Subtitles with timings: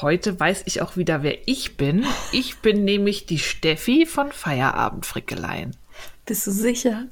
[0.00, 2.04] Heute weiß ich auch wieder, wer ich bin.
[2.32, 5.76] Ich bin nämlich die Steffi von Feierabendfrickeleien.
[6.26, 7.04] Bist du sicher?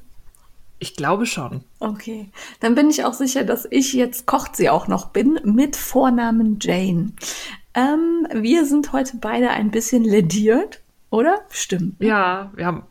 [0.79, 1.63] Ich glaube schon.
[1.79, 5.77] Okay, dann bin ich auch sicher, dass ich jetzt kocht sie auch noch bin mit
[5.77, 7.13] Vornamen Jane.
[7.73, 11.39] Ähm, wir sind heute beide ein bisschen lediert, oder?
[11.49, 12.01] Stimmt.
[12.01, 12.83] Ja, wir haben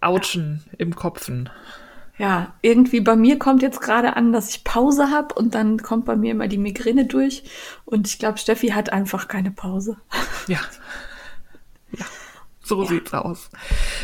[0.00, 0.78] Autschen ja.
[0.78, 1.48] im Kopfen.
[2.18, 6.04] Ja, irgendwie bei mir kommt jetzt gerade an, dass ich Pause habe und dann kommt
[6.04, 7.44] bei mir immer die Migräne durch.
[7.84, 9.96] Und ich glaube, Steffi hat einfach keine Pause.
[10.46, 10.60] Ja.
[11.90, 12.04] Ja,
[12.60, 12.88] so ja.
[12.90, 13.48] sieht's aus.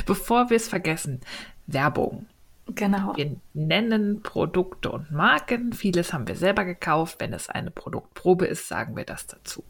[0.07, 1.21] Bevor wir es vergessen,
[1.67, 2.25] Werbung.
[2.67, 3.15] Genau.
[3.15, 5.75] Wir nennen Produkte und Marken.
[5.75, 7.17] Vieles haben wir selber gekauft.
[7.21, 9.65] Wenn es eine Produktprobe ist, sagen wir das dazu.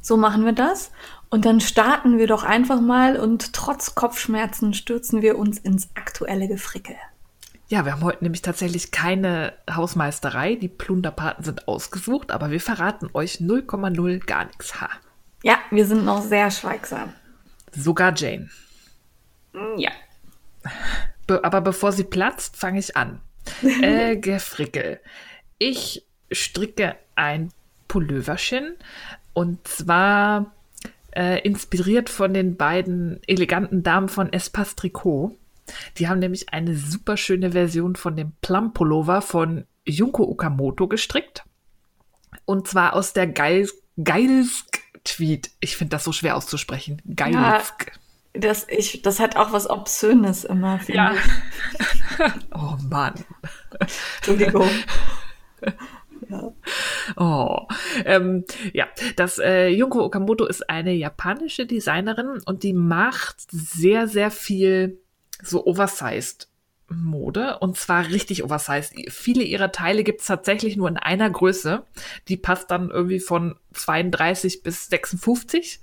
[0.00, 0.92] So machen wir das.
[1.30, 6.46] Und dann starten wir doch einfach mal und trotz Kopfschmerzen stürzen wir uns ins aktuelle
[6.46, 6.94] Gefrickel.
[7.68, 10.54] Ja, wir haben heute nämlich tatsächlich keine Hausmeisterei.
[10.54, 14.80] Die Plunderpaten sind ausgesucht, aber wir verraten euch 0,0 gar nichts.
[14.80, 14.88] Ha.
[15.42, 17.12] Ja, wir sind noch sehr schweigsam.
[17.72, 18.48] Sogar Jane.
[19.76, 19.90] Ja.
[21.26, 23.20] Be aber bevor sie platzt, fange ich an.
[23.82, 25.00] äh, Gefrickel.
[25.58, 27.50] Ich stricke ein
[27.88, 28.76] Pulloverchen
[29.32, 30.52] und zwar
[31.16, 35.36] äh, inspiriert von den beiden eleganten Damen von Espas Tricot.
[35.98, 41.44] Die haben nämlich eine super schöne Version von dem Plum Pullover von Junko Okamoto gestrickt.
[42.44, 43.68] Und zwar aus der Geil
[44.02, 45.50] Geilsk Tweet.
[45.60, 47.00] Ich finde das so schwer auszusprechen.
[47.14, 47.92] Geilsk.
[48.34, 50.80] Ja, das, ich, das hat auch was Obszönes immer.
[50.88, 51.14] Ja.
[52.54, 53.14] oh Mann.
[54.16, 54.68] Entschuldigung.
[56.28, 56.52] Ja.
[57.16, 57.68] Oh,
[58.04, 64.32] ähm, ja, das äh, Junko Okamoto ist eine japanische Designerin und die macht sehr, sehr
[64.32, 64.98] viel
[65.42, 66.48] so oversized
[66.88, 68.94] Mode und zwar richtig oversized.
[69.10, 71.84] Viele ihrer Teile gibt es tatsächlich nur in einer Größe.
[72.28, 75.80] Die passt dann irgendwie von 32 bis 56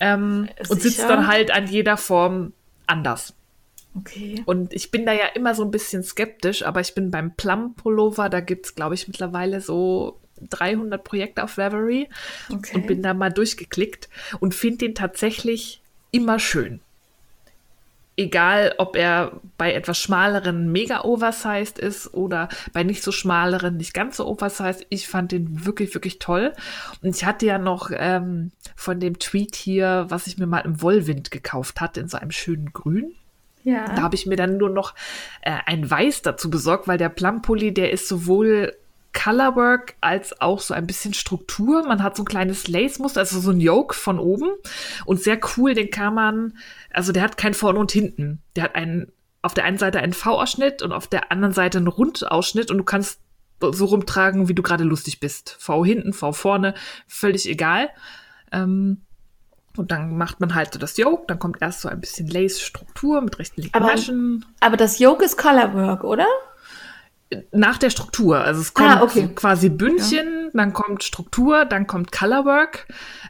[0.00, 2.52] ähm, und sitzt dann halt an jeder Form
[2.86, 3.34] anders.
[3.96, 4.42] Okay.
[4.46, 7.74] Und ich bin da ja immer so ein bisschen skeptisch, aber ich bin beim Plum
[7.74, 12.08] Pullover, da gibt es, glaube ich, mittlerweile so 300 Projekte auf Reverie
[12.52, 12.74] okay.
[12.74, 14.08] und bin da mal durchgeklickt
[14.40, 15.80] und finde den tatsächlich
[16.10, 16.80] immer schön.
[18.16, 23.92] Egal, ob er bei etwas schmaleren mega oversized ist oder bei nicht so schmaleren nicht
[23.92, 24.86] ganz so oversized.
[24.88, 26.52] Ich fand den wirklich, wirklich toll.
[27.02, 30.80] Und ich hatte ja noch ähm, von dem Tweet hier, was ich mir mal im
[30.80, 33.14] Wollwind gekauft hatte, in so einem schönen Grün.
[33.64, 33.86] Ja.
[33.86, 34.94] Da habe ich mir dann nur noch
[35.40, 38.76] äh, ein Weiß dazu besorgt, weil der Plumpulli, der ist sowohl
[39.14, 41.86] Colorwork als auch so ein bisschen Struktur.
[41.86, 44.50] Man hat so ein kleines Lace-Muster, also so ein Yoke von oben.
[45.06, 46.58] Und sehr cool, den kann man,
[46.92, 48.42] also der hat kein Vorne und Hinten.
[48.56, 49.10] Der hat einen,
[49.40, 52.84] auf der einen Seite einen V-Ausschnitt und auf der anderen Seite einen Rundausschnitt und du
[52.84, 53.20] kannst
[53.60, 55.56] so rumtragen, wie du gerade lustig bist.
[55.58, 56.74] V hinten, V vorne,
[57.06, 57.88] völlig egal.
[58.52, 59.02] Ähm,
[59.76, 63.20] und dann macht man halt so das Yoke, dann kommt erst so ein bisschen Lace-Struktur
[63.20, 64.44] mit rechten linken aber, Maschen.
[64.60, 66.26] Aber das Yoke ist Colorwork, oder?
[67.52, 68.38] Nach der Struktur.
[68.38, 69.28] Also es kommt ah, okay.
[69.34, 70.50] quasi Bündchen, ja.
[70.54, 72.86] dann kommt Struktur, dann kommt Colorwork.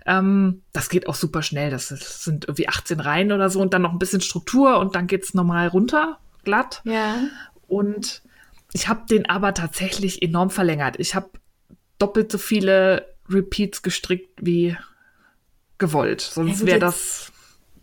[0.06, 1.70] Ähm, das geht auch super schnell.
[1.70, 5.06] Das, sind irgendwie 18 Reihen oder so und dann noch ein bisschen Struktur und dann
[5.06, 6.82] geht's normal runter, glatt.
[6.84, 7.16] Ja.
[7.66, 8.22] Und
[8.72, 10.96] ich habe den aber tatsächlich enorm verlängert.
[10.98, 11.30] Ich habe
[11.98, 14.76] doppelt so viele Repeats gestrickt wie
[15.78, 16.20] gewollt.
[16.20, 17.32] Sonst wäre das.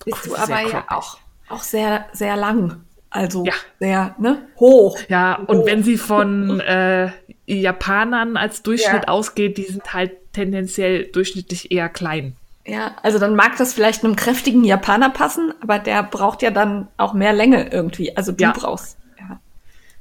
[0.04, 2.84] Bist du aber ja auch, auch sehr, sehr lang.
[3.12, 3.54] Also ja.
[3.80, 4.98] sehr ne, hoch.
[5.10, 5.66] Ja, und hoch.
[5.66, 7.12] wenn sie von äh,
[7.46, 9.08] Japanern als Durchschnitt ja.
[9.10, 12.36] ausgeht, die sind halt tendenziell durchschnittlich eher klein.
[12.66, 16.88] Ja, also dann mag das vielleicht einem kräftigen Japaner passen, aber der braucht ja dann
[16.98, 18.16] auch mehr Länge irgendwie.
[18.16, 18.54] Also du ja.
[18.54, 18.98] brauchst.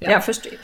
[0.00, 0.20] Ja, ja.
[0.20, 0.58] verstehe ich.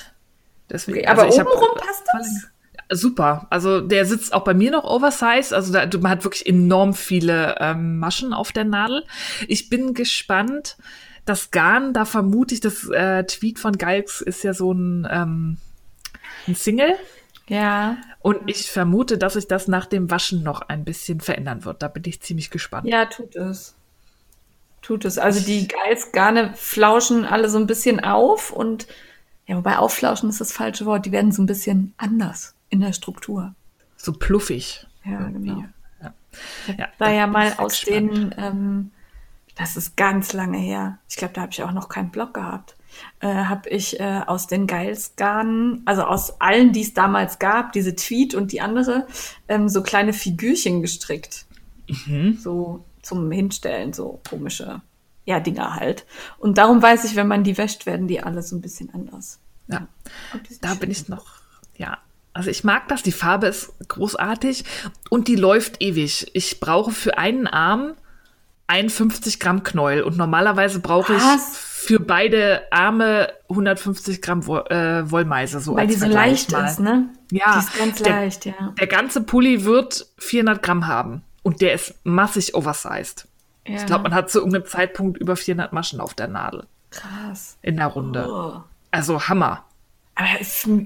[0.70, 2.48] Deswegen, okay, aber also obenrum passt das?
[2.90, 3.46] super.
[3.50, 5.52] Also der sitzt auch bei mir noch oversized.
[5.52, 9.04] Also da, man hat wirklich enorm viele ähm, Maschen auf der Nadel.
[9.48, 10.76] Ich bin gespannt.
[11.26, 15.58] Das Garn, da vermute ich, das äh, Tweet von Galks ist ja so ein, ähm,
[16.46, 16.94] ein Single.
[17.48, 17.98] Ja.
[18.20, 21.82] Und ich vermute, dass sich das nach dem Waschen noch ein bisschen verändern wird.
[21.82, 22.88] Da bin ich ziemlich gespannt.
[22.88, 23.74] Ja, tut es.
[24.82, 25.18] Tut es.
[25.18, 28.86] Also die Geilsgarne flauschen alle so ein bisschen auf und
[29.46, 31.06] ja, wobei aufflauschen ist das falsche Wort.
[31.06, 33.54] Die werden so ein bisschen anders in der Struktur.
[33.96, 34.86] So pluffig.
[35.04, 35.48] Ja, irgendwie.
[35.48, 35.64] genau.
[36.02, 36.14] Ja.
[36.76, 38.12] Ja, da ja mal aus gespannt.
[38.12, 38.90] den ähm,
[39.56, 40.98] das ist ganz lange her.
[41.08, 42.76] Ich glaube, da habe ich auch noch keinen Blog gehabt.
[43.20, 47.96] Äh, habe ich äh, aus den Geilsgarnen, also aus allen, die es damals gab, diese
[47.96, 49.06] Tweet und die andere,
[49.48, 51.46] ähm, so kleine Figürchen gestrickt.
[51.88, 52.38] Mhm.
[52.40, 54.82] So zum Hinstellen, so komische,
[55.24, 56.06] ja, Dinger halt.
[56.38, 59.40] Und darum weiß ich, wenn man die wäscht, werden die alle so ein bisschen anders.
[59.68, 59.88] Ja,
[60.60, 60.90] da bin schön.
[60.90, 61.26] ich noch,
[61.76, 61.98] ja.
[62.32, 64.64] Also ich mag das, die Farbe ist großartig
[65.08, 66.30] und die läuft ewig.
[66.34, 67.94] Ich brauche für einen Arm
[68.68, 75.60] 51 Gramm Knäuel und normalerweise brauche ich für beide Arme 150 Gramm Wo äh, Wollmeise.
[75.60, 76.66] So Weil die so leicht mal.
[76.66, 77.08] ist, ne?
[77.30, 78.74] Ja, Die ist ganz der- leicht, ja.
[78.78, 83.28] Der ganze Pulli wird 400 Gramm haben und der ist massig oversized.
[83.66, 83.76] ja.
[83.76, 87.56] Ich glaube, man hat zu irgendeinem Zeitpunkt über 400 Maschen auf der Nadel Krass.
[87.62, 88.26] in der Runde.
[88.28, 88.62] Oh.
[88.90, 89.62] Also Hammer.
[90.16, 90.28] Aber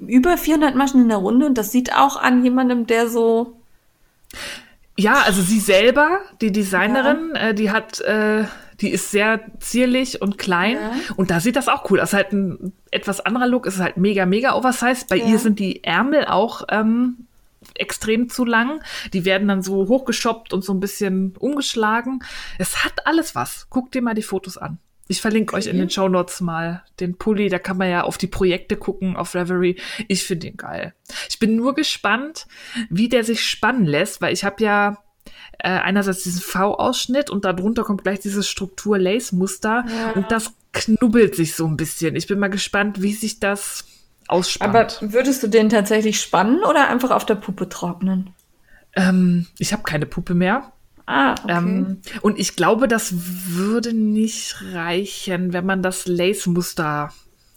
[0.08, 3.56] über 400 Maschen in der Runde und das sieht auch an jemandem, der so.
[5.00, 8.44] Ja, also sie selber, die Designerin, äh, die hat, äh,
[8.80, 10.92] die ist sehr zierlich und klein Ja.
[11.16, 11.98] und da sieht das auch cool.
[11.98, 15.08] Ist halt ein etwas anderer Look, es ist halt mega, mega oversized.
[15.08, 15.26] Bei Ja.
[15.26, 17.26] ihr sind die Ärmel auch ähm,
[17.74, 18.80] extrem zu lang.
[19.12, 22.22] Die werden dann so hochgeschoppt und so ein bisschen umgeschlagen.
[22.58, 23.68] Es hat alles was.
[23.70, 24.78] Guckt dir mal die Fotos an.
[25.10, 27.48] Ich verlinke euch in den Show Notes mal den Pulli.
[27.48, 29.74] Da kann man ja auf die Projekte gucken auf Reverie.
[30.06, 30.94] Ich finde ihn geil.
[31.28, 32.46] Ich bin nur gespannt,
[32.90, 34.98] wie der sich spannen lässt, weil ich habe ja
[35.58, 40.10] äh, einerseits diesen V-Ausschnitt und darunter kommt gleich dieses Struktur-Lace-Muster Ja.
[40.12, 42.14] und das knubbelt sich so ein bisschen.
[42.14, 43.84] Ich bin mal gespannt, wie sich das
[44.28, 45.00] ausspannt.
[45.02, 48.30] Aber würdest du den tatsächlich spannen oder einfach auf der Puppe trocknen?
[48.94, 50.72] ähm, ich habe keine Puppe mehr.
[51.12, 51.52] Ah, okay.
[51.56, 57.10] Ähm, und ich glaube, das würde nicht reichen, wenn man das Lace-Muster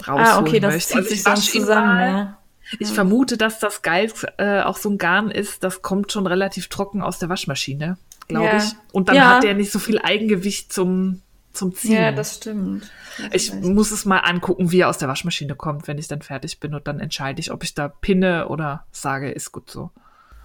[0.07, 0.87] rausholen ah, okay, das möchte.
[1.07, 2.37] zieht Also sich ihn zusammen, ja.
[2.79, 6.67] Ich vermute, dass das Geil äh, auch so ein Garn ist, das kommt schon relativ
[6.69, 7.97] trocken aus der Waschmaschine,
[8.27, 8.57] glaube Ja.
[8.57, 8.71] ich.
[8.91, 9.35] Und dann Ja.
[9.35, 11.21] hat der nicht so viel Eigengewicht zum,
[11.51, 11.91] zum Ziehen.
[11.93, 12.89] Ja, das stimmt.
[13.17, 13.63] Du hast ich recht.
[13.63, 16.73] muss es mal angucken, wie er aus der Waschmaschine kommt, wenn ich dann fertig bin.
[16.73, 19.91] Und dann entscheide ich, ob ich da pinne oder sage, ist gut so.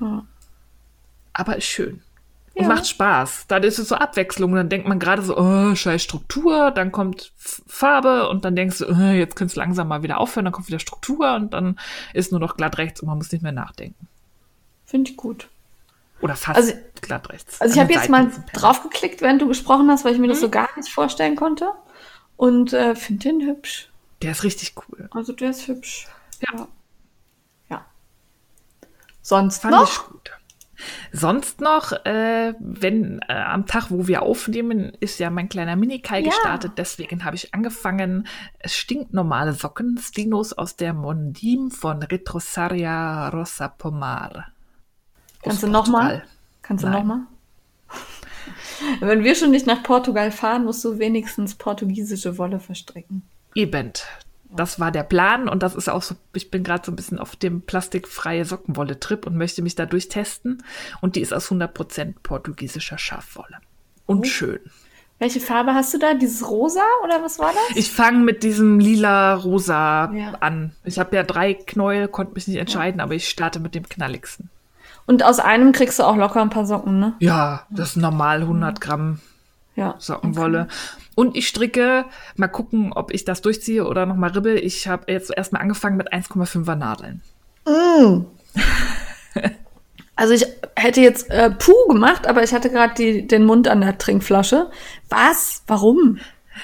[0.01, 0.27] Ja.
[1.33, 2.03] Aber ist schön.
[2.59, 2.75] Und Ja.
[2.75, 3.47] macht Spaß.
[3.49, 4.55] Dann ist es so Abwechslung.
[4.55, 6.71] Dann denkt man gerade so, oh, scheiß Struktur.
[6.73, 10.45] Dann kommt Farbe und dann denkst du, oh, jetzt kannst du langsam mal wieder aufhören.
[10.45, 11.79] Dann kommt wieder Struktur und dann
[12.15, 14.09] ist nur noch glatt rechts und man muss nicht mehr nachdenken.
[14.87, 15.49] Finde ich gut.
[16.21, 17.61] Oder fast Also- glatt rechts.
[17.61, 20.31] Also ich habe jetzt mal draufgeklickt, während du gesprochen hast, weil ich mir Mhm.
[20.31, 21.69] das so gar nicht vorstellen konnte.
[22.37, 23.89] Und äh, finde den hübsch.
[24.23, 25.09] Der ist richtig cool.
[25.13, 26.09] Also der ist hübsch.
[26.41, 26.59] Ja.
[26.59, 26.69] Ja.
[27.71, 27.87] ja.
[29.23, 29.89] Sonst Fand noch?
[29.91, 30.31] ich gut.
[31.13, 36.21] Sonst noch, äh, wenn äh, am Tag, wo wir aufnehmen, ist ja mein kleiner Mini-Kai
[36.21, 36.31] Ja.
[36.31, 36.73] gestartet.
[36.77, 38.27] Deswegen habe ich angefangen,
[38.65, 44.49] stinknormale Socken, Stinos aus der Mondim von Retrosaria Rosa Pomar.
[45.43, 46.01] Kannst du noch mal?
[46.09, 46.29] Portugal.
[46.63, 46.99] Kannst du Nein.
[46.99, 47.21] noch mal?
[49.01, 53.23] Wenn wir schon nicht nach Portugal fahren, musst du wenigstens portugiesische Wolle verstricken.
[53.55, 53.93] Eben.
[54.51, 57.19] Das war der Plan und das ist auch so, ich bin gerade so ein bisschen
[57.19, 60.63] auf dem plastikfreie Sockenwolle-Trip und möchte mich da durchtesten.
[61.01, 63.59] Und die ist aus 100% portugiesischer Schafwolle.
[64.07, 64.61] Und schön.
[65.19, 66.15] Welche Farbe hast du da?
[66.15, 67.77] Dieses Rosa oder was war das?
[67.77, 70.33] Ich fange mit diesem lila-rosa Ja.
[70.41, 70.73] an.
[70.85, 74.49] Ich habe ja drei Knäuel, konnte mich nicht entscheiden, aber ich starte mit dem knalligsten.
[75.07, 77.15] Und aus einem kriegst du auch locker ein paar Socken, ne?
[77.19, 79.21] Ja, das ist normal 100 Gramm
[79.75, 79.95] Ja.
[79.99, 80.69] Sockenwolle.
[81.19, 82.05] Und ich stricke,
[82.37, 84.57] mal gucken, ob ich das durchziehe oder nochmal ribbel.
[84.57, 87.23] Ich habe jetzt erstmal angefangen mit 1,5er Nadeln.
[90.15, 90.47] Also ich
[90.77, 94.71] hätte jetzt äh, Puh gemacht, aber ich hatte gerade den Mund an der Trinkflasche.
[95.09, 95.63] Was?
[95.67, 96.19] Warum?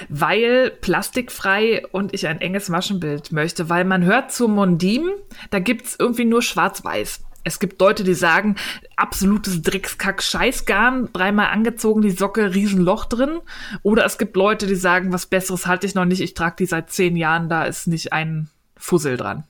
[0.09, 5.09] weil plastikfrei und ich ein enges Maschenbild möchte, weil man hört zu Mondim,
[5.51, 7.21] da gibt's irgendwie nur schwarz-weiß.
[7.45, 8.57] Es gibt Leute, die sagen,
[8.97, 13.41] absolutes Dreckskack, Scheißgarn, dreimal angezogen, die Socke, Riesenloch drin.
[13.83, 16.67] Oder es gibt Leute, die sagen, was Besseres halte ich noch nicht, ich trage die
[16.67, 19.45] seit zehn Jahren, da ist nicht ein Fussel dran.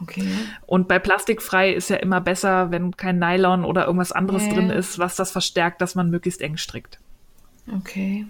[0.00, 0.28] Okay.
[0.66, 4.54] Und bei plastikfrei ist ja immer besser, wenn kein Nylon oder irgendwas anderes Ja.
[4.54, 6.98] drin ist, was das verstärkt, dass man möglichst eng strickt.
[7.72, 8.26] Okay.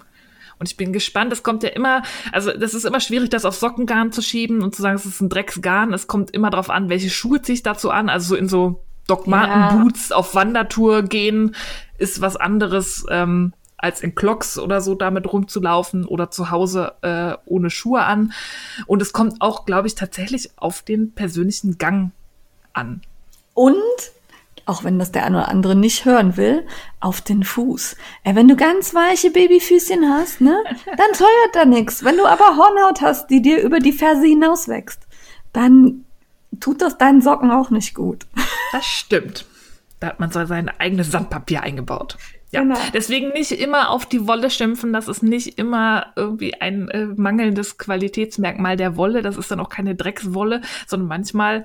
[0.59, 2.03] Und ich bin gespannt, es kommt ja immer,
[2.33, 5.21] also das ist immer schwierig, das auf Sockengarn zu schieben und zu sagen, es ist
[5.21, 5.93] ein Drecksgarn.
[5.93, 8.09] Es kommt immer drauf an, welche Schuhe ziehe ich dazu an.
[8.09, 11.55] Also so in so Doc Marten Boots auf Wandertour gehen
[11.99, 17.37] ist was anderes, ähm, als in Clocks oder so damit rumzulaufen oder zu Hause äh,
[17.45, 18.33] ohne Schuhe an.
[18.87, 22.13] Und es kommt auch, glaube ich, tatsächlich auf den persönlichen Gang
[22.73, 23.03] an.
[23.53, 23.75] Und,
[24.65, 26.67] auch wenn das der eine oder andere nicht hören will,
[27.01, 27.97] auf den Fuß.
[28.25, 30.57] Äh, wenn du ganz weiche Babyfüßchen hast, ne,
[30.87, 32.03] dann teuert da nichts.
[32.03, 35.07] Wenn du aber Hornhaut hast, die dir über die Ferse hinaus wächst,
[35.53, 36.05] dann
[36.61, 38.27] tut das deinen Socken auch nicht gut.
[38.73, 39.47] Das stimmt.
[40.01, 42.19] Da hat man so sein eigenes Sandpapier eingebaut.
[42.51, 42.77] Ja, Genau.
[42.93, 44.93] deswegen nicht immer auf die Wolle schimpfen.
[44.93, 49.23] Das ist nicht immer irgendwie ein äh, mangelndes Qualitätsmerkmal der Wolle.
[49.23, 51.65] Das ist dann auch keine Dreckswolle, sondern manchmal,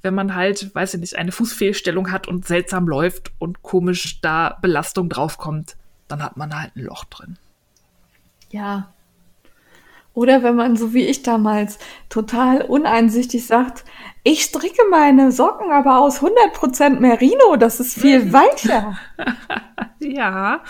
[0.00, 4.58] wenn man halt, weiß ich nicht, eine Fußfehlstellung hat und seltsam läuft und komisch da
[4.62, 5.76] Belastung draufkommt,
[6.08, 7.36] dann hat man halt ein Loch drin.
[8.50, 8.92] Ja.
[10.14, 11.78] Oder wenn man, so wie ich damals,
[12.10, 13.84] total uneinsichtig sagt,
[14.24, 18.96] ich stricke meine Socken aber aus 100% Merino, das ist viel weicher.
[20.00, 20.60] Ja.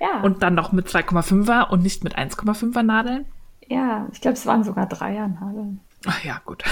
[0.00, 3.26] Ja, Und dann noch mit 2,5er und nicht mit 1,5er Nadeln.
[3.66, 5.80] ja, ich glaube, es waren sogar Dreiernadeln.
[6.06, 6.62] Ach ja, gut.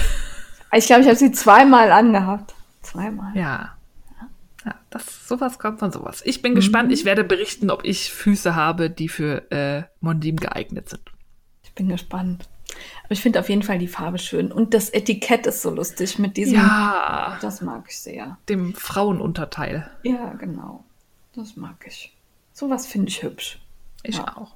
[0.71, 2.55] Ich glaube, ich habe sie zweimal angehabt.
[2.81, 3.35] Zweimal.
[3.35, 3.73] Ja.
[4.65, 6.21] Ja, das, sowas kommt von sowas.
[6.25, 6.91] Ich bin gespannt.
[6.93, 11.01] Ich werde berichten, ob ich Füße habe, die für äh, Mondim geeignet sind.
[11.77, 12.49] Ich bin gespannt.
[13.03, 14.51] Aber ich finde auf jeden Fall die Farbe schön.
[14.51, 16.55] Und das Etikett ist so lustig mit diesem.
[16.55, 18.39] Ja, Das mag ich sehr.
[18.49, 19.87] dem Frauenunterteil.
[20.01, 20.83] Ja, genau.
[21.35, 22.15] Das mag ich.
[22.51, 23.59] Sowas finde ich hübsch.
[24.01, 24.35] Ich Ja.
[24.37, 24.55] auch.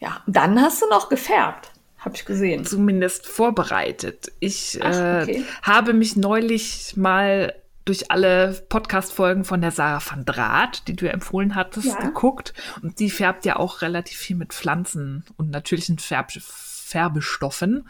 [0.00, 1.70] Ja, dann hast du noch gefärbt.
[1.98, 2.64] Habe ich gesehen.
[2.64, 4.32] Zumindest vorbereitet.
[4.40, 5.44] Ich Ach, äh, okay.
[5.62, 7.54] habe mich neulich mal
[7.88, 12.00] durch alle Podcast-Folgen von der Sarah van Draht, die du ja empfohlen hattest, Ja.
[12.00, 12.52] geguckt.
[12.82, 17.88] Und die färbt ja auch relativ viel mit Pflanzen und natürlichen Färb Färbestoffen.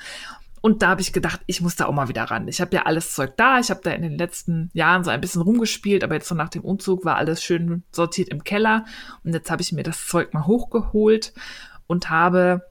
[0.61, 2.49] Und da habe ich gedacht, ich muss da auch mal wieder ran.
[2.49, 3.59] Ich habe ja alles Zeug da.
[3.61, 6.49] Ich habe da in den letzten Jahren so ein bisschen rumgespielt, aber jetzt so nach
[6.49, 8.85] dem Umzug war alles schön sortiert im Keller.
[9.25, 11.33] Und jetzt habe ich mir das Zeug mal hochgeholt
[11.87, 12.63] und habe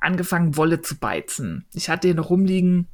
[0.00, 1.66] angefangen, Wolle zu beizen.
[1.74, 2.88] Ich hatte hier noch rumliegen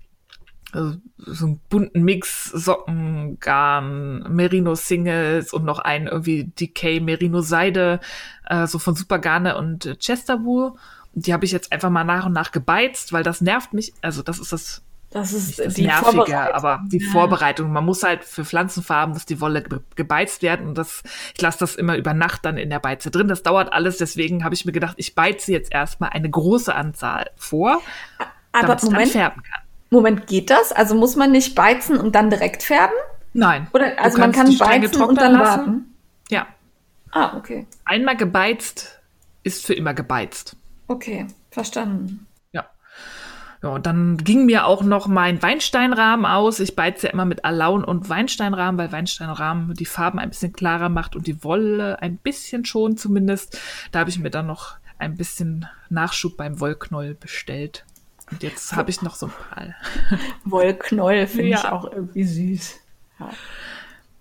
[0.74, 7.40] äh, so einen bunten Mix, Socken, Garn, Merino Singles und noch einen irgendwie Decay Merino
[7.40, 8.00] Seide,
[8.46, 10.74] äh, so von Supergarne und äh, Chesterwool.
[11.14, 13.92] Und die habe ich jetzt einfach mal nach und nach gebeizt, weil das nervt mich.
[14.00, 17.72] Also das ist das, Das ist das die Nervige, aber die Vorbereitung.
[17.72, 21.02] Man muss halt für Pflanzenfarben muss die Wolle ge gebeizt werden und das,
[21.34, 23.26] ich lasse das immer über Nacht dann in der Beize drin.
[23.26, 27.30] Das dauert alles, deswegen habe ich mir gedacht, ich beize jetzt erstmal eine große Anzahl
[27.36, 27.80] vor,
[28.52, 29.62] Aber damit ich dann färben kann.
[29.90, 30.72] Moment, geht das?
[30.72, 32.94] Also muss man nicht beizen und dann direkt färben?
[33.32, 33.68] Nein.
[33.72, 35.42] Oder also man kann beizen und dann lassen.
[35.42, 35.94] warten?
[36.30, 36.46] Ja.
[37.10, 37.66] Ah, okay.
[37.84, 39.00] Einmal gebeizt
[39.42, 40.56] ist für immer gebeizt.
[40.86, 42.26] Okay, verstanden.
[42.52, 42.66] Ja.
[43.62, 46.60] Ja, und dann ging mir auch noch mein Weinsteinrahmen aus.
[46.60, 50.88] Ich beize ja immer mit Alaun und Weinsteinrahmen, weil Weinsteinrahmen die Farben ein bisschen klarer
[50.88, 53.60] macht und die Wolle ein bisschen schon zumindest.
[53.92, 57.84] Da habe ich mir dann noch ein bisschen Nachschub beim Wollknoll bestellt.
[58.30, 59.74] Und jetzt habe ich noch so ein paar.
[60.44, 61.72] Wollknoll finde ich Ja.
[61.72, 62.76] auch irgendwie süß.
[63.18, 63.30] Ja.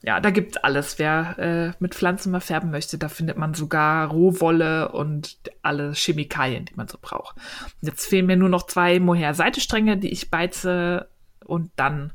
[0.01, 0.97] Ja, da gibt's alles.
[0.97, 6.63] Wer äh, mit Pflanzen mal färben möchte, da findet man sogar Rohwolle und alle Chemikalien,
[6.63, 7.35] die man so braucht.
[7.35, 11.09] Und jetzt fehlen mir nur noch zwei Mohair-Seitestränge, die ich beize
[11.43, 12.13] und dann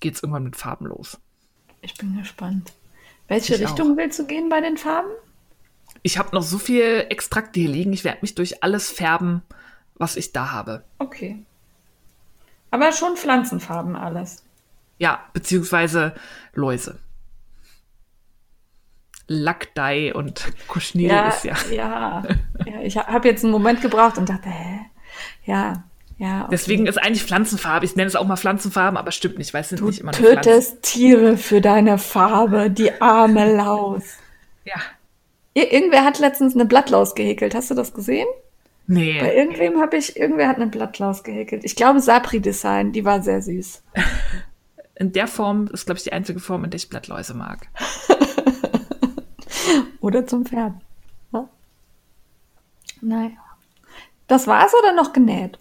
[0.00, 1.18] geht's irgendwann mit Farben los.
[1.82, 2.72] Ich bin gespannt.
[3.28, 5.10] Welche Ich Richtung willst du gehen bei den Farben?
[6.02, 9.42] Ich habe noch so viel Extrakte hier liegen, ich werde mich durch alles färben,
[9.98, 10.84] was ich da habe.
[10.98, 11.44] Okay.
[12.70, 14.44] Aber schon Pflanzenfarben alles.
[14.98, 16.14] Ja, beziehungsweise
[16.54, 16.98] Läuse.
[19.26, 21.54] Lackdei und Kuschnil ist ja.
[21.70, 22.22] ja.
[22.64, 22.80] ja.
[22.82, 24.80] Ich habe jetzt einen Moment gebraucht und dachte, hä?
[25.44, 25.84] Ja,
[26.16, 26.40] ja.
[26.40, 26.48] okay.
[26.50, 27.84] Deswegen ist eigentlich Pflanzenfarbe.
[27.84, 30.12] Ich nenne es auch mal Pflanzenfarben, aber stimmt nicht, weil es sind du nicht immer
[30.12, 30.50] nur Pflanzen.
[30.50, 34.04] tötest Tiere für deine Farbe, die arme Laus.
[34.64, 34.76] Ja.
[35.54, 37.54] Ir irgendwer hat letztens eine Blattlaus gehäkelt.
[37.54, 38.26] Hast du das gesehen?
[38.88, 39.18] Bei Nee.
[39.36, 41.62] irgendwem habe ich, irgendwer hat eine Blattlaus gehäkelt.
[41.64, 43.82] Ich glaube Sapri Design, die war sehr süß.
[44.94, 47.68] In der Form ist, glaube ich, die einzige Form, in der ich Blattläuse mag.
[50.00, 50.72] Oder zum Pferd.
[51.32, 51.48] Ja.
[53.00, 53.30] Naja.
[54.26, 55.58] Das war's oder noch genäht?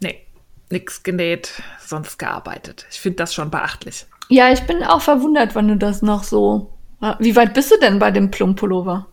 [0.00, 0.26] Nee,
[0.70, 2.86] nix genäht, sonst gearbeitet.
[2.90, 4.06] Ich finde das schon beachtlich.
[4.28, 6.74] Ja, ich bin auch verwundert, wann du das noch so.
[7.18, 9.08] Wie weit bist du denn bei dem Plumpullover?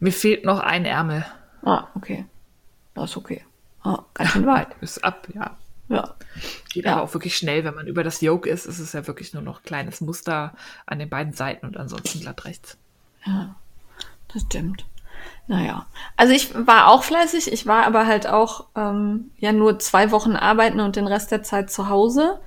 [0.00, 1.24] Mir fehlt noch ein Ärmel.
[1.68, 2.24] Ah, okay.
[2.94, 3.44] Das ist okay.
[3.82, 4.68] Ah, ganz schön weit.
[4.80, 5.56] Ist ab, ja.
[5.88, 6.14] Ja.
[6.72, 6.94] Geht Ja.
[6.94, 7.64] aber auch wirklich schnell.
[7.64, 10.54] Wenn man über das Yoke ist, ist es ja wirklich nur noch kleines Muster
[10.86, 12.76] an den beiden Seiten und ansonsten glatt rechts.
[13.24, 13.54] Ja,
[14.32, 14.84] das stimmt.
[15.46, 20.10] Naja, also ich war auch fleißig, ich war aber halt auch ähm, ja nur zwei
[20.10, 22.38] Wochen arbeiten und den Rest der Zeit zu Hause.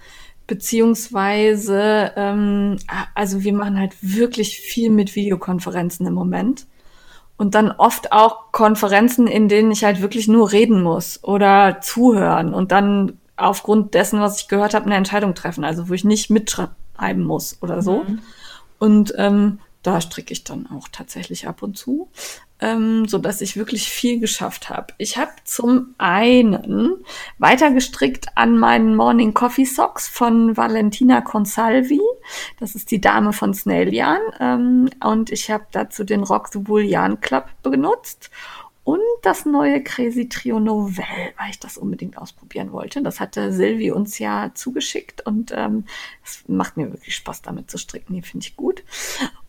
[0.47, 2.77] Beziehungsweise, ähm,
[3.15, 6.67] also wir machen halt wirklich viel mit Videokonferenzen im Moment.
[7.41, 12.53] Und dann oft auch Konferenzen, in denen ich halt wirklich nur reden muss oder zuhören
[12.53, 15.63] und dann aufgrund dessen, was ich gehört habe, eine Entscheidung treffen.
[15.63, 18.05] Also wo ich nicht mitschreiben muss oder so.
[18.77, 22.09] Und ähm, da stricke ich dann auch tatsächlich ab und zu,
[22.59, 24.93] ähm, so dass ich wirklich viel geschafft habe.
[24.97, 27.03] Ich habe zum einen
[27.39, 32.01] weiter gestrickt an meinen Morning Coffee Socks von Valentina Consalvi.
[32.59, 34.21] Das ist die Dame von Snail Yarn.
[34.39, 36.87] Ähm, und ich habe dazu den Rock the Wool
[37.19, 38.29] Club benutzt
[38.83, 43.03] und das neue Crazy Trio Novell, weil ich das unbedingt ausprobieren wollte.
[43.03, 45.85] Das hatte Silvi uns ja zugeschickt und ähm,
[46.25, 48.15] es macht mir wirklich Spaß, damit zu stricken.
[48.15, 48.83] Die finde ich gut.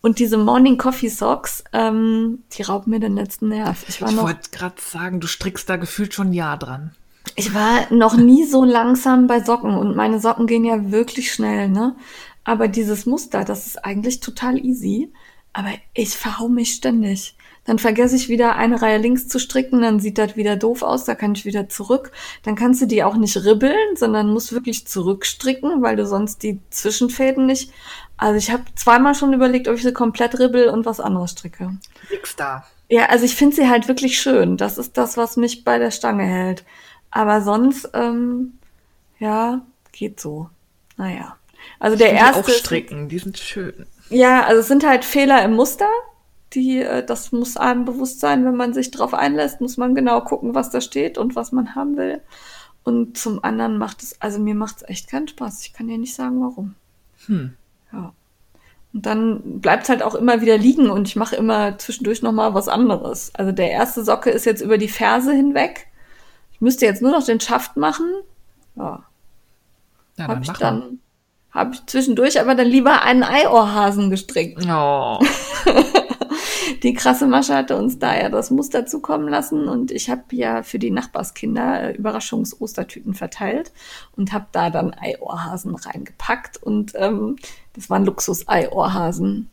[0.01, 3.83] Und diese Morning Coffee Socks, ähm, die rauben mir den letzten Nerv.
[3.87, 6.91] Ich, ich wollte gerade sagen, du strickst da gefühlt schon ein Jahr dran.
[7.35, 11.69] Ich war noch nie so langsam bei Socken und meine Socken gehen ja wirklich schnell,
[11.69, 11.95] ne?
[12.43, 15.11] Aber dieses Muster, das ist eigentlich total easy.
[15.53, 17.35] Aber ich verhau mich ständig.
[17.65, 21.05] Dann vergesse ich wieder eine Reihe links zu stricken, dann sieht das wieder doof aus,
[21.05, 22.11] da kann ich wieder zurück.
[22.43, 26.59] Dann kannst du die auch nicht ribbeln, sondern musst wirklich zurückstricken, weil du sonst die
[26.69, 27.71] Zwischenfäden nicht.
[28.17, 31.77] Also ich habe zweimal schon überlegt, ob ich sie komplett ribbel und was anderes stricke.
[32.11, 32.65] Nix da.
[32.89, 34.57] Ja, also ich finde sie halt wirklich schön.
[34.57, 36.65] Das ist das, was mich bei der Stange hält.
[37.11, 38.53] Aber sonst, ähm,
[39.19, 39.61] ja,
[39.93, 40.49] geht so.
[40.97, 41.37] Naja.
[41.79, 42.41] Also der erste.
[42.41, 43.85] Auch stricken, die sind schön.
[44.09, 45.89] Ja, also es sind halt Fehler im Muster
[46.55, 50.21] die, äh, das muss einem bewusst sein, wenn man sich darauf einlässt, muss man genau
[50.21, 52.21] gucken, was da steht und was man haben will.
[52.83, 55.65] Und zum anderen macht es, also mir macht es echt keinen Spaß.
[55.65, 56.75] Ich kann dir nicht sagen, warum.
[57.27, 57.53] Hm.
[57.91, 58.13] Ja.
[58.93, 62.53] Und dann bleibt es halt auch immer wieder liegen und ich mache immer zwischendurch nochmal
[62.53, 63.33] was anderes.
[63.33, 65.87] Also der erste Socke ist jetzt über die Ferse hinweg.
[66.51, 68.11] Ich müsste jetzt nur noch den Schaft machen.
[68.75, 69.03] Ja.
[70.17, 70.99] ja habe ich dann,
[71.51, 74.63] habe ich zwischendurch aber dann lieber einen Eiohrhasen gestrickt.
[74.69, 75.19] Oh.
[76.83, 80.63] die krasse Masche hatte uns da ja das Muster zukommen lassen und ich habe ja
[80.63, 83.71] für die Nachbarskinder äh, Überraschungs-Ostertüten verteilt
[84.17, 87.37] und habe da dann Eiohrhasen reingepackt und ähm,
[87.73, 89.49] das waren Luxus-Eiohrhasen.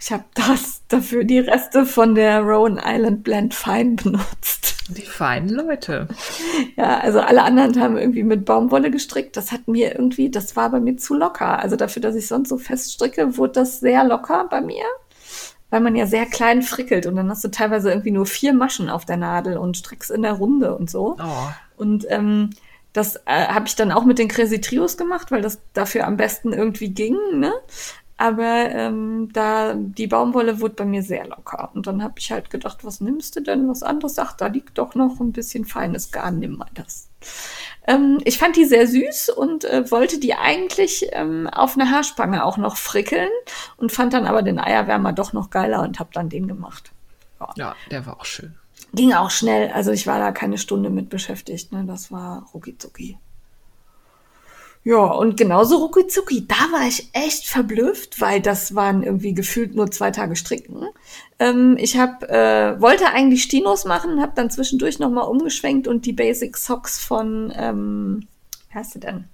[0.00, 4.74] Ich habe das dafür die Reste von der Rowan Island Blend Fine benutzt.
[4.88, 6.08] Die feinen Leute.
[6.76, 9.36] Ja, also alle anderen haben irgendwie mit Baumwolle gestrickt.
[9.38, 11.58] Das hat mir irgendwie, das war bei mir zu locker.
[11.58, 14.84] Also dafür, dass ich sonst so fest stricke, wurde das sehr locker bei mir
[15.70, 18.88] weil man ja sehr klein frickelt und dann hast du teilweise irgendwie nur vier Maschen
[18.88, 21.16] auf der Nadel und strickst in der Runde und so.
[21.18, 21.48] Oh.
[21.76, 22.50] Und ähm,
[22.92, 26.16] das äh, habe ich dann auch mit den Crazy Trios gemacht, weil das dafür am
[26.16, 27.52] besten irgendwie ging, ne?
[28.18, 31.70] Aber ähm, da die Baumwolle wurde bei mir sehr locker.
[31.74, 33.68] Und dann habe ich halt gedacht, was nimmst du denn?
[33.68, 34.18] Was anderes?
[34.18, 37.10] Ach, da liegt doch noch ein bisschen feines Garn, nimm mal das.
[37.86, 42.44] Ähm, ich fand die sehr süß und äh, wollte die eigentlich ähm, auf eine Haarspange
[42.44, 43.30] auch noch frickeln
[43.76, 46.92] und fand dann aber den Eierwärmer doch noch geiler und habe dann den gemacht.
[47.40, 47.52] Ja.
[47.56, 48.54] ja, der war auch schön.
[48.92, 49.70] Ging auch schnell.
[49.72, 51.72] Also ich war da keine Stunde mit beschäftigt.
[51.72, 51.84] Ne?
[51.86, 53.18] Das war rucki zucki.
[54.86, 59.90] Ja, und genauso rucki da war ich echt verblüfft, weil das waren irgendwie gefühlt nur
[59.90, 60.86] zwei Tage stricken.
[61.40, 66.12] Ähm, ich hab, äh, wollte eigentlich Stinos machen, habe dann zwischendurch nochmal umgeschwenkt und die
[66.12, 68.28] Basic Socks von, ähm,
[68.70, 69.24] wie heißt sie denn?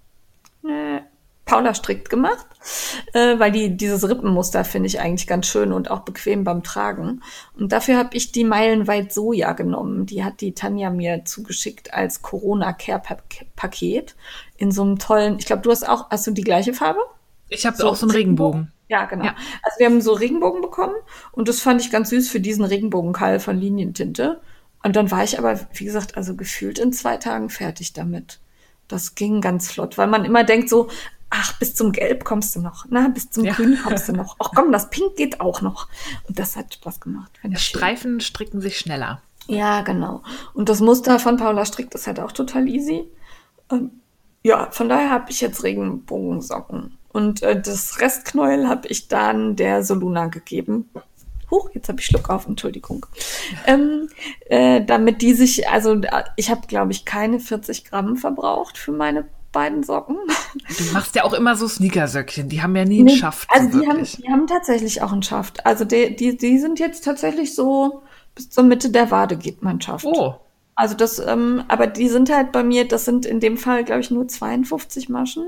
[0.65, 1.03] Äh,
[1.45, 2.47] Paula strickt gemacht,
[3.13, 7.23] äh, weil die dieses Rippenmuster finde ich eigentlich ganz schön und auch bequem beim Tragen.
[7.59, 10.07] Und dafür habe ich die Meilenweit Soja genommen.
[10.07, 13.03] Die hat die Tanja mir zugeschickt als Corona Care
[13.57, 14.15] Paket
[14.57, 15.39] in so einem tollen.
[15.39, 17.01] Ich glaube, du hast auch hast du die gleiche Farbe?
[17.49, 18.73] Ich habe so auch so einen Regenbogen.
[18.89, 19.25] Ja, genau.
[19.25, 19.35] Ja.
[19.63, 20.95] Also wir haben so Regenbogen bekommen
[21.33, 24.41] und das fand ich ganz süß für diesen Regenbogenkeil von Linientinte.
[24.83, 28.41] Und dann war ich aber, wie gesagt, also gefühlt in zwei Tagen fertig damit.
[28.89, 30.89] Das ging ganz flott, weil man immer denkt so,
[31.33, 33.55] ach, bis zum Gelb kommst du noch, na, bis zum ja.
[33.55, 34.37] Grün kommst du noch.
[34.39, 35.89] Ach komm, das Pink geht auch noch.
[36.29, 37.33] Und das hat Spaß gemacht.
[37.43, 39.23] Ja, Streifen stricken sich schneller.
[39.49, 40.23] Ja, genau.
[40.55, 43.05] Und das Muster von Paula strickt ist halt auch total easy.
[43.71, 43.91] Ähm,
[44.43, 46.99] ja, von daher habe ich jetzt Regenbogensocken.
[47.13, 50.91] Und äh, das Restknäuel habe ich dann der Soluna gegeben.
[51.51, 53.07] Huch, jetzt habe ich Schluck auf, Entschuldigung.
[53.67, 54.09] Ähm,
[54.47, 56.01] äh, damit die sich, also
[56.37, 60.17] ich habe, glaube ich, keine 40 Gramm verbraucht für meine beiden Socken.
[60.55, 63.49] Du machst ja auch immer so Sneakersöckchen, die haben ja nie einen nee, Schaft.
[63.53, 65.65] Also die haben, die haben tatsächlich auch einen Schaft.
[65.65, 68.03] Also die, die, die sind jetzt tatsächlich so
[68.35, 70.05] bis zur Mitte der Wade geht mein Schaft.
[70.07, 70.35] Oh.
[70.75, 74.01] Also das, ähm, aber die sind halt bei mir, das sind in dem Fall, glaube
[74.01, 75.45] ich, nur 52 Maschen.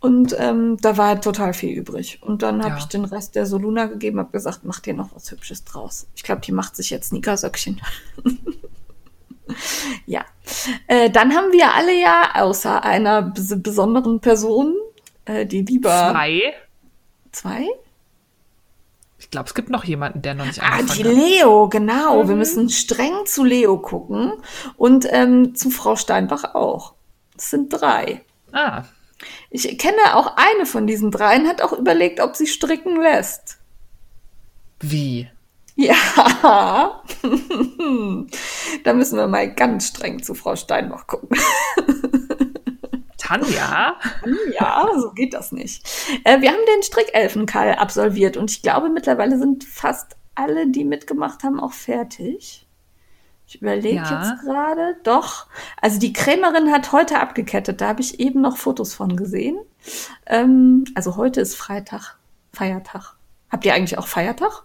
[0.00, 2.18] Und ähm, da war total viel übrig.
[2.22, 2.78] Und dann habe ja.
[2.78, 6.06] ich den Rest der Soluna gegeben, habe gesagt, mach dir noch was Hübsches draus.
[6.14, 7.80] Ich glaube, die macht sich jetzt Sneakersöckchen.
[10.06, 10.24] ja.
[10.86, 14.74] Äh, dann haben wir alle ja, außer einer bes besonderen Person,
[15.24, 16.10] äh, die lieber.
[16.12, 16.54] Zwei.
[17.32, 17.66] Zwei?
[19.18, 21.12] Ich glaube, es gibt noch jemanden, der noch nicht Ah, die hat.
[21.14, 22.22] Leo, genau.
[22.22, 22.28] Mhm.
[22.28, 24.32] Wir müssen streng zu Leo gucken
[24.76, 26.94] und ähm, zu Frau Steinbach auch.
[27.36, 28.22] Es sind drei.
[28.52, 28.84] Ah.
[29.50, 33.58] Ich kenne auch eine von diesen dreien, hat auch überlegt, ob sie stricken lässt.
[34.80, 35.30] Wie?
[35.76, 37.02] Ja,
[38.84, 41.36] da müssen wir mal ganz streng zu Frau Steinbach gucken.
[43.18, 43.96] Tanja?
[44.52, 45.84] Ja, so geht das nicht.
[46.24, 51.42] Äh, wir haben den Strickelfenkall absolviert und ich glaube, mittlerweile sind fast alle, die mitgemacht
[51.42, 52.66] haben, auch fertig.
[53.46, 54.02] Ich überlege Ja.
[54.32, 54.96] jetzt gerade.
[55.02, 55.46] Doch.
[55.80, 57.80] Also die Krämerin hat heute abgekettet.
[57.80, 59.58] Da habe ich eben noch Fotos von gesehen.
[60.26, 62.16] Ähm, also heute ist Freitag,
[62.52, 63.16] Feiertag.
[63.50, 64.62] Habt ihr eigentlich auch Feiertag?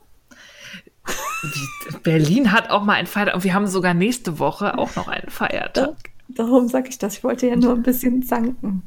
[2.03, 5.29] Berlin hat auch mal einen Feiertag und wir haben sogar nächste Woche auch noch einen
[5.29, 5.95] Feiertag.
[6.27, 7.17] Darum sage ich das.
[7.17, 8.83] Ich wollte ja nur ein bisschen zanken.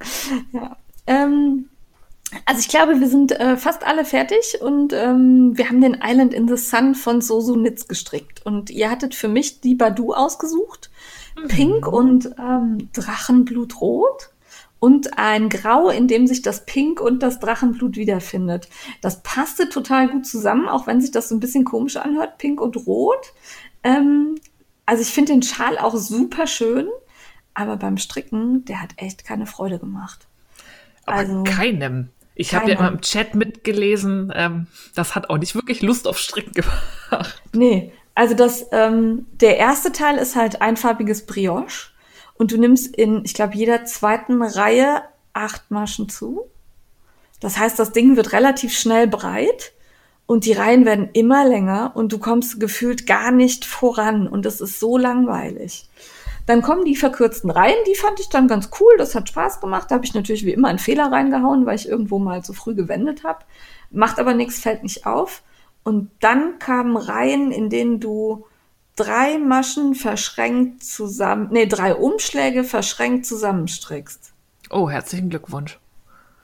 [0.52, 0.76] Ja.
[1.06, 1.68] Ähm,
[2.46, 6.32] also ich glaube, wir sind äh, fast alle fertig und ähm, wir haben den Island
[6.32, 8.44] in the Sun von Sosu Nitz gestrickt.
[8.44, 10.90] Und ihr hattet für mich die Badu ausgesucht.
[11.48, 14.30] Pink und ähm, Drachenblutrot.
[14.78, 18.68] Und ein Grau, in dem sich das Pink und das Drachenblut wiederfindet.
[19.00, 22.60] Das passte total gut zusammen, auch wenn sich das so ein bisschen komisch anhört, Pink
[22.60, 23.32] und Rot.
[23.84, 24.34] Ähm,
[24.84, 26.88] also ich finde den Schal auch super schön,
[27.54, 30.26] aber beim Stricken, der hat echt keine Freude gemacht.
[31.06, 32.08] Aber Also- keinem.
[32.34, 36.18] Ich habe ja immer im Chat mitgelesen, ähm, das hat auch nicht wirklich Lust auf
[36.18, 36.52] Stricken
[37.10, 37.42] gemacht.
[37.52, 41.91] Nee, also das, ähm, der erste Teil ist halt einfarbiges Brioche
[42.42, 45.02] und du nimmst in, ich glaube, jeder zweiten Reihe
[45.32, 46.50] acht Maschen zu.
[47.38, 49.72] Das heißt, das Ding wird relativ schnell breit
[50.26, 54.60] und die Reihen werden immer länger und du kommst gefühlt gar nicht voran und es
[54.60, 55.88] ist so langweilig.
[56.46, 59.88] Dann kommen die verkürzten Reihen, die fand ich dann ganz cool, das hat Spaß gemacht.
[59.88, 62.74] Da habe ich natürlich wie immer einen Fehler reingehauen, weil ich irgendwo mal zu früh
[62.74, 63.44] gewendet habe.
[63.92, 65.44] Macht aber nichts, fällt nicht auf.
[65.84, 68.46] Und dann kamen Reihen, in denen du
[68.96, 74.32] drei Maschen verschränkt zusammen, nee, drei Umschläge verschränkt zusammenstrickst.
[74.70, 75.78] Oh, herzlichen Glückwunsch.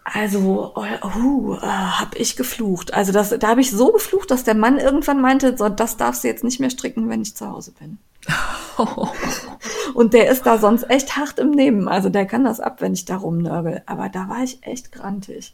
[0.04, 2.94] Also, oh, uh, hab ich geflucht.
[2.94, 6.24] Also das, da habe ich so geflucht, dass der Mann irgendwann meinte, so, das darfst
[6.24, 7.98] du jetzt nicht mehr stricken, wenn ich zu Hause bin.
[9.94, 11.88] Und der ist da sonst echt hart im Nehmen.
[11.88, 13.82] Also der kann das ab, wenn ich da rumnörgel.
[13.86, 15.52] Aber da war ich echt grantig.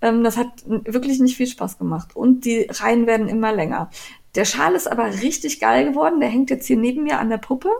[0.00, 2.16] Ähm, das hat wirklich nicht viel Spaß gemacht.
[2.16, 3.90] Und die Reihen werden immer länger.
[4.34, 6.20] Der Schal ist aber richtig geil geworden.
[6.20, 7.70] Der hängt jetzt hier neben mir an der Puppe.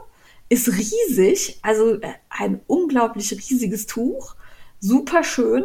[0.49, 1.59] Ist riesig.
[1.63, 4.35] Also äh, ein unglaublich riesiges Tuch.
[4.81, 5.65] Super schön.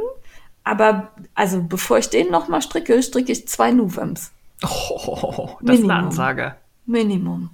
[0.64, 4.32] Aber also bevor ich den nochmal stricke, stricke ich zwei Nuvems.
[4.64, 5.92] Oh, das ist eine Minimum.
[5.92, 6.56] Ansage.
[6.86, 7.50] Minimum.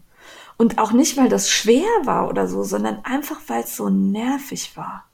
[0.57, 4.77] Und auch nicht, weil das schwer war oder so, sondern einfach, weil es so nervig
[4.77, 5.05] war.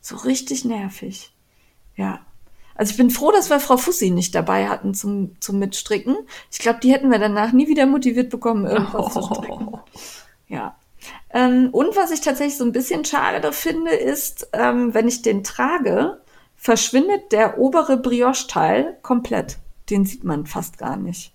[0.00, 1.32] So richtig nervig.
[1.96, 2.20] Ja.
[2.74, 6.16] Also ich bin froh, dass wir Frau Fussi nicht dabei hatten zum, zum Mitstricken.
[6.50, 9.78] Ich glaube, die hätten wir danach nie wieder motiviert bekommen, irgendwas zu stricken.
[10.48, 10.76] Ja.
[11.30, 15.42] Ähm, und was ich tatsächlich so ein bisschen schade finde, ist, ähm, wenn ich den
[15.42, 16.20] trage,
[16.56, 19.58] verschwindet der obere Brioche-Teil komplett.
[19.90, 21.32] Den sieht man fast gar nicht.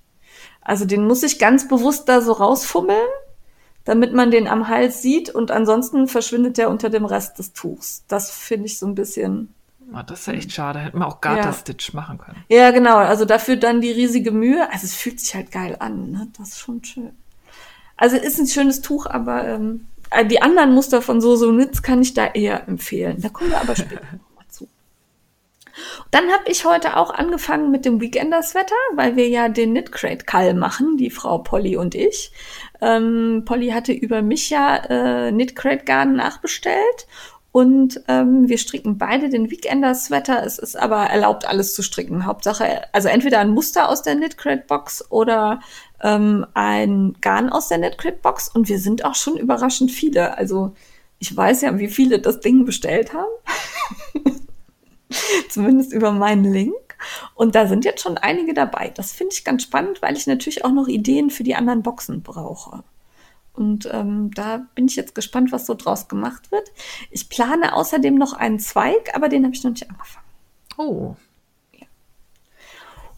[0.62, 3.08] Also den muss ich ganz bewusst da so rausfummeln,
[3.84, 8.04] damit man den am Hals sieht und ansonsten verschwindet der unter dem Rest des Tuchs.
[8.08, 9.54] Das finde ich so ein bisschen.
[9.93, 10.80] Oh, das ist ja echt schade.
[10.80, 12.43] Hätten wir auch Garter-Stitch machen können.
[12.50, 12.97] Ja, genau.
[12.97, 14.69] Also dafür dann die riesige Mühe.
[14.71, 16.12] Also es fühlt sich halt geil an.
[16.12, 16.28] Ne?
[16.38, 17.12] Das ist schon schön.
[17.95, 22.02] Also ist ein schönes Tuch, aber ähm, äh, die anderen Muster von Soso Nitz kann
[22.02, 23.21] ich da eher empfehlen.
[23.21, 24.67] Da kommen wir aber später nochmal zu.
[26.12, 30.26] Dann habe ich heute auch angefangen mit dem Weekender-Sweater, weil wir ja den Knit Crate
[30.26, 32.32] Call machen, die Frau Polly und ich.
[32.82, 37.08] Ähm, Polly hatte über mich ja äh, Knit Crate Garn nachbestellt
[37.58, 40.46] und ähm, wir stricken beide den Weekender-Sweater.
[40.46, 42.28] Es ist aber erlaubt, alles zu stricken.
[42.28, 45.60] Hauptsache, also entweder ein Muster aus der Knit Crate Box oder
[46.04, 48.48] ähm, ein Garn aus der Knit Crate Box.
[48.48, 50.38] Und wir sind auch schon überraschend viele.
[50.38, 50.76] Also
[51.17, 54.22] ich weiß ja, wie viele das Ding bestellt haben.
[55.50, 56.76] Zumindest über meinen Link.
[57.34, 58.91] Und da sind jetzt schon einige dabei.
[58.93, 62.22] Das finde ich ganz spannend, weil ich natürlich auch noch Ideen für die anderen Boxen
[62.22, 62.84] brauche.
[63.58, 66.72] Und ähm, da bin ich jetzt gespannt, was so draus gemacht wird.
[67.10, 70.26] Ich plane außerdem noch einen Zweig, aber den habe ich noch nicht angefangen.
[70.78, 71.15] Oh.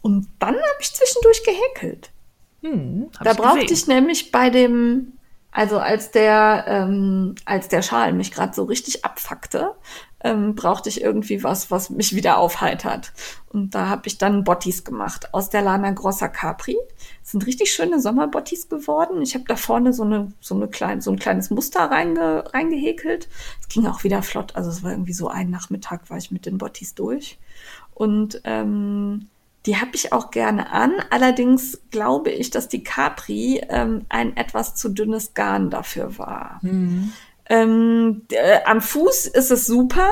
[0.02, 2.10] Und dann habe ich zwischendurch gehäkelt.
[2.62, 3.74] Hm, Da ich brauchte gesehen.
[3.74, 5.14] ich nämlich bei dem,
[5.52, 9.76] also als der, ähm, als der Schal mich gerade so richtig abfuckte,
[10.22, 13.12] ähm, brauchte ich irgendwie was, was mich wieder aufheitert.
[13.52, 16.78] Und da habe ich dann Bottis gemacht aus der Lana Grossa Capri.
[17.30, 19.22] Sind richtig schöne Sommerbottis geworden.
[19.22, 23.28] Ich habe da vorne so eine, so eine kleine, so ein kleines Muster reinge, reingehäkelt.
[23.62, 24.56] Es ging auch wieder flott.
[24.56, 27.38] Also es war irgendwie so ein Nachmittag war ich mit den Bottis durch.
[27.94, 29.28] Und ähm,
[29.68, 30.94] die habe ich auch gerne an.
[31.12, 36.60] Allerdings glaube ich, dass die Capri ähm, ein etwas zu dünnes Garn dafür war.
[37.48, 40.10] Ähm, äh, am Fuß ist es super,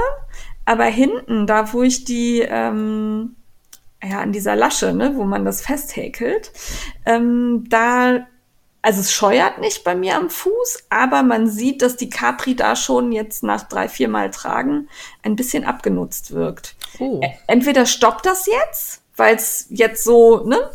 [0.65, 3.35] aber hinten, da wo ich die, ähm,
[4.03, 6.51] ja, an dieser Lasche, ne, wo man das festhäkelt,
[7.05, 8.27] ähm, da,
[8.81, 12.75] also es scheuert nicht bei mir am Fuß, aber man sieht, dass die Capri da
[12.75, 14.87] schon jetzt nach drei, vier Mal tragen
[15.23, 16.75] ein bisschen abgenutzt wirkt.
[16.99, 17.21] Oh.
[17.47, 20.69] Entweder stoppt das jetzt, weil es jetzt so, ne,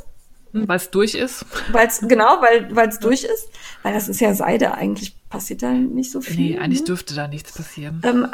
[0.53, 1.47] Weil es durch ist.
[1.71, 3.49] weil es genau, weil weil es durch ist,
[3.83, 6.37] weil das ist ja Seide, eigentlich passiert da nicht so viel.
[6.53, 6.87] Nee, eigentlich ne?
[6.87, 8.01] dürfte da nichts passieren.
[8.05, 8.29] ähm,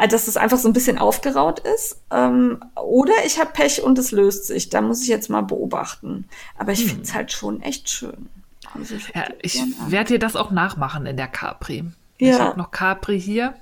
[0.00, 1.98] äh, dass es einfach so ein bisschen aufgeraut ist.
[2.10, 4.70] Ähm, oder ich habe Pech und es löst sich.
[4.70, 6.26] Da muss ich jetzt mal beobachten.
[6.56, 8.28] Aber ich finde es halt schon echt schön.
[8.72, 9.12] Also ich, Hm.
[9.14, 11.84] Ja, ich werde dir das auch nachmachen in der Capri.
[12.18, 12.38] Ich Ja.
[12.38, 13.54] habe noch Capri hier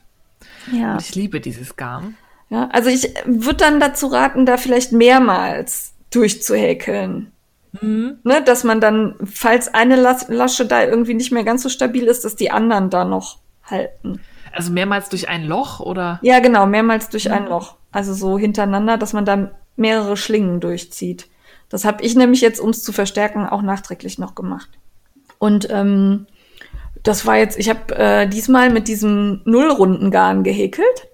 [0.70, 0.92] ja.
[0.94, 2.16] und ich liebe dieses Garn.
[2.50, 7.32] ja, also ich würde dann dazu raten, da vielleicht mehrmals durchzuhäkeln.
[7.80, 8.18] Mhm.
[8.22, 12.04] Ne, dass man dann, falls eine Las Lasche da irgendwie nicht mehr ganz so stabil
[12.04, 14.20] ist, dass die anderen da noch halten.
[14.52, 16.18] Also mehrmals durch ein Loch oder?
[16.22, 17.76] Ja, genau, mehrmals durch ein Loch.
[17.90, 21.28] Also so hintereinander, dass man da mehrere Schlingen durchzieht.
[21.70, 24.68] Das habe ich nämlich jetzt, um es zu verstärken, auch nachträglich noch gemacht.
[25.38, 26.26] Und ähm,
[27.02, 31.08] das war jetzt, ich habe äh, diesmal mit diesem Nullrundengarn gehäkelt.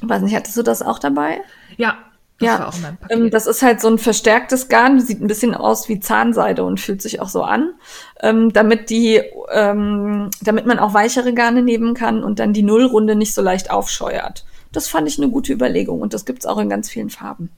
[0.00, 1.40] Weiß nicht, hattest du das auch dabei?
[1.76, 1.98] Ja,
[2.38, 3.16] das ja, war auch mein Paket.
[3.16, 6.78] ähm, das ist halt so ein verstärktes Garn, sieht ein bisschen aus wie Zahnseide und
[6.78, 7.74] fühlt sich auch so an,
[8.20, 9.20] ähm, damit die,
[9.50, 13.70] ähm, damit man auch weichere Garne nehmen kann und dann die Nullrunde nicht so leicht
[13.70, 14.44] aufscheuert.
[14.70, 17.50] Das fand ich eine gute Überlegung und das gibt's auch in ganz vielen Farben.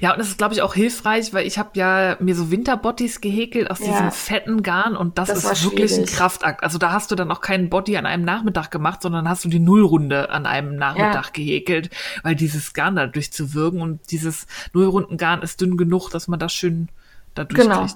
[0.00, 3.20] Ja, und das ist, glaube ich, auch hilfreich, weil ich habe ja mir so Winterbodies
[3.20, 3.86] gehäkelt aus Ja.
[3.86, 6.12] diesem fetten Garn und das, Das ist wirklich ein schwierig.
[6.16, 6.62] Kraftakt.
[6.62, 9.48] Also da hast du dann auch keinen Body an einem Nachmittag gemacht, sondern hast du
[9.48, 11.90] die Nullrunde an einem Nachmittag gehäkelt,
[12.22, 16.88] weil dieses Garn da durchzuwirken und dieses Nullrundengarn ist dünn genug, dass man das schön
[17.34, 17.86] da Genau.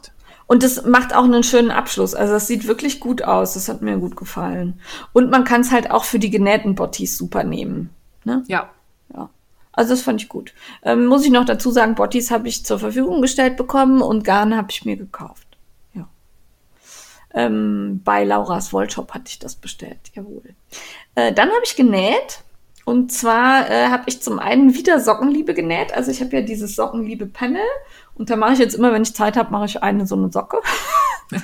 [0.46, 2.14] Und es macht auch einen schönen Abschluss.
[2.16, 3.54] Also das sieht wirklich gut aus.
[3.54, 4.80] Das hat mir gut gefallen.
[5.12, 7.90] Und man kann es halt auch für die genähten Bottis super nehmen.
[8.24, 8.42] Ne?
[8.48, 8.68] Ja.
[9.72, 10.52] Also das fand ich gut.
[10.82, 14.56] Ähm, muss ich noch dazu sagen, Bottis habe ich zur Verfügung gestellt bekommen und Garn
[14.56, 15.46] habe ich mir gekauft.
[15.94, 16.08] Ja.
[17.34, 20.42] Ähm, bei Lauras Wollshop hatte ich das bestellt, jawohl.
[21.14, 22.42] Äh, dann habe ich genäht.
[22.84, 25.94] Und zwar äh, habe ich zum einen wieder Sockenliebe genäht.
[25.94, 27.62] Also ich habe ja dieses Sockenliebe-Panel.
[28.14, 30.32] Und da mache ich jetzt immer, wenn ich Zeit habe, mache ich eine so eine
[30.32, 30.58] Socke.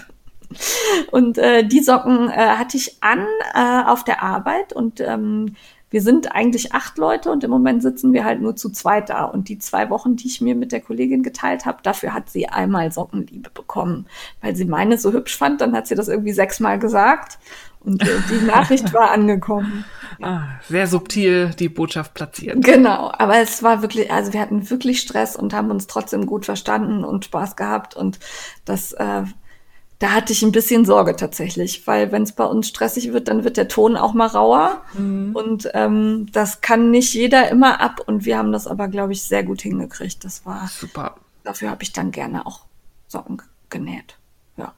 [1.11, 5.57] Und äh, die Socken äh, hatte ich an äh, auf der Arbeit und ähm,
[5.97, 9.25] wir sind eigentlich acht Leute und im Moment sitzen wir halt nur zu zweit da.
[9.25, 12.51] Und die zwei Wochen, die ich mir mit der Kollegin geteilt habe, dafür hat sie
[12.51, 14.05] einmal Sockenliebe bekommen,
[14.43, 15.63] weil sie meine so hübsch fand.
[15.63, 17.39] Dann hat sie das irgendwie sechsmal gesagt
[17.81, 19.87] und äh, die Nachricht war angekommen.
[20.21, 22.63] Ah, sehr subtil die Botschaft platziert.
[22.63, 26.45] Genau, aber es war wirklich, also wir hatten wirklich Stress und haben uns trotzdem gut
[26.45, 28.19] verstanden und Spaß gehabt und
[28.67, 29.23] das, äh,
[29.99, 33.45] da hatte ich ein bisschen Sorge tatsächlich, weil wenn es bei uns stressig wird, dann
[33.45, 34.83] wird der Ton auch mal rauer
[35.33, 39.23] und ähm, das kann nicht jeder immer ab und wir haben das aber, glaube ich,
[39.23, 40.23] sehr gut hingekriegt.
[40.25, 41.17] Das war Super.
[41.45, 42.61] Dafür habe ich dann gerne auch
[43.07, 44.19] Socken genäht.
[44.57, 44.75] Ja.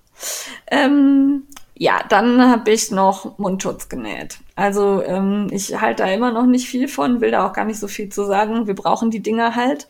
[0.71, 4.39] Ähm, ja, dann habe ich noch Mundschutz genäht.
[4.57, 7.79] Also ähm, ich halte da immer noch nicht viel von, will da auch gar nicht
[7.79, 8.67] so viel zu sagen.
[8.67, 9.87] Wir brauchen die Dinger halt.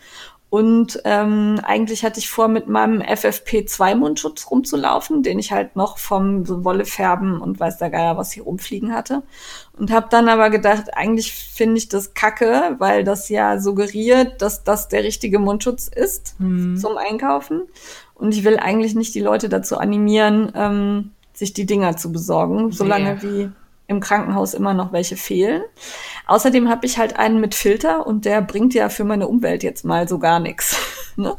[0.51, 6.47] Und ähm, eigentlich hatte ich vor, mit meinem FFP2-Mundschutz rumzulaufen, den ich halt noch vom
[6.47, 9.23] so Wolle färben und weiß der Geier was hier rumfliegen hatte.
[9.79, 14.65] Und habe dann aber gedacht, eigentlich finde ich das kacke, weil das ja suggeriert, dass
[14.65, 16.37] das der richtige Mundschutz ist
[16.81, 17.65] zum Einkaufen.
[18.15, 22.73] Und ich will eigentlich nicht die Leute dazu animieren, ähm, sich die Dinger zu besorgen,
[22.73, 23.23] solange Nee.
[23.23, 23.51] wie
[23.89, 25.63] im Krankenhaus immer noch welche fehlen.
[26.27, 29.85] Außerdem habe ich halt einen mit Filter und der bringt ja für meine Umwelt jetzt
[29.85, 30.77] mal so gar nichts.
[31.19, 31.37] Ne?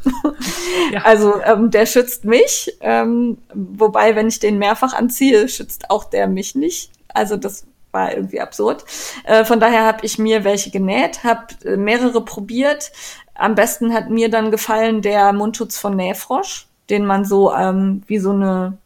[0.92, 1.00] Ja.
[1.04, 6.26] Also ähm, der schützt mich, ähm, wobei wenn ich den mehrfach anziehe, schützt auch der
[6.26, 6.90] mich nicht.
[7.08, 8.84] Also das war irgendwie absurd.
[9.24, 12.92] Äh, von daher habe ich mir welche genäht, habe äh, mehrere probiert.
[13.34, 18.18] Am besten hat mir dann gefallen der Mundschutz von Nähfrosch, den man so ähm, wie
[18.18, 18.76] so eine,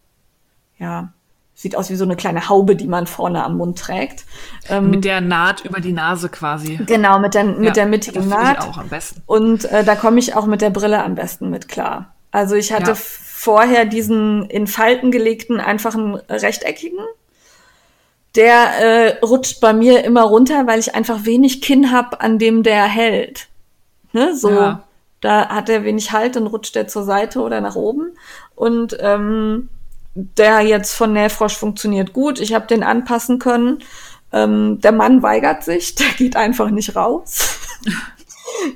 [0.79, 1.12] ja,
[1.64, 4.27] sieht aus wie so eine kleine Haube, die man vorne am Mund trägt.
[4.68, 6.79] Ähm, Mit der Naht über die Nase quasi.
[6.85, 8.59] genau, mit der, mit Ja, der mittigen das Naht.
[8.59, 9.22] Ich auch am besten.
[9.24, 12.14] Und äh, da komme ich auch mit der Brille am besten mit klar.
[12.33, 12.96] Also ich hatte Ja.
[12.96, 16.98] vorher diesen in Falten gelegten, einfachen rechteckigen.
[18.37, 22.62] Der äh, rutscht bei mir immer runter, weil ich einfach wenig Kinn hab, an dem
[22.62, 23.46] der hält.
[24.12, 24.83] Ne, so, Ja.
[25.22, 28.12] da hat er wenig Halt und rutscht er zur Seite oder nach oben.
[28.55, 29.70] Und ähm,
[30.14, 32.40] der jetzt von Nähfrosch funktioniert gut.
[32.40, 33.83] Ich habe den anpassen können.
[34.33, 37.59] Ähm, der Mann weigert sich, der geht einfach nicht raus.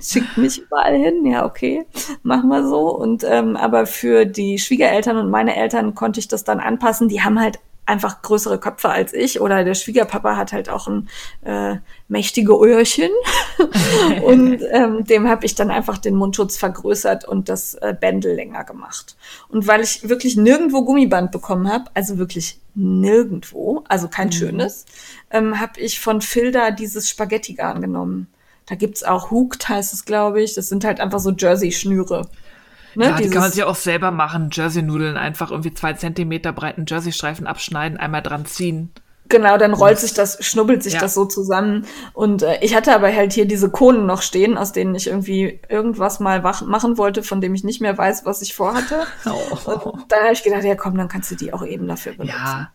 [0.02, 1.86] Schickt mich überall hin, ja, okay,
[2.22, 2.94] machen wir so.
[2.94, 7.08] Und ähm, aber für die Schwiegereltern und meine Eltern konnte ich das dann anpassen.
[7.08, 11.08] Die haben halt einfach größere Köpfe als ich oder der Schwiegerpapa hat halt auch ein
[11.42, 13.10] äh, mächtige Öhrchen
[14.24, 18.64] und ähm, dem habe ich dann einfach den Mundschutz vergrößert und das äh, Bändel länger
[18.64, 19.16] gemacht.
[19.48, 24.32] Und weil ich wirklich nirgendwo Gummiband bekommen habe, also wirklich nirgendwo, also kein mhm.
[24.32, 24.84] schönes,
[25.30, 28.28] ähm, habe ich von Filda dieses Spaghetti-Garn genommen.
[28.66, 30.54] Da gibt's auch Hooked, heißt es, glaube ich.
[30.54, 32.28] Das sind halt einfach so Jersey-Schnüre.
[32.94, 34.50] Ne, ja, die kann man sich auch selber machen.
[34.52, 38.92] Jersey-Nudeln einfach irgendwie zwei Zentimeter breiten Jersey-Streifen abschneiden, einmal dran ziehen.
[39.28, 41.00] Genau, dann rollt sich das, schnubbelt sich ja.
[41.00, 41.86] das so zusammen.
[42.14, 45.60] Und äh, ich hatte aber halt hier diese Kohlen noch stehen, aus denen ich irgendwie
[45.68, 49.02] irgendwas mal wach machen wollte, von dem ich nicht mehr weiß, was ich vorhatte.
[49.26, 49.90] Oh.
[49.90, 52.34] Und dann habe ich gedacht, ja komm, dann kannst du die auch eben dafür benutzen.
[52.34, 52.70] Ja.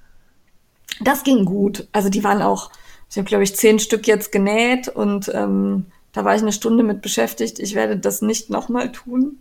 [1.02, 1.88] Das ging gut.
[1.92, 2.70] Also die waren auch,
[3.10, 6.84] ich habe glaube ich zehn Stück jetzt genäht und ähm, da war ich eine Stunde
[6.84, 7.60] mit beschäftigt.
[7.60, 9.40] Ich werde das nicht nochmal tun.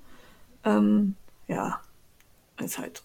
[0.65, 1.17] Ähm,
[1.49, 1.81] ja,
[2.61, 3.05] ist halt so.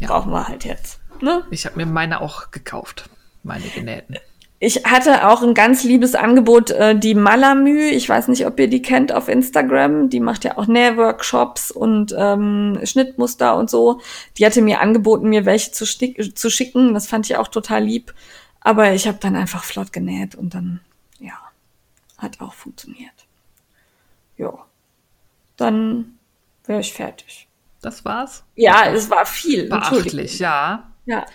[0.00, 0.08] Ja.
[0.08, 1.00] Brauchen wir halt jetzt.
[1.20, 1.44] Ne?
[1.50, 3.10] Ich habe mir meine auch gekauft,
[3.42, 4.16] meine genähten.
[4.64, 7.88] Ich hatte auch ein ganz liebes Angebot, äh, die Malamü.
[7.88, 10.08] Ich weiß nicht, ob ihr die kennt auf Instagram.
[10.08, 14.00] Die macht ja auch Nähworkshops und ähm, Schnittmuster und so.
[14.38, 16.94] Die hatte mir angeboten, mir welche zu, zu schicken.
[16.94, 18.14] Das fand ich auch total lieb.
[18.60, 20.78] Aber ich habe dann einfach flott genäht und dann,
[21.18, 21.34] ja,
[22.18, 23.26] hat auch funktioniert.
[24.36, 24.52] Ja.
[25.56, 26.11] Dann
[26.64, 27.48] wäre ich fertig.
[27.80, 28.44] Das war's?
[28.54, 29.68] Ja, es war viel.
[29.68, 30.90] Beachtlich, ja.
[31.04, 31.26] Ja.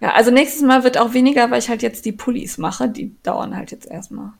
[0.00, 2.88] Ja, also nächstes Mal wird auch weniger, weil ich halt jetzt die Pullis mache.
[2.88, 4.32] Die dauern halt jetzt erstmal.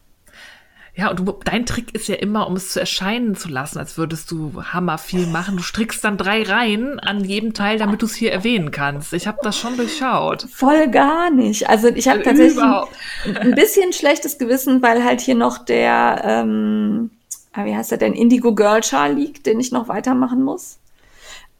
[0.94, 3.96] Ja, und du, dein Trick ist ja immer, um es zu erscheinen zu lassen, als
[3.96, 5.56] würdest du Hammer viel machen.
[5.56, 9.12] Du strickst dann drei Reihen an jedem Teil, damit du es hier erwähnen kannst.
[9.12, 10.42] Ich habe das schon durchschaut.
[10.50, 11.68] Voll gar nicht.
[11.68, 17.10] Also ich habe tatsächlich ein, ein bisschen schlechtes Gewissen, weil halt hier noch der, ähm,
[17.54, 20.78] wie heißt der denn, Indigo Girl Char liegt, den ich noch weitermachen muss.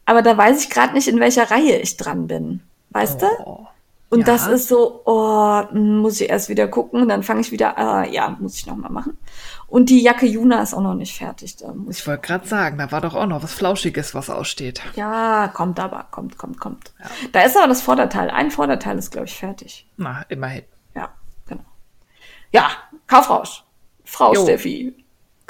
[0.05, 2.61] Aber da weiß ich gerade nicht, in welcher Reihe ich dran bin.
[2.89, 3.27] Weißt oh.
[3.45, 3.67] du?
[4.11, 4.25] Und ja.
[4.25, 8.13] das ist so, oh, hm, muss ich erst wieder gucken, dann fange ich wieder, äh,
[8.13, 9.17] ja, muss ich noch mal machen.
[9.67, 11.55] Und die Jacke Juna ist auch noch nicht fertig.
[11.89, 14.81] Ich wollte gerade sagen, da war doch auch noch was Flauschiges, was aussteht.
[14.95, 16.91] Ja, kommt aber, kommt, kommt, kommt.
[16.99, 17.05] Ja.
[17.31, 18.29] Da ist aber das Vorderteil.
[18.29, 19.87] Ein Vorderteil ist, glaube ich, fertig.
[19.95, 20.63] Na, immerhin.
[20.93, 21.07] Ja,
[21.47, 21.63] genau.
[22.51, 22.69] Ja,
[23.07, 23.63] Kaufrausch.
[24.03, 24.43] Frau jo.
[24.43, 24.93] Steffi.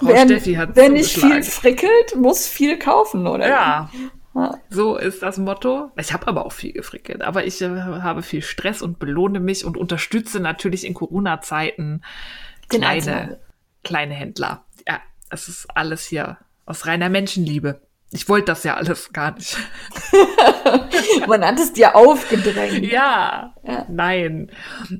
[0.01, 3.47] Frau wer, Steffi hat Wer nicht viel frickelt, muss viel kaufen, oder?
[3.47, 3.89] Ja.
[4.69, 5.91] So ist das Motto.
[5.97, 9.65] Ich habe aber auch viel gefrickelt, aber ich äh, habe viel Stress und belohne mich
[9.65, 12.01] und unterstütze natürlich in Corona-Zeiten
[12.69, 13.39] kleine,
[13.83, 14.65] kleine Händler.
[14.87, 17.81] Ja, es ist alles hier aus reiner Menschenliebe.
[18.13, 19.55] Ich wollte das ja alles gar nicht.
[21.27, 22.91] Man hat es dir aufgedrängt.
[22.91, 24.51] Ja, ja, nein.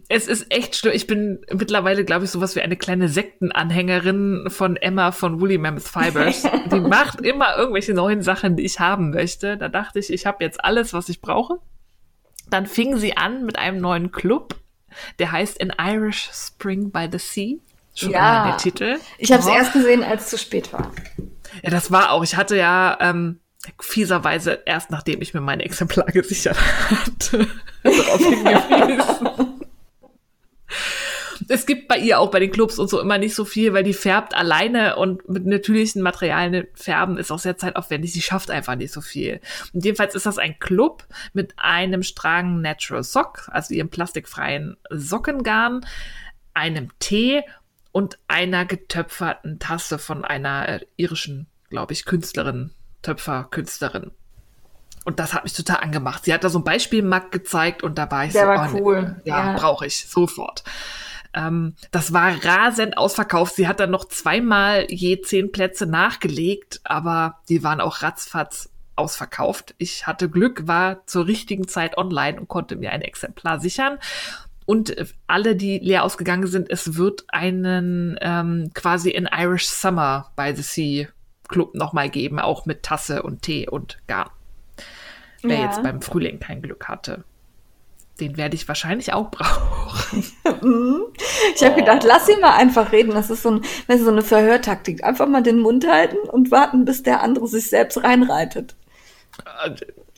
[0.07, 0.93] Es ist echt schlimm.
[0.95, 5.83] Ich bin mittlerweile, glaube ich, sowas wie eine kleine Sektenanhängerin von Emma von Woolly Mammoth
[5.83, 6.43] Fibers.
[6.71, 9.57] Die macht immer irgendwelche neuen Sachen, die ich haben möchte.
[9.57, 11.59] Da dachte ich, ich habe jetzt alles, was ich brauche.
[12.49, 14.55] Dann fing sie an mit einem neuen Club,
[15.19, 17.57] der heißt An Irish Spring by the Sea.
[17.93, 18.47] Schon ja.
[18.47, 18.99] der Titel.
[19.17, 19.53] Ich habe es oh.
[19.53, 20.91] erst gesehen, als es zu spät war.
[21.63, 22.23] Ja, das war auch.
[22.23, 23.39] Ich hatte ja ähm,
[23.79, 27.47] fieserweise erst nachdem ich mir mein Exemplar gesichert hatte,
[27.83, 29.29] darauf hingewiesen.
[31.47, 33.83] es gibt bei ihr auch bei den Clubs und so immer nicht so viel, weil
[33.83, 38.13] die färbt alleine und mit natürlichen Materialien färben ist auch sehr zeitaufwendig.
[38.13, 39.41] Sie schafft einfach nicht so viel.
[39.73, 45.85] Und jedenfalls ist das ein Club mit einem Strang Natural Sock, also ihrem plastikfreien Sockengarn,
[46.53, 47.43] einem Tee
[47.91, 54.11] und einer getöpferten Tasse von einer äh, irischen, glaube ich, Künstlerin, Töpferkünstlerin.
[55.03, 56.25] Und das hat mich total angemacht.
[56.25, 58.77] Sie hat da so ein Beispielmarkt gezeigt und da war ich Der so, war oh,
[58.79, 59.21] cool.
[59.25, 59.57] Ja, ja.
[59.57, 60.63] brauche ich sofort.
[61.33, 63.55] Ähm, das war rasend ausverkauft.
[63.55, 69.73] Sie hat dann noch zweimal je zehn Plätze nachgelegt, aber die waren auch ratzfatz ausverkauft.
[69.77, 73.97] Ich hatte Glück, war zur richtigen Zeit online und konnte mir ein Exemplar sichern.
[74.65, 74.95] Und
[75.27, 80.61] alle, die leer ausgegangen sind, es wird einen ähm, quasi in Irish Summer by the
[80.61, 81.07] Sea
[81.47, 84.29] Club nochmal geben, auch mit Tasse und Tee und Garn.
[85.43, 85.65] Wer ja.
[85.65, 87.23] jetzt beim Frühling kein Glück hatte.
[88.19, 90.23] Den werde ich wahrscheinlich auch brauchen.
[90.61, 91.05] Mhm.
[91.55, 91.79] ich habe oh.
[91.79, 93.11] gedacht, lass ihn mal einfach reden.
[93.11, 95.03] Das ist so, ein, das ist so eine Verhörtaktik.
[95.03, 98.75] Einfach mal den Mund halten und warten, bis der andere sich selbst reinreitet.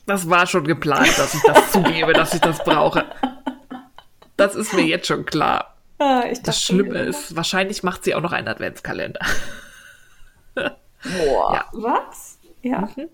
[0.06, 3.06] Das war schon geplant, dass ich das zugebe, dass ich das brauche.
[4.36, 5.70] Das ist mir jetzt schon klar.
[5.96, 9.20] Ah, das Schlimme ist, wahrscheinlich macht sie auch noch einen Adventskalender.
[10.54, 11.68] Boah, ja.
[11.70, 12.38] was?
[12.62, 12.88] Ja.
[12.96, 13.08] Mhm.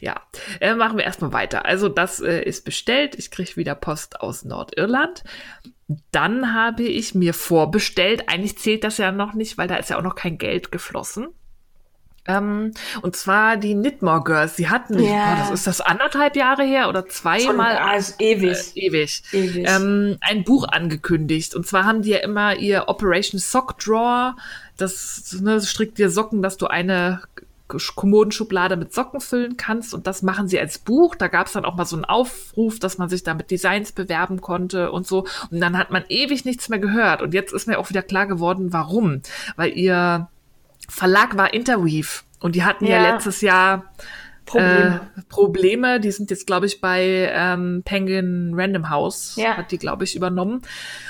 [0.00, 0.20] Ja,
[0.60, 1.64] äh, machen wir erstmal weiter.
[1.64, 3.14] Also das äh, ist bestellt.
[3.14, 5.24] Ich kriege wieder Post aus Nordirland.
[6.10, 8.28] Dann habe ich mir vorbestellt.
[8.28, 11.28] Eigentlich zählt das ja noch nicht, weil da ist ja auch noch kein Geld geflossen.
[12.26, 14.56] Ähm, und zwar die Knitmore Girls.
[14.56, 15.34] Sie hatten, Ja.
[15.34, 18.56] oh, das ist das anderthalb Jahre her oder zweimal Ah, ist ewig.
[18.76, 19.66] äh, ewig, Ewig.
[19.68, 21.54] Ähm, ein Buch angekündigt.
[21.54, 24.36] Und zwar haben die ja immer ihr Operation Sock Drawer.
[24.76, 27.22] Das ne, strickt dir Socken, dass du eine
[27.96, 29.94] Kommodenschublade mit Socken füllen kannst.
[29.94, 31.14] Und das machen sie als Buch.
[31.14, 33.92] Da gab es dann auch mal so einen Aufruf, dass man sich da mit Designs
[33.92, 35.26] bewerben konnte und so.
[35.50, 37.22] Und dann hat man ewig nichts mehr gehört.
[37.22, 39.22] Und jetzt ist mir auch wieder klar geworden, warum.
[39.56, 40.28] Weil ihr
[40.88, 42.22] Verlag war Interweave.
[42.40, 43.12] Und die hatten ja, Ja.
[43.12, 43.92] letztes Jahr
[44.44, 45.00] Problem.
[45.16, 46.00] äh, Probleme.
[46.00, 49.56] Die sind jetzt, glaube ich, bei ähm, Penguin Random House, Ja.
[49.56, 50.62] hat die, glaube ich, übernommen.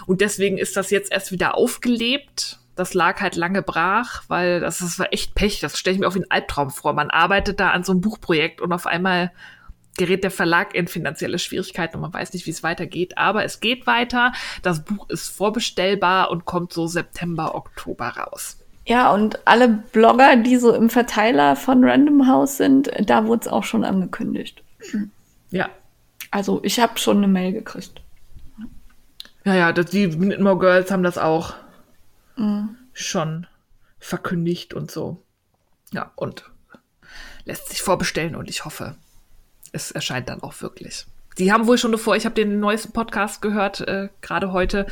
[0.07, 2.59] Und deswegen ist das jetzt erst wieder aufgelebt.
[2.77, 5.61] Das lag halt lange brach, weil das, das war echt Pech.
[5.61, 6.93] Das stelle ich mir auch wie ein Albtraum vor.
[6.95, 9.33] Man arbeitet da an so einem Buchprojekt und auf einmal
[9.99, 13.19] gerät der Verlag in finanzielle Schwierigkeiten und man weiß nicht, wie es weitergeht.
[13.19, 14.33] Aber es geht weiter.
[14.63, 18.59] Das Buch ist vorbestellbar und kommt so September, Oktober raus.
[18.85, 23.49] Ja, und alle Blogger, die so im Verteiler von Random House sind, da wurde es
[23.49, 24.63] auch schon angekündigt.
[25.51, 25.69] Ja.
[26.31, 28.03] Also ich habe schon eine Mail gekriegt.
[29.45, 31.55] Ja, ja, das, die Knitmore Girls haben das auch
[32.93, 33.47] schon
[33.99, 35.23] verkündigt und so.
[35.93, 36.51] Ja, und
[37.45, 38.97] lässt sich vorbestellen und ich hoffe,
[39.73, 41.07] es erscheint dann auch wirklich.
[41.39, 44.87] Die haben wohl schon bevor, ich habe den neuesten Podcast gehört, äh, gerade heute,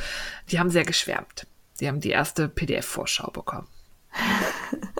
[0.49, 1.47] die haben sehr geschwärmt.
[1.79, 3.67] Die haben die erste PDF-Vorschau bekommen.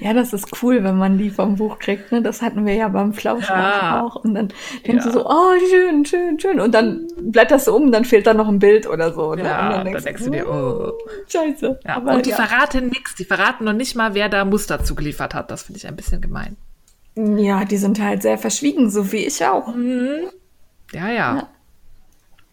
[0.00, 2.12] Ja, das ist cool, wenn man die vom Buch kriegt.
[2.12, 2.22] Ne?
[2.22, 4.02] Das hatten wir ja beim Flausch Ja.
[4.02, 4.14] auch.
[4.16, 4.48] Und dann
[4.86, 5.10] denkst Ja.
[5.12, 6.60] du so, oh, schön, schön, schön.
[6.60, 9.34] Und dann blätterst du um, dann fehlt da noch ein Bild oder so.
[9.34, 9.42] Ne?
[9.42, 10.92] Ja, und dann denkst du dir, oh.
[11.28, 11.80] Scheiße.
[11.84, 13.16] Ja, Aber und die verraten nichts.
[13.16, 15.50] Die verraten noch nicht mal, wer da Muster zugeliefert hat.
[15.50, 16.56] Das finde ich ein bisschen gemein.
[17.16, 19.74] ja, die sind halt sehr verschwiegen, so wie ich auch.
[20.92, 21.48] Ja, ja.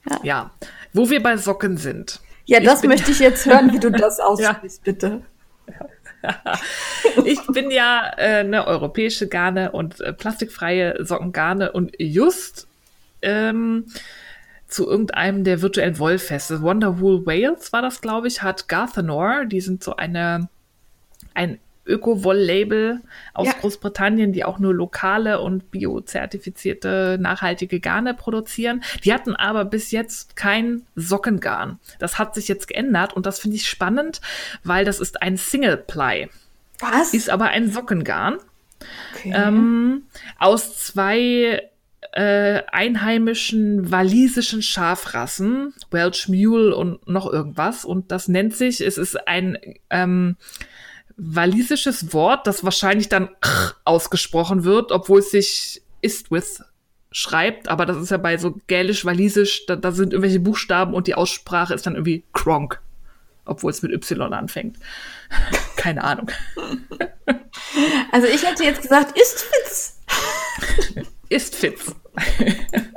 [0.10, 0.20] Ja.
[0.24, 0.52] Ja.
[0.92, 2.20] Wo wir bei Socken sind.
[2.46, 5.22] Ja, das bin- möchte ich jetzt hören, wie du das aussprichst, bitte.
[7.26, 12.68] Ich bin ja äh, eine europäische Garne und äh, plastikfreie Sockengarne und just
[13.22, 13.86] ähm,
[14.68, 19.84] zu irgendeinem der virtuellen Wollfeste, Wonderwool Wales war das, glaube ich, hat Garthenor, die sind
[19.84, 20.50] so eine
[21.34, 23.02] ein Öko-Woll-Label
[23.34, 23.54] aus Ja.
[23.54, 28.84] Großbritannien, die auch nur lokale und biozertifizierte nachhaltige Garne produzieren.
[29.04, 31.80] Die hatten aber bis jetzt kein Sockengarn.
[32.00, 34.22] Das hat sich jetzt geändert und das finde ich spannend,
[34.64, 36.30] weil das ist ein Single-Ply
[36.80, 37.14] Was?
[37.14, 38.38] ist aber ein Sockengarn
[39.16, 39.34] okay.
[39.36, 40.04] ähm,
[40.40, 41.70] aus zwei
[42.12, 47.84] äh, einheimischen walisischen Schafrassen, Welsh Mule und noch irgendwas.
[47.84, 49.58] Und das nennt sich, es ist ein
[49.90, 50.38] ähm,
[51.18, 53.30] walisisches Wort, das wahrscheinlich dann
[53.84, 56.64] ausgesprochen wird, obwohl es sich Istwith
[57.12, 61.16] schreibt, aber das ist ja bei so gälisch-walisisch, da, da sind irgendwelche Buchstaben und die
[61.16, 62.82] Aussprache ist dann irgendwie Kronk,
[63.46, 64.78] obwohl es mit Y anfängt.
[65.78, 66.30] Keine Ahnung.
[68.12, 70.02] Also ich hätte jetzt gesagt, ist Witz.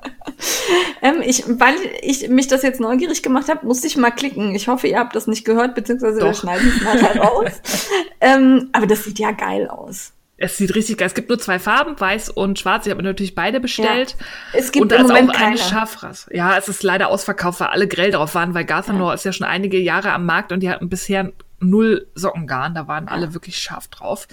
[1.02, 4.54] Ähm, ich, weil ich mich das jetzt neugierig gemacht habe, musste ich mal klicken.
[4.54, 6.34] Ich hoffe, ihr habt das nicht gehört, beziehungsweise wir Doch.
[6.34, 7.62] schneiden es nachher raus.
[8.20, 10.12] ähm, aber das sieht ja geil aus.
[10.40, 11.08] Es sieht richtig geil.
[11.08, 12.86] Es gibt nur zwei Farben, weiß und schwarz.
[12.86, 14.16] Ich habe mir natürlich beide bestellt.
[14.52, 15.58] Es gibt und im ist Moment auch eine keine.
[15.58, 16.32] Schafrasse.
[16.32, 19.46] Ja, es ist leider ausverkauft, weil alle grell drauf waren, weil Garthenor ist ja schon
[19.46, 22.74] einige Jahre am Markt und die hatten bisher null Sockengarn.
[22.74, 24.28] Da waren alle wirklich scharf drauf.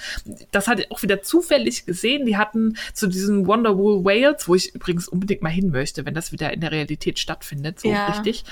[0.52, 2.26] Das hatte ich auch wieder zufällig gesehen.
[2.26, 6.32] Die hatten zu diesem Wonderwool Wales, wo ich übrigens unbedingt mal hin möchte, wenn das
[6.32, 8.08] wieder in der Realität stattfindet, so Ja.
[8.08, 8.46] richtig,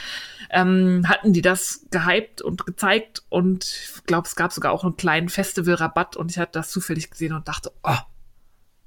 [0.50, 4.98] ähm, hatten die das gehypt und gezeigt und ich glaube, es gab sogar auch einen
[4.98, 7.98] kleinen Festivalrabatt und ich hatte das zufällig gesehen und dachte, oh,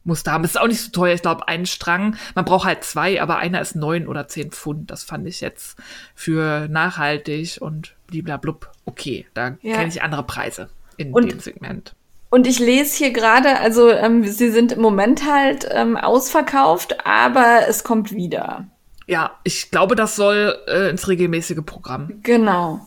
[0.05, 0.45] muss da haben.
[0.45, 1.15] Es ist auch nicht so teuer.
[1.15, 2.17] Ich glaube, einen Strang.
[2.37, 4.89] Man braucht halt zwei, aber einer ist neun oder zehn Pfund.
[4.93, 5.77] Das fand ich jetzt
[6.15, 9.27] für nachhaltig und bliblablub okay.
[9.35, 9.77] Da Ja.
[9.77, 11.95] kenne ich andere Preise in Und- dem Segment.
[12.29, 17.69] Und ich lese hier gerade, also ähm, sie sind im Moment halt ähm, ausverkauft, aber
[17.69, 18.67] es kommt wieder.
[19.07, 22.11] Ja, ich glaube, das soll äh, ins regelmäßige Programm.
[22.25, 22.81] Genau.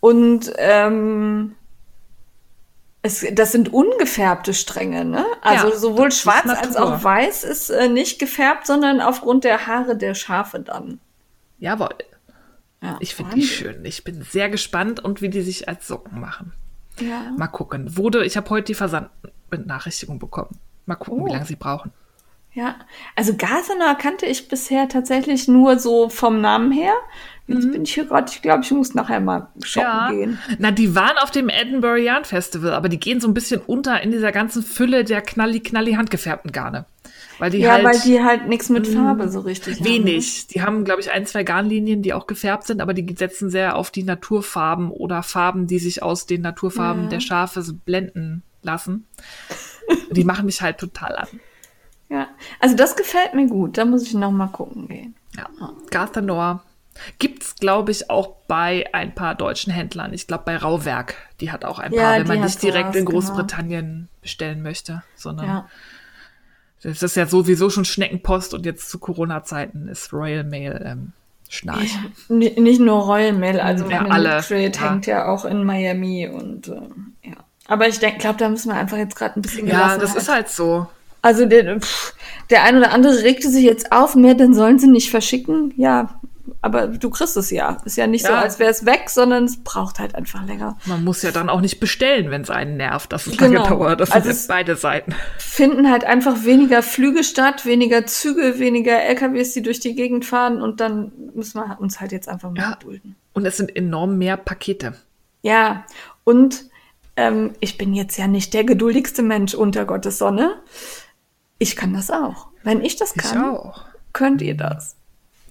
[0.00, 1.54] Und ähm,
[3.02, 5.24] es, das sind ungefärbte Stränge, ne?
[5.42, 9.96] Also Ja, sowohl schwarz als auch weiß ist äh, nicht gefärbt, sondern aufgrund der Haare
[9.96, 10.98] der Schafe dann.
[11.58, 11.90] Jawohl.
[12.82, 13.84] Ja, Ich finde die schön.
[13.84, 16.52] Ich bin sehr gespannt und wie die sich als Socken machen.
[17.00, 17.32] Ja.
[17.36, 17.96] Mal gucken.
[17.96, 20.58] Wurde, ich habe heute die Versandbenachrichtigung bekommen.
[20.86, 21.26] Mal gucken, Oh.
[21.26, 21.92] wie lange sie brauchen.
[22.52, 22.76] Ja,
[23.16, 26.94] also Garsener kannte ich bisher tatsächlich nur so vom Namen her.
[27.48, 30.38] Jetzt bin ich hier gerade, ich glaube, ich muss nachher mal shoppen gehen.
[30.58, 34.00] Na, die waren auf dem Edinburgh Yarn Festival, aber die gehen so ein bisschen unter
[34.02, 36.86] in dieser ganzen Fülle der knalli, knalli handgefärbten Garne.
[37.38, 39.84] Weil die Ja, halt weil die halt nichts mit Farbe so richtig haben.
[39.84, 40.46] wenig.
[40.46, 43.76] Die haben, glaube ich, ein, zwei Garnlinien, die auch gefärbt sind, aber die setzen sehr
[43.76, 47.08] auf die Naturfarben oder Farben, die sich aus den Naturfarben Ja.
[47.10, 49.06] der Schafe blenden lassen.
[50.10, 51.28] Die machen mich halt total an.
[52.08, 52.28] Ja,
[52.60, 53.76] also das gefällt mir gut.
[53.78, 55.14] Da muss ich noch mal gucken gehen.
[55.36, 55.48] Ja.
[55.90, 56.62] Garthanor
[57.18, 60.14] gibt's, glaube ich, auch bei ein paar deutschen Händlern.
[60.14, 61.16] Ich glaube, bei Rauwerk.
[61.40, 63.10] Die hat auch ein Ja, paar, wenn man nicht direkt in genau.
[63.18, 65.68] Großbritannien bestellen möchte, sondern Ja.
[66.86, 71.12] Das ist ja sowieso schon Schneckenpost und jetzt zu Corona-Zeiten ist Royal Mail ähm,
[71.48, 71.98] Schnarch.
[72.28, 74.90] N nicht nur Royal Mail, also Ja, meine alle, Trade ja.
[74.90, 76.80] hängt ja auch in Miami und äh,
[77.22, 77.34] ja.
[77.68, 80.48] Aber ich glaube, da müssen wir einfach jetzt gerade ein bisschen Ja, das ist halt
[80.48, 80.86] so.
[81.22, 82.14] Also der, pff,
[82.50, 85.74] der ein oder andere regte sich jetzt auf, mehr, dann sollen sie nicht verschicken.
[85.76, 86.20] Ja,
[86.62, 87.78] aber du kriegst es ja.
[87.84, 88.40] Ist ja nicht so, Ja.
[88.40, 90.76] als wäre es weg, sondern es braucht halt einfach länger.
[90.86, 93.62] Man muss ja dann auch nicht bestellen, wenn es einen nervt, dass es Genau.
[93.64, 94.00] lange dauert.
[94.00, 95.14] Das Also sind beide Seiten.
[95.38, 100.60] Finden halt einfach weniger Flüge statt, weniger Züge, weniger LKWs, die durch die Gegend fahren
[100.62, 102.70] und dann müssen wir uns halt jetzt einfach mal Ja.
[102.74, 103.16] gedulden.
[103.32, 104.94] Und es sind enorm mehr Pakete.
[105.42, 105.84] Ja,
[106.24, 106.64] und
[107.16, 110.54] ähm, ich bin jetzt ja nicht der geduldigste Mensch unter Gottes Sonne.
[111.58, 112.48] Ich kann das auch.
[112.62, 113.84] Wenn ich das Ich kann, auch.
[114.12, 114.96] könnt ihr das.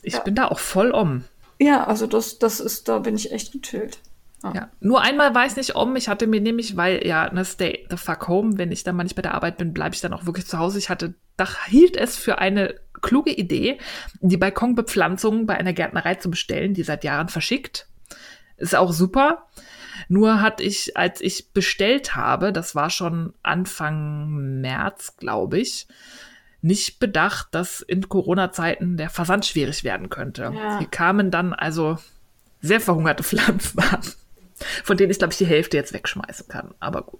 [0.05, 0.19] Ich Ja.
[0.21, 1.23] bin da auch voll um.
[1.59, 3.97] Ja, also das, das ist, da bin ich echt gechillt.
[4.43, 4.69] Ja.
[4.79, 5.95] Nur einmal weiß nicht um.
[5.95, 9.03] Ich hatte mir nämlich, weil ja, ne, stay the fuck home, wenn ich dann mal
[9.03, 10.77] nicht bei der Arbeit bin, bleibe ich dann auch wirklich zu Hause.
[10.77, 13.79] Ich hatte, da hielt es für eine kluge Idee,
[14.21, 17.87] die Balkonbepflanzung bei einer Gärtnerei zu bestellen, die seit Jahren verschickt.
[18.57, 19.47] Ist auch super.
[20.09, 25.87] Nur hatte ich, als ich bestellt habe, das war schon Anfang März, glaube ich,
[26.61, 30.51] nicht bedacht, dass in Corona-Zeiten der Versand schwierig werden könnte.
[30.55, 30.79] Ja.
[30.79, 31.97] Hier kamen dann also
[32.61, 34.01] sehr verhungerte Pflanzen an,
[34.83, 36.73] von denen ich, glaube ich, die Hälfte jetzt wegschmeißen kann.
[36.79, 37.19] Aber gut,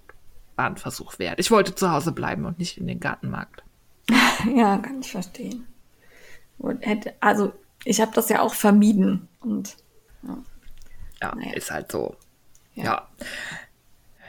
[0.55, 1.39] war ein Versuch wert.
[1.39, 3.63] Ich wollte zu Hause bleiben und nicht in den Gartenmarkt.
[4.55, 5.65] Ja, kann ich verstehen.
[6.81, 7.51] Hätte, also
[7.83, 9.75] ich habe das ja auch vermieden und
[11.21, 11.53] Ja, Naja.
[11.53, 12.15] ist halt so.
[12.75, 12.83] Ja.
[12.83, 13.07] Ja.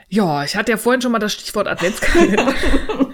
[0.08, 0.44] ja.
[0.44, 2.54] ich hatte ja vorhin schon mal das Stichwort Adventskalender.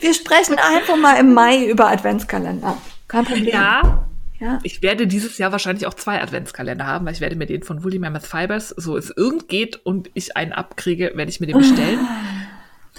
[0.00, 2.76] wir sprechen einfach mal im Mai über Adventskalender.
[3.06, 3.48] Kein Problem.
[3.48, 4.06] ja,
[4.40, 4.58] ja.
[4.62, 7.82] Ich werde dieses Jahr wahrscheinlich auch zwei Adventskalender haben, weil ich werde mir den von
[7.82, 11.58] Woolly Mammoth Fibers, so es irgend geht und ich einen abkriege, werde ich mir den
[11.58, 12.06] bestellen.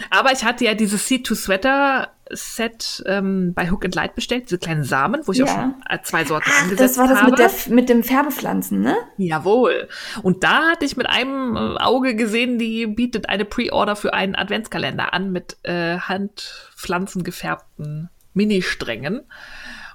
[0.09, 4.45] Aber ich hatte ja dieses Seed to Sweater Set ähm, bei Hook and Light bestellt,
[4.45, 5.45] diese kleinen Samen, wo ich Ja.
[5.45, 7.31] auch schon äh, zwei Sorten Ach, angesetzt das war das habe.
[7.31, 8.95] mit, der, mit dem Färbepflanzen, ne?
[9.17, 9.87] Jawohl.
[10.21, 14.35] Und da hatte ich mit einem äh, Auge gesehen, die bietet eine Pre-Order für einen
[14.35, 19.21] Adventskalender an mit äh, handpflanzen gefärbten Ministrängen.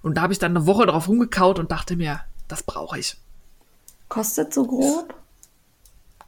[0.03, 3.16] Und da habe ich dann eine Woche drauf rumgekaut und dachte mir, das brauche ich.
[4.09, 5.14] Kostet so grob.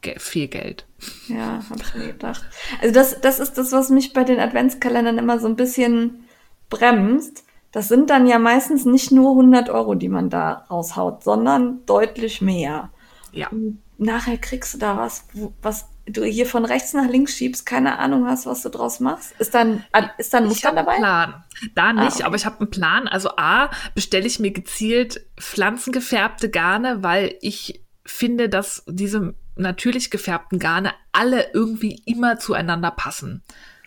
[0.00, 0.85] Ge viel Geld.
[1.28, 2.44] Ja, habe ich mir gedacht.
[2.80, 6.26] Also das, das ist das, was mich bei den Adventskalendern immer so ein bisschen
[6.70, 7.44] bremst.
[7.72, 12.40] Das sind dann ja meistens nicht nur 100 Euro, die man da raushaut, sondern deutlich
[12.40, 12.90] mehr.
[13.32, 13.50] Ja.
[13.98, 15.26] Nachher kriegst du da was,
[15.60, 19.34] was du hier von rechts nach links schiebst, keine Ahnung hast, was du draus machst.
[19.38, 19.84] Ist dann,
[20.18, 20.98] ist dann ein Ich Muster habe einen dabei?
[20.98, 21.44] Plan.
[21.74, 22.22] Da nicht, okay.
[22.22, 23.08] aber ich habe einen Plan.
[23.08, 30.58] Also A, bestelle ich mir gezielt pflanzengefärbte Garne, weil ich finde, dass diese natürlich gefärbten
[30.58, 33.42] Garne alle irgendwie immer zueinander passen.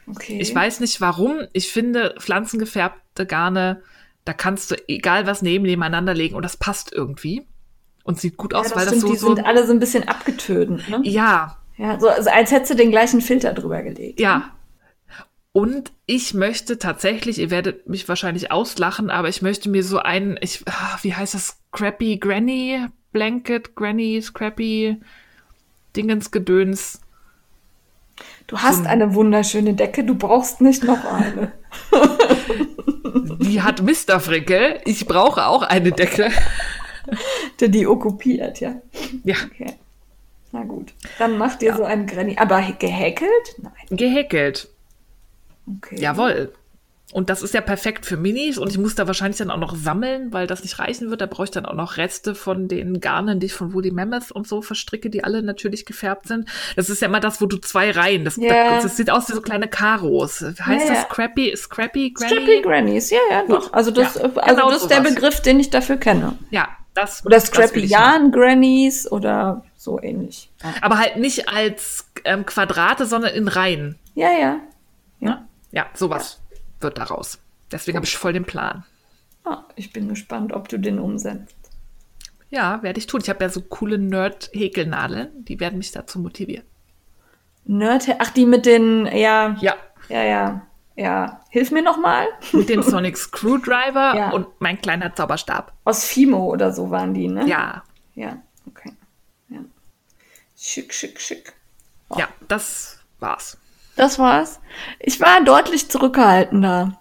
[0.08, 0.40] Okay.
[0.42, 1.42] Ich weiß nicht warum.
[1.54, 3.84] Ich finde pflanzengefärbte Garne,
[4.26, 7.48] da kannst du egal was neben nebeneinander legen und das passt irgendwie
[8.04, 9.74] und sieht gut ja, aus, das weil stimmt, das so, die so sind alle so
[9.74, 11.02] ein bisschen abgetötet, ne?
[11.04, 14.20] ja, Ja, so also als hättest du den gleichen Filter drüber gelegt.
[14.20, 14.52] ja.
[15.52, 20.38] Und ich möchte tatsächlich, ihr werdet mich wahrscheinlich auslachen, aber ich möchte mir so ein,
[20.42, 25.00] ich, ah, wie heißt das, Scrappy Granny Blanket, Granny Scrappy
[25.96, 27.02] Dingensgedöns.
[28.48, 31.52] Du hast eine wunderschöne Decke, du brauchst nicht noch eine.
[33.42, 34.20] Die hat Mr.
[34.20, 34.82] Frickel.
[34.86, 36.32] Ich brauche auch eine Decke.
[37.60, 38.76] Der die okkupiert, ja.
[39.24, 39.74] Ja, Okay.
[40.52, 40.94] Na gut.
[41.20, 42.36] Dann macht ihr so ein Granny.
[42.40, 43.30] Aber gehäkelt?
[43.60, 43.72] Nein.
[43.92, 44.68] gehäkelt.
[45.78, 46.00] Okay.
[46.00, 46.52] Jawohl.
[47.12, 49.76] Und das ist ja perfekt für Minis und ich muss da wahrscheinlich dann auch noch
[49.76, 51.22] sammeln, weil das nicht reichen wird.
[51.22, 54.32] Da brauche ich dann auch noch Reste von den Garnen, die ich von Woolly Mammoth
[54.32, 56.48] und so verstricke, die alle natürlich gefärbt sind.
[56.76, 58.76] Das ist ja immer das, wo du zwei Reihen, das, Ja.
[58.76, 60.42] das, das sieht aus wie so kleine Karos.
[60.42, 60.94] Heißt Ja, ja.
[60.94, 62.32] das Scrappy, Scrappy Granny?
[62.36, 63.74] Scrappy Grannies, ja, ja, doch.
[63.74, 65.16] Also das, Ja, also genau das ist der sowas.
[65.16, 66.38] Begriff, den ich dafür kenne.
[66.52, 67.26] Ja, das.
[67.26, 67.86] Oder Scrappy.
[67.86, 70.52] Yarn Grannies oder so ähnlich.
[70.64, 73.98] Ja, Aber halt nicht als ähm, Quadrate, sondern in Reihen.
[74.14, 74.30] ja.
[74.32, 74.60] ja.
[75.22, 75.46] ja.
[75.72, 76.40] Ja, sowas
[76.82, 77.40] wird daraus.
[77.72, 78.86] Deswegen habe ich voll den Plan.
[79.46, 81.56] Ah, ich bin gespannt, ob du den umsetzt.
[82.50, 83.22] Ja, werde ich tun.
[83.22, 86.66] Ich habe ja so coole Nerd-Häkelnadeln, die werden mich dazu motivieren.
[87.66, 89.76] Nerd, ach, die mit den, ja, Ja,
[90.10, 90.62] ja, ja,
[90.96, 91.42] ja.
[91.50, 92.26] Hilf mir noch mal.
[92.52, 94.30] mit dem Sonic Screwdriver Ja.
[94.32, 95.74] und mein kleiner Zauberstab.
[95.84, 97.48] Aus Fimo oder so waren die, ne?
[97.48, 97.84] Ja,
[98.16, 98.94] Ja, okay.
[99.50, 99.60] Ja.
[100.58, 101.54] Schick, schick, schick.
[102.18, 103.58] ja, das war's.
[104.00, 104.62] Das war's.
[105.02, 106.94] Ich war deutlich zurückhaltender.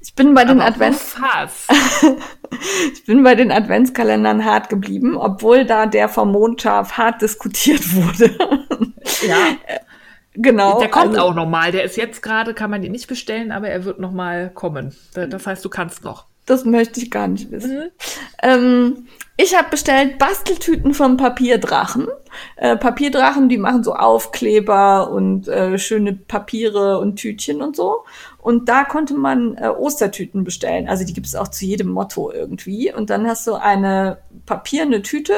[0.00, 1.14] Ich bin bei den Advents
[2.94, 8.34] ich bin bei den Adventskalendern hart geblieben, obwohl da der vom Mondschaf hart diskutiert wurde.
[9.28, 9.36] Ja,
[10.32, 10.78] genau.
[10.80, 11.70] der kommt also- auch nochmal.
[11.70, 14.96] Der ist jetzt gerade, kann man ihn nicht bestellen, aber er wird nochmal kommen.
[15.12, 16.27] Da- Das heißt, du kannst noch.
[16.48, 17.90] Das möchte ich gar nicht wissen.
[18.42, 22.08] Ähm, ich habe bestellt Basteltüten vom Papierdrachen.
[22.56, 28.04] Äh, Papierdrachen, die machen so Aufkleber und äh, schöne Papiere und Tütchen und so.
[28.38, 30.88] Und da konnte man äh, Ostertüten bestellen.
[30.88, 32.92] Also die gibt es auch zu jedem Motto irgendwie.
[32.92, 35.34] Und dann hast du eine papierne Tüte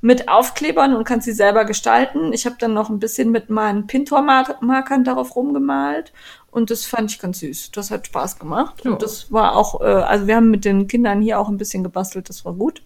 [0.00, 2.32] mit Aufklebern und kannst sie selber gestalten.
[2.32, 6.12] Ich habe dann noch ein bisschen mit meinen Pintor-Markern darauf rumgemalt.
[6.50, 7.70] Und das fand ich ganz süß.
[7.72, 8.84] Das hat Spaß gemacht.
[8.84, 8.92] Ja.
[8.92, 11.84] Und das war auch, äh, also wir haben mit den Kindern hier auch ein bisschen
[11.84, 12.82] gebastelt, das war gut.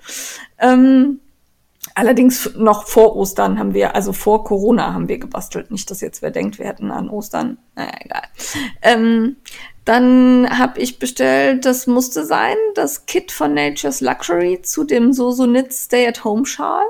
[0.58, 1.20] Ähm,
[1.94, 5.70] allerdings noch vor Ostern haben wir, also vor Corona haben wir gebastelt.
[5.70, 7.58] Nicht, dass jetzt wer denkt, wir hätten an Ostern.
[7.74, 8.22] Naja, egal.
[8.82, 9.36] Ähm,
[9.84, 15.72] dann habe ich bestellt, das musste sein, das Kit von Nature's Luxury zu dem Soso-Knit
[15.72, 16.84] Stay-at-Home-Schal.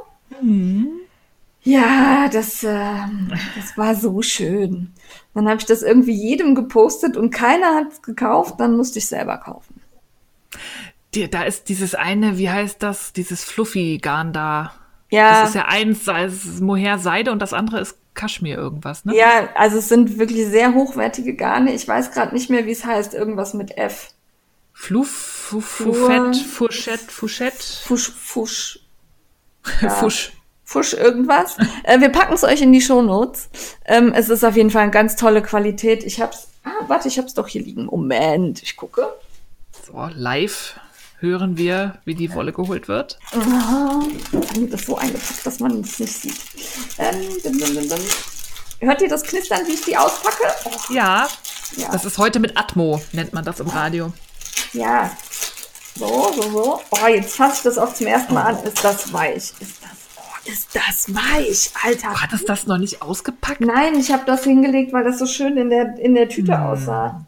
[1.65, 4.93] Ja, das, ähm, das war so schön.
[5.35, 9.07] Dann habe ich das irgendwie jedem gepostet und keiner hat es gekauft, dann musste ich
[9.07, 9.81] selber kaufen.
[11.15, 13.13] Die, da ist dieses eine, wie heißt das?
[13.13, 14.75] Dieses Fluffy-Garn da.
[15.11, 19.05] Ja, Das ist ja eins, das ist Mohair Seide und das andere ist Kaschmir irgendwas,
[19.05, 19.17] ne?
[19.17, 21.75] ja, also es sind wirklich sehr hochwertige Garne.
[21.75, 24.11] Ich weiß gerade nicht mehr, wie es heißt, irgendwas mit F.
[24.73, 28.81] Fluff, Fu- Fuffett, Fuschett, Fuschett, Fusch, Fusch,
[29.99, 30.33] Fusch.
[30.65, 31.57] Fusch irgendwas.
[31.85, 33.49] äh, wir packen es euch in die Shownotes.
[33.85, 36.03] Ähm, es ist auf jeden Fall eine ganz tolle Qualität.
[36.05, 37.87] Ich hab's, ah, warte, ich hab's doch hier liegen.
[37.87, 39.07] Moment, ich gucke.
[39.87, 40.79] So, live
[41.21, 43.19] hören wir, wie die Wolle geholt wird.
[44.55, 46.37] Wird das so eingepackt, dass man es nicht sieht.
[46.99, 47.99] Ähm, dum, dum, dum.
[48.81, 50.45] Hört ihr das Knistern, wie ich die auspacke?
[50.67, 51.27] Oh, Ja,
[51.77, 51.89] ja.
[51.93, 54.13] das ist heute mit Atmo, nennt man das im Radio.
[54.73, 55.11] ja.
[55.97, 56.81] So, so, so.
[56.91, 58.65] Oh, jetzt fasse ich das auch zum ersten Mal an.
[58.65, 59.37] Ist das weich?
[59.37, 59.69] Ist das,
[60.47, 61.71] ist das weich?
[61.83, 62.21] Alter.
[62.21, 63.61] Hattest das noch nicht ausgepackt?
[63.61, 67.25] Nein, ich habe das hingelegt, weil das so schön in der, in der Tüte aussah.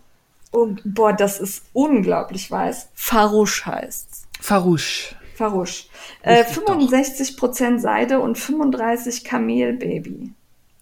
[0.50, 2.88] Und boah, das ist unglaublich weiß.
[2.94, 4.26] Farouche heißt's.
[4.40, 5.14] Farouche.
[5.34, 5.84] Farouche.
[6.22, 6.78] Äh, Richtig doch.
[6.78, 10.32] 65% Seide und 35% Kamelbaby.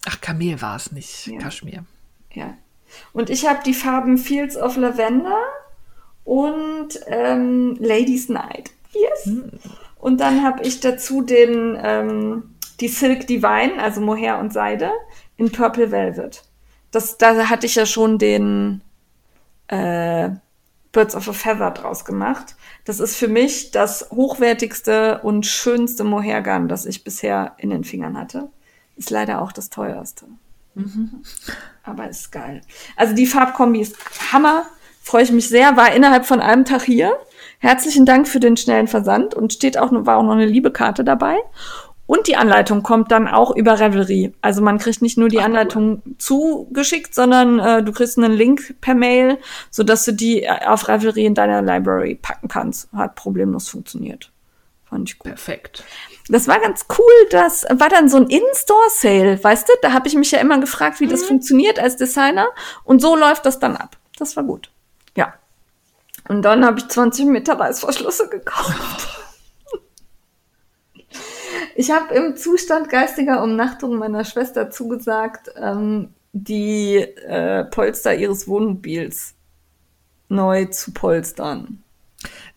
[0.07, 1.39] Ach, Kamel war es nicht, Ja.
[1.39, 1.83] Kaschmir.
[2.33, 2.53] Ja.
[3.11, 5.41] Und ich habe die Farben Fields of Lavender
[6.23, 8.71] und ähm, Ladies Night.
[8.93, 9.29] Yes.
[10.05, 14.91] Und dann habe ich dazu den ähm, die Silk Divine, also Mohair und Seide,
[15.35, 16.43] in Purple Velvet.
[16.91, 18.81] Das, da hatte ich ja schon den
[19.67, 20.29] äh,
[20.91, 22.55] Birds of a Feather draus gemacht.
[22.83, 28.15] Das ist für mich das hochwertigste und schönste Mohairgarn, das ich bisher in den Fingern
[28.15, 28.49] hatte.
[28.97, 30.27] Ist leider auch das teuerste.
[31.81, 32.61] Aber ist geil.
[32.95, 33.95] Also die Farbkombi ist
[34.31, 34.67] Hammer.
[35.01, 35.75] Freue ich mich sehr.
[35.77, 37.17] War innerhalb von einem Tag hier.
[37.59, 40.71] Herzlichen Dank für den schnellen Versand und steht auch, noch- war auch noch eine liebe
[40.71, 41.37] Karte dabei.
[42.07, 44.31] Und die Anleitung kommt dann auch über Revelry.
[44.41, 48.93] Also man kriegt nicht nur die Anleitung zugeschickt, sondern äh, du kriegst einen Link per
[48.93, 49.39] Mail,
[49.71, 52.93] sodass du die äh, auf Revelry in deiner Library packen kannst.
[52.93, 54.31] Hat problemlos funktioniert.
[54.87, 55.29] Fand ich gut.
[55.31, 55.83] Perfekt.
[56.29, 57.27] Das war ganz cool.
[57.31, 59.73] Das war dann so ein In-Store-Sale, weißt du?
[59.81, 62.49] Da habe ich mich ja immer gefragt, wie das funktioniert als Designer.
[62.83, 63.97] Und so läuft das dann ab.
[64.19, 64.69] Das war gut.
[66.27, 69.09] Und dann habe ich 20 Meter Reißverschlüsse gekauft.
[71.77, 79.35] Ich habe im Zustand geistiger Umnachtung meiner Schwester zugesagt, ähm, die äh, Polster ihres Wohnmobils
[80.29, 81.83] neu zu polstern.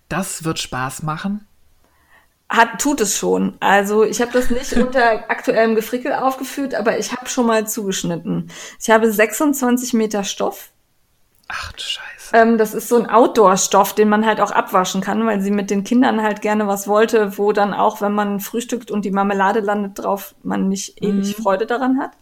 [0.08, 1.46] Das wird Spaß machen.
[2.48, 3.56] Hat, tut es schon.
[3.60, 8.50] Also ich habe das nicht unter aktuellem Gefrickel aufgeführt, aber ich habe schon mal zugeschnitten.
[8.80, 10.70] Ich habe 26 Meter Stoff.
[11.48, 12.36] Ach du Scheiße.
[12.36, 15.70] Ähm, das ist so ein Outdoor-Stoff, den man halt auch abwaschen kann, weil sie mit
[15.70, 19.60] den Kindern halt gerne was wollte, wo dann auch, wenn man frühstückt und die Marmelade
[19.60, 22.12] landet drauf, man nicht ewig Freude daran hat.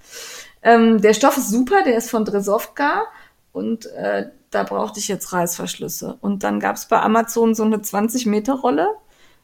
[0.62, 3.05] Ähm, der Stoff ist super, der ist von Dresovka
[3.53, 6.18] und äh, da brauchte ich jetzt Reißverschlüsse.
[6.20, 8.89] Und dann gab es bei Amazon so eine 20-Meter-Rolle.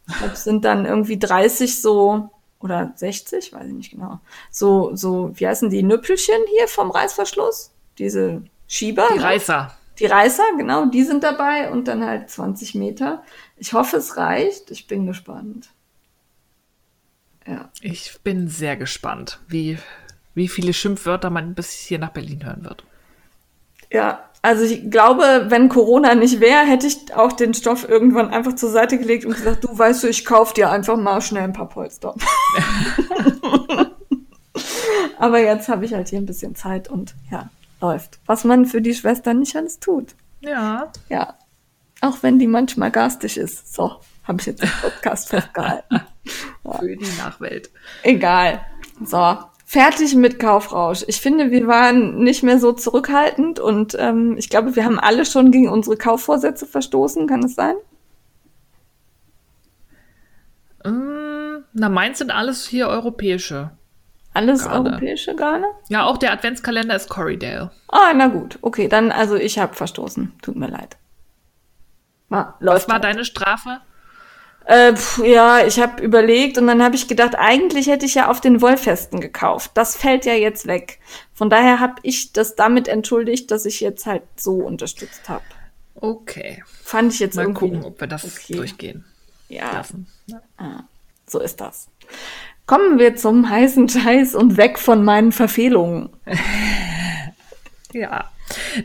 [0.09, 2.31] Ich glaube, es sind dann irgendwie 30 so
[2.61, 4.21] oder 60, weiß ich nicht genau.
[4.51, 7.73] So, so, wie heißen die Nüppelchen hier vom Reißverschluss?
[7.99, 8.43] Diese
[8.73, 9.07] Schieber?
[9.13, 9.25] Die ne?
[9.25, 9.71] Reißer.
[9.99, 13.23] Die Reißer, genau, die sind dabei und dann halt 20 Meter.
[13.59, 14.71] Ich hoffe, es reicht.
[14.71, 15.69] Ich bin gespannt.
[17.47, 17.69] Ja.
[17.83, 19.77] Ich bin sehr gespannt, wie,
[20.33, 22.83] wie viele Schimpfwörter man bis hier nach Berlin hören wird.
[23.91, 28.55] Ja, also ich glaube, wenn Corona nicht wäre, hätte ich auch den Stoff irgendwann einfach
[28.55, 31.53] zur Seite gelegt und gesagt, du weißt du, ich kauf dir einfach mal schnell ein
[31.53, 32.15] paar Polster.
[35.19, 37.51] Aber jetzt habe ich halt hier ein bisschen Zeit und ja,
[37.83, 38.21] läuft.
[38.27, 40.15] Was man für die Schwester nicht alles tut.
[40.41, 40.91] Ja.
[41.09, 41.35] Ja.
[42.01, 43.75] Auch wenn die manchmal garstig ist.
[43.75, 46.01] So, habe ich jetzt im Podcast festgehalten.
[46.65, 47.71] Für die Nachwelt.
[48.03, 48.65] Egal.
[49.05, 51.05] So, fertig mit Kaufrausch.
[51.07, 55.25] Ich finde, wir waren nicht mehr so zurückhaltend und ähm, ich glaube, wir haben alle
[55.25, 57.27] schon gegen unsere Kaufvorsätze verstoßen.
[57.27, 57.75] Kann es sein?
[60.85, 63.71] Mm, na, meins sind alles hier europäische.
[64.35, 64.91] Alles Garne.
[64.91, 65.67] europäische Garne?
[65.89, 67.71] Ja, auch der Adventskalender ist Corrydale.
[67.89, 68.59] Ah, na gut.
[68.63, 70.33] Okay, dann, also ich habe verstoßen.
[70.43, 70.97] Tut mir leid.
[72.29, 73.05] Ma, läuft Was war halt.
[73.05, 73.81] deine Strafe?
[74.65, 78.31] Äh, pf, ja, ich habe überlegt und dann habe ich gedacht, eigentlich hätte ich ja
[78.31, 79.73] auf den Wollfesten gekauft.
[79.75, 81.01] Das fällt ja jetzt weg.
[81.35, 85.43] Von daher habe ich das damit entschuldigt, dass ich jetzt halt so unterstützt habe.
[85.97, 86.63] Okay.
[86.85, 87.71] Fand ich jetzt Mal irgendwie.
[87.71, 88.55] gucken, ob wir das okay.
[88.55, 89.05] durchgehen
[89.49, 90.07] Ja, lassen.
[91.27, 91.89] so ist das.
[92.73, 96.09] Kommen wir zum heißen Scheiß und weg von meinen Verfehlungen.
[97.95, 98.31] Ja,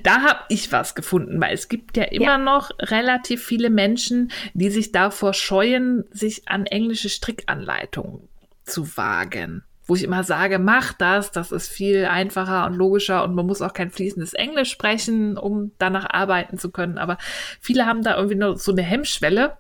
[0.03, 2.37] da habe ich was gefunden, weil es gibt ja immer Ja.
[2.37, 8.27] noch relativ viele Menschen, die sich davor scheuen, sich an englische Strickanleitungen
[8.65, 9.63] zu wagen.
[9.85, 13.61] Wo ich immer sage, mach das, das ist viel einfacher und logischer und man muss
[13.61, 16.97] auch kein fließendes Englisch sprechen, um danach arbeiten zu können.
[16.97, 17.17] Aber
[17.61, 19.55] viele haben da irgendwie nur so eine Hemmschwelle.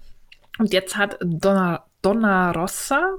[0.57, 3.13] Und jetzt hat Donna, Donna Rossa,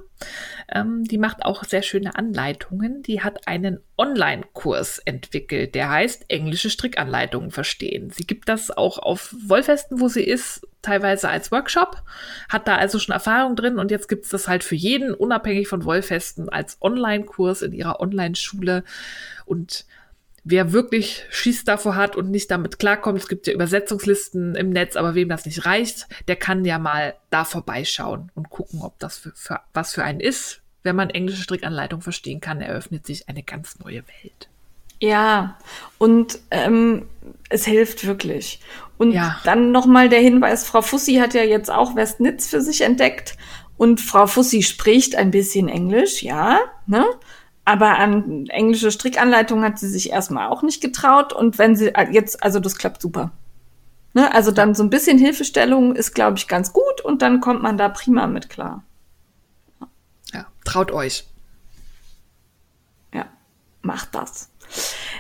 [0.72, 3.02] ähm, die macht auch sehr schöne Anleitungen.
[3.02, 8.10] Die hat einen Online-Kurs entwickelt, der heißt Englische Strickanleitungen verstehen.
[8.10, 12.02] Sie gibt das auch auf Wollfesten, wo sie ist, teilweise als Workshop,
[12.48, 15.68] hat da also schon Erfahrung drin und jetzt gibt es das halt für jeden, unabhängig
[15.68, 18.84] von Wollfesten, als Online-Kurs in ihrer Online-Schule.
[19.44, 19.86] Und
[20.50, 24.96] wer wirklich Schiss davor hat und nicht damit klarkommt, es gibt ja Übersetzungslisten im Netz,
[24.96, 29.18] aber wem das nicht reicht, der kann ja mal da vorbeischauen und gucken, ob das
[29.18, 30.60] für, für, was für einen ist.
[30.82, 34.48] Wenn man englische Strickanleitung verstehen kann, eröffnet sich eine ganz neue Welt.
[35.00, 35.58] Ja,
[35.98, 37.06] und ähm,
[37.50, 38.60] es hilft wirklich.
[38.96, 39.38] Und Ja.
[39.44, 43.36] dann nochmal der Hinweis, Frau Fussi hat ja jetzt auch Westnitz für sich entdeckt.
[43.76, 47.04] Und Frau Fussi spricht ein bisschen Englisch, ja, ne?
[47.68, 51.34] Aber an englische Strickanleitung hat sie sich erstmal auch nicht getraut.
[51.34, 53.30] Und wenn sie äh, jetzt, also das klappt super.
[54.14, 54.34] Ne?
[54.34, 57.76] Also dann so ein bisschen Hilfestellung ist, glaube ich, ganz gut und dann kommt man
[57.76, 58.84] da prima mit klar.
[60.32, 61.26] Ja, traut euch.
[63.12, 63.26] Ja,
[63.82, 64.48] macht das.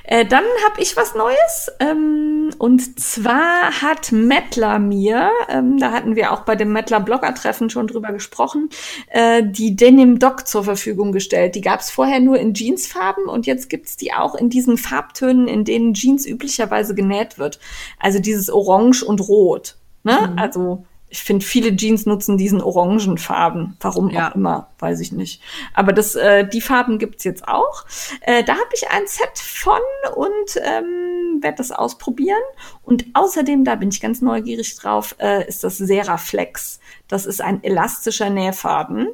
[0.04, 1.70] Äh, dann habe ich was Neues.
[1.80, 7.68] Ähm, und zwar hat Mettler mir, ähm, da hatten wir auch bei dem Mettler Blogger-Treffen
[7.68, 8.70] schon drüber gesprochen,
[9.08, 11.54] äh, die Denim Doc zur Verfügung gestellt.
[11.54, 15.46] Die gab es vorher nur in Jeansfarben und jetzt gibt's die auch in diesen Farbtönen,
[15.46, 17.60] in denen Jeans üblicherweise genäht wird.
[17.98, 19.76] Also dieses Orange und Rot.
[20.04, 20.32] Ne?
[20.36, 23.76] Also ich finde, viele Jeans nutzen diesen Orangenfarben.
[23.80, 24.30] Warum Ja.
[24.30, 25.40] auch immer, weiß ich nicht.
[25.74, 27.84] Aber das, äh, die Farben gibt's jetzt auch.
[28.20, 29.80] Äh, da habe ich ein Set von
[30.16, 32.36] und ähm, werde das ausprobieren.
[32.82, 36.78] Und außerdem, da bin ich ganz neugierig drauf, äh, ist das Seraflex.
[37.08, 39.08] Das ist ein elastischer Nähfaden.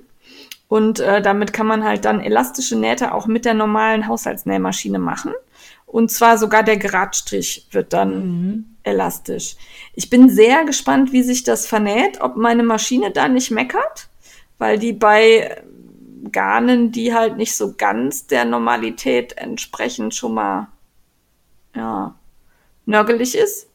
[0.67, 5.33] Und äh, damit kann man halt dann elastische Nähte auch mit der normalen Haushaltsnähmaschine machen.
[5.87, 9.57] Und zwar sogar der Geradstrich wird dann elastisch.
[9.95, 14.09] Ich bin sehr gespannt, wie sich das vernäht, ob meine Maschine da nicht meckert,
[14.59, 15.63] weil die bei
[16.31, 20.69] Garnen, die halt nicht so ganz der Normalität entsprechend schon mal,
[21.75, 22.15] ja,
[22.87, 23.69] nörgelig ist.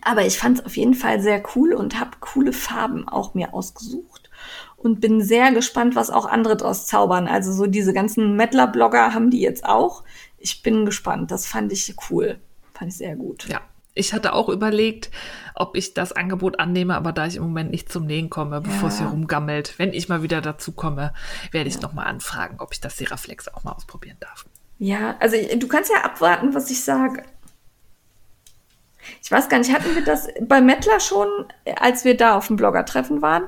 [0.00, 3.52] Aber ich fand es auf jeden Fall sehr cool und habe coole Farben auch mir
[3.52, 4.30] ausgesucht
[4.76, 7.28] und bin sehr gespannt, was auch andere draus zaubern.
[7.28, 10.02] Also so diese ganzen Mettler-Blogger haben die jetzt auch.
[10.38, 11.30] Ich bin gespannt.
[11.30, 12.38] Das fand ich cool.
[12.74, 13.46] Fand ich sehr gut.
[13.48, 13.60] Ja.
[13.94, 15.10] Ich hatte auch überlegt,
[15.54, 18.88] ob ich das Angebot annehme, aber da ich im Moment nicht zum Nähen komme, bevor
[18.88, 21.12] es hier rumgammelt, wenn ich mal wieder dazu komme,
[21.50, 24.46] werde ich noch mal anfragen, ob ich das Seraflex auch mal ausprobieren darf.
[24.78, 27.22] Ja, also du kannst ja abwarten, was ich sage.
[29.22, 31.28] Ich weiß gar nicht, hatten wir das bei Mettler schon,
[31.76, 33.44] als wir da auf dem Blogger-Treffen waren?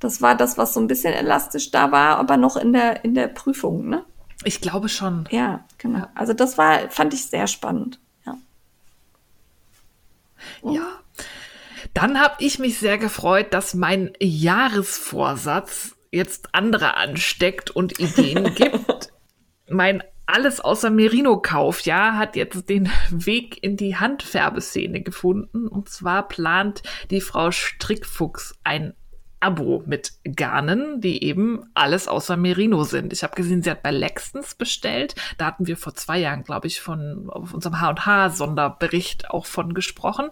[0.00, 3.14] Das war das, was so ein bisschen elastisch da war, aber noch in der, in
[3.14, 4.04] der Prüfung, ne?
[4.44, 5.24] Ich glaube schon.
[5.30, 6.06] Ja, genau.
[6.14, 7.98] Also das war, fand ich sehr spannend.
[10.62, 11.00] Ja.
[11.94, 19.12] Dann habe ich mich sehr gefreut, dass mein Jahresvorsatz jetzt andere ansteckt und Ideen gibt.
[19.68, 25.66] mein alles außer Merino-Kauf, ja, hat jetzt den Weg in die Handfärbeszene gefunden.
[25.66, 28.94] Und zwar plant die Frau Strickfuchs ein
[29.40, 33.12] Abo mit Garnen, die eben alles außer Merino sind.
[33.12, 35.14] Ich habe gesehen, sie hat bei Lextons bestellt.
[35.38, 40.30] Da hatten wir vor zwei Jahren, glaube ich, von auf unserem H&H-Sonderbericht auch von gesprochen.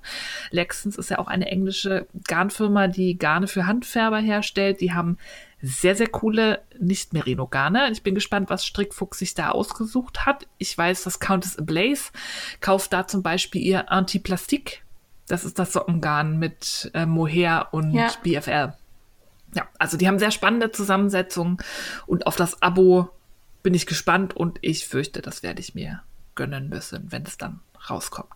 [0.51, 4.81] Lextons ist ja auch eine englische Garnfirma, die Garne für Handfärber herstellt.
[4.81, 5.19] Die haben
[5.63, 7.91] sehr, sehr coole Nicht-Merino-Garne.
[7.91, 10.47] Ich bin gespannt, was Strickfuchs sich da ausgesucht hat.
[10.59, 12.13] Ich weiß, dass Countess Ablaze
[12.61, 14.83] kauft da zum Beispiel ihr Antiplastik.
[15.29, 18.11] Das ist das Sockengarn mit äh, Mohair und Ja.
[18.23, 18.75] BFL.
[19.57, 21.57] Ja, also die haben sehr spannende Zusammensetzungen
[22.07, 23.09] und auf das Abo
[23.63, 26.03] bin ich gespannt und ich fürchte, das werde ich mir
[26.35, 28.35] gönnen müssen, wenn es dann rauskommt.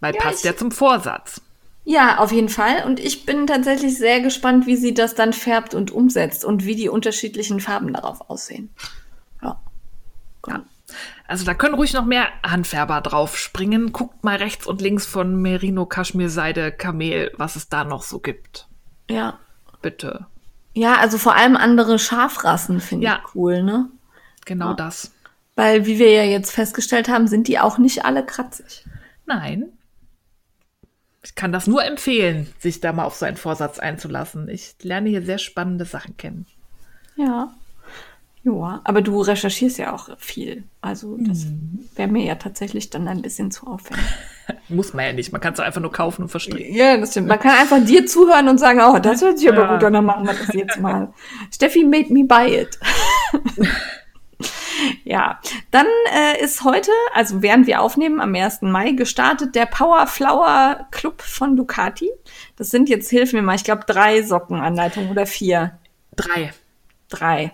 [0.00, 1.42] Weil Ja, passt ja zum Vorsatz.
[1.84, 2.84] Ja, auf jeden Fall.
[2.86, 6.74] Und ich bin tatsächlich sehr gespannt, wie sie das dann färbt und umsetzt und wie
[6.74, 8.70] die unterschiedlichen Farben darauf aussehen.
[9.42, 9.60] Ja.
[10.42, 10.60] Genau.
[11.28, 13.92] Also da können ruhig noch mehr Handfärber drauf springen.
[13.92, 18.18] Guckt mal rechts und links von Merino, Kaschmir, Seide, Kamel, was es da noch so
[18.18, 18.66] gibt.
[19.08, 19.38] Ja.
[19.86, 20.26] Bitte.
[20.74, 23.20] Ja, also vor allem andere Schafrassen finde Ja.
[23.24, 23.88] ich cool, ne?
[24.44, 24.74] Genau Ja.
[24.74, 25.12] das.
[25.54, 28.84] Weil, wie wir ja jetzt festgestellt haben, sind die auch nicht alle kratzig.
[29.26, 29.66] Nein.
[31.22, 34.48] Ich kann das nur empfehlen, sich da mal auf so einen Vorsatz einzulassen.
[34.48, 36.46] Ich lerne hier sehr spannende Sachen kennen.
[37.14, 37.54] Ja.
[38.42, 40.64] Ja, aber du recherchierst ja auch viel.
[40.80, 41.46] Also das
[41.94, 44.04] wäre mir ja tatsächlich dann ein bisschen zu aufwendig.
[44.68, 45.32] Muss man ja nicht.
[45.32, 46.74] Man kann es einfach nur kaufen und verstricken.
[46.74, 47.28] Ja, das stimmt.
[47.28, 49.74] Man kann einfach dir zuhören und sagen, oh, das hört sich aber Ja.
[49.74, 51.12] gut an, dann machen wir das jetzt mal.
[51.54, 52.78] Steffi made me buy it.
[55.04, 55.40] ja,
[55.70, 58.62] dann äh, ist heute, also während wir aufnehmen, am 1.
[58.62, 62.10] Mai gestartet der Power Flower Club von Ducati.
[62.56, 65.78] Das sind jetzt, hilf mir mal, ich glaube drei Sockenanleitungen oder vier.
[66.14, 66.52] Drei.
[67.08, 67.52] Drei.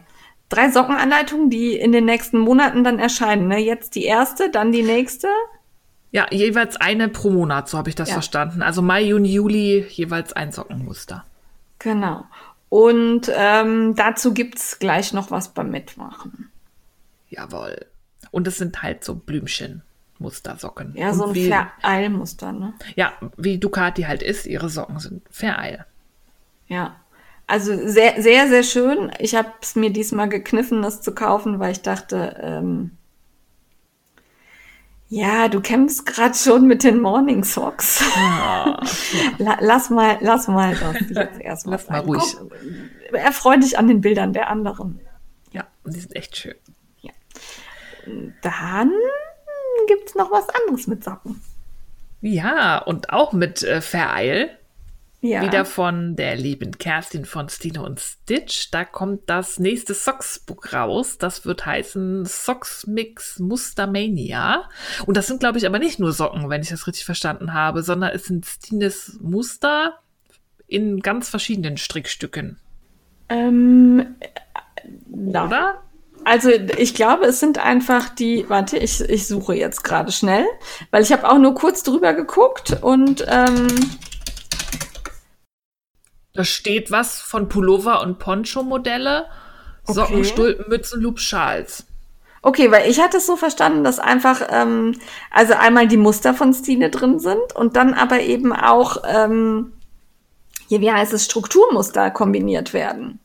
[0.48, 3.48] Drei Sockenanleitungen, die in den nächsten Monaten dann erscheinen.
[3.48, 3.58] Ne?
[3.58, 5.28] Jetzt die erste, dann die nächste.
[6.12, 8.14] Ja, jeweils eine pro Monat, so habe ich das Ja.
[8.14, 8.62] verstanden.
[8.62, 11.24] Also Mai, Juni, Juli jeweils ein Sockenmuster.
[11.78, 12.24] Genau.
[12.68, 16.50] Und ähm, dazu gibt's gleich noch was beim Mitmachen.
[17.28, 17.86] Jawohl.
[18.30, 20.94] Und es sind halt so Blümchen-Mustersocken.
[20.96, 22.74] Ja, Und so ein wie, Vereilmuster, ne?
[22.94, 25.86] Ja, wie Ducati halt ist, ihre Socken sind Vereil.
[26.68, 26.96] Ja.
[27.46, 29.10] Also sehr, sehr, sehr schön.
[29.18, 32.92] Ich habe es mir diesmal gekniffen, das zu kaufen, weil ich dachte, ähm,
[35.12, 38.02] ja, du kämpfst gerade schon mit den Morning Socks.
[39.38, 41.76] La, lass mal, lass mal das jetzt erstmal.
[41.76, 42.06] Lass mal sein.
[42.06, 42.36] ruhig.
[43.10, 45.00] Guck, erfreu dich an den Bildern der anderen.
[45.52, 46.54] Ja, die sind echt schön.
[48.40, 48.90] Dann
[49.86, 51.42] gibt's noch was anderes mit Socken.
[52.22, 54.56] Ja, und auch mit äh, Vereil.
[55.24, 55.42] Ja.
[55.42, 58.72] Wieder von der lieben Kerstin von Stine und Stitch.
[58.72, 61.16] Da kommt das nächste Socks-Book raus.
[61.16, 64.68] Das wird heißen Socks Mix Mustermania.
[65.06, 67.84] Und das sind, glaube ich, aber nicht nur Socken, wenn ich das richtig verstanden habe,
[67.84, 70.00] sondern es sind Stines Muster
[70.66, 72.58] in ganz verschiedenen Strickstücken.
[73.28, 74.16] Ähm,
[75.08, 75.82] na, Oder?
[76.24, 80.46] Also ich glaube, es sind einfach die, warte, ich, ich suche jetzt gerade schnell,
[80.90, 83.68] weil ich habe auch nur kurz drüber geguckt und ähm,
[86.34, 89.26] Da steht was von Pullover und Poncho-Modelle,
[89.84, 90.24] Socken, Okay.
[90.24, 91.84] Stulpen, Mützen, Loop, Schals.
[92.42, 94.98] okay, weil ich hatte es so verstanden, dass einfach, ähm,
[95.30, 99.72] also einmal die Muster von Stine drin sind und dann aber eben auch, ähm,
[100.68, 103.18] hier, wie heißt es, Strukturmuster kombiniert werden.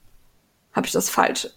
[0.74, 1.48] Habe ich das falsch?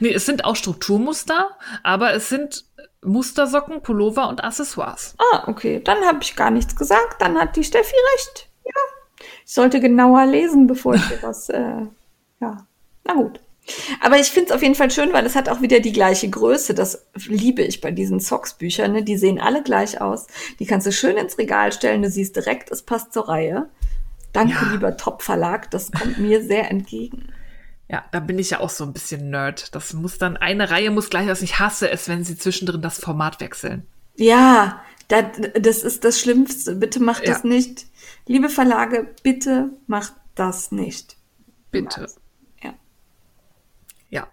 [0.00, 1.50] Nee, es sind auch Strukturmuster,
[1.82, 2.64] aber es sind
[3.02, 5.14] Mustersocken, Pullover und Accessoires.
[5.32, 8.47] Ah, okay, dann habe ich gar nichts gesagt, dann hat die Steffi recht.
[9.48, 11.80] Ich sollte genauer lesen, bevor ich dir was, äh,
[12.38, 12.66] ja,
[13.04, 13.40] na gut.
[14.02, 16.28] Aber ich finde es auf jeden Fall schön, weil es hat auch wieder die gleiche
[16.28, 16.74] Größe.
[16.74, 18.92] Das liebe ich bei diesen Socks-Büchern.
[18.92, 19.02] Ne?
[19.04, 20.26] Die sehen alle gleich aus.
[20.58, 22.02] Die kannst du schön ins Regal stellen.
[22.02, 23.70] Du siehst direkt, es passt zur Reihe.
[24.34, 24.70] Danke, Ja.
[24.72, 25.70] lieber Top-Verlag.
[25.70, 27.32] Das kommt mir sehr entgegen.
[27.90, 29.74] Ja, da bin ich ja auch so ein bisschen Nerd.
[29.74, 31.40] Das muss dann, eine Reihe muss gleich aus.
[31.40, 33.86] Ich hasse es, wenn sie zwischendrin das Format wechseln.
[34.16, 35.24] Ja, das,
[35.58, 36.74] das ist das Schlimmste.
[36.74, 37.48] Bitte macht das Ja.
[37.48, 37.86] nicht.
[38.28, 41.16] Liebe Verlage, bitte macht das nicht.
[41.70, 42.06] Bitte.
[42.62, 42.74] Ja.
[44.10, 44.28] Ja.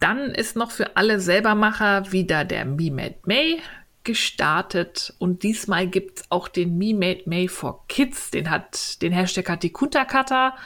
[0.00, 3.60] Dann ist noch für alle Selbermacher wieder der Me Made May
[4.04, 8.30] gestartet und diesmal gibt's auch den Me Made May for Kids.
[8.30, 10.56] Den hat, den Hashtag hat die Kunterkata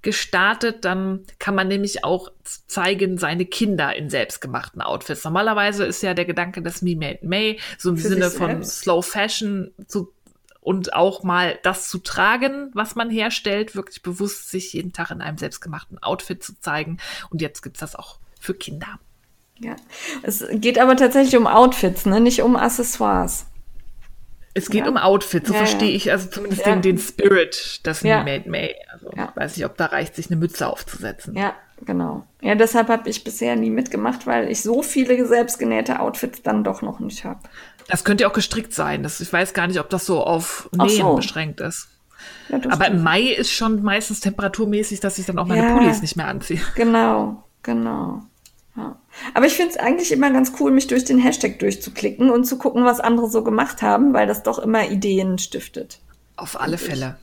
[0.00, 0.86] gestartet.
[0.86, 5.24] Dann kann man nämlich auch zeigen seine Kinder in selbstgemachten Outfits.
[5.24, 8.64] Normalerweise ist ja der Gedanke des Me Made May so im Für Sinne von.
[8.64, 10.15] Slow Fashion zu
[10.66, 15.20] und auch mal das zu tragen, was man herstellt, wirklich bewusst sich jeden Tag in
[15.22, 16.98] einem selbstgemachten Outfit zu zeigen.
[17.30, 18.98] Und jetzt gibt's das auch für Kinder.
[19.60, 19.76] Ja.
[20.24, 22.18] Es geht aber tatsächlich um Outfits, ne?
[22.20, 23.46] nicht um Accessoires.
[24.54, 24.90] Es geht Ja.
[24.90, 25.66] um Outfits, so Ja, ja.
[25.66, 26.72] verstehe ich also zumindest Ja.
[26.72, 28.24] den, den Spirit des Ja.
[28.24, 28.74] Made May.
[28.90, 29.32] Also Ja.
[29.36, 31.36] weiß nicht, ob da reicht, sich eine Mütze aufzusetzen.
[31.36, 31.54] Ja,
[31.84, 32.26] genau.
[32.40, 36.82] Ja, deshalb habe ich bisher nie mitgemacht, weil ich so viele selbstgenähte Outfits dann doch
[36.82, 37.38] noch nicht habe.
[37.88, 39.02] Das könnte ja auch gestrickt sein.
[39.02, 41.14] Das, ich weiß gar nicht, ob das so auf Nähen so.
[41.16, 41.88] beschränkt ist.
[42.48, 45.76] Ja, Aber im Mai ist schon meistens temperaturmäßig, dass ich dann auch meine Ja.
[45.76, 46.60] Pullis nicht mehr anziehe.
[46.74, 48.22] Genau, genau.
[48.76, 48.96] Ja.
[49.34, 52.58] Aber ich finde es eigentlich immer ganz cool, mich durch den Hashtag durchzuklicken und zu
[52.58, 55.98] gucken, was andere so gemacht haben, weil das doch immer Ideen stiftet.
[56.36, 57.16] Auf alle Fälle.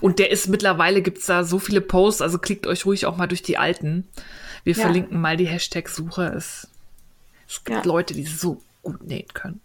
[0.00, 3.26] Und der ist mittlerweile, gibt's da so viele Posts, also klickt euch ruhig auch mal
[3.26, 4.06] durch die alten.
[4.62, 4.82] Wir Ja.
[4.82, 6.32] verlinken mal die Hashtag-Suche.
[6.36, 6.68] Es,
[7.48, 7.82] es gibt Ja.
[7.84, 9.60] Leute, die so gut nähen können.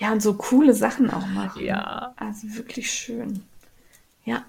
[0.00, 1.62] Ja, und so coole Sachen auch machen.
[1.62, 2.14] Ja.
[2.16, 3.42] Also wirklich schön.
[4.24, 4.44] Ja.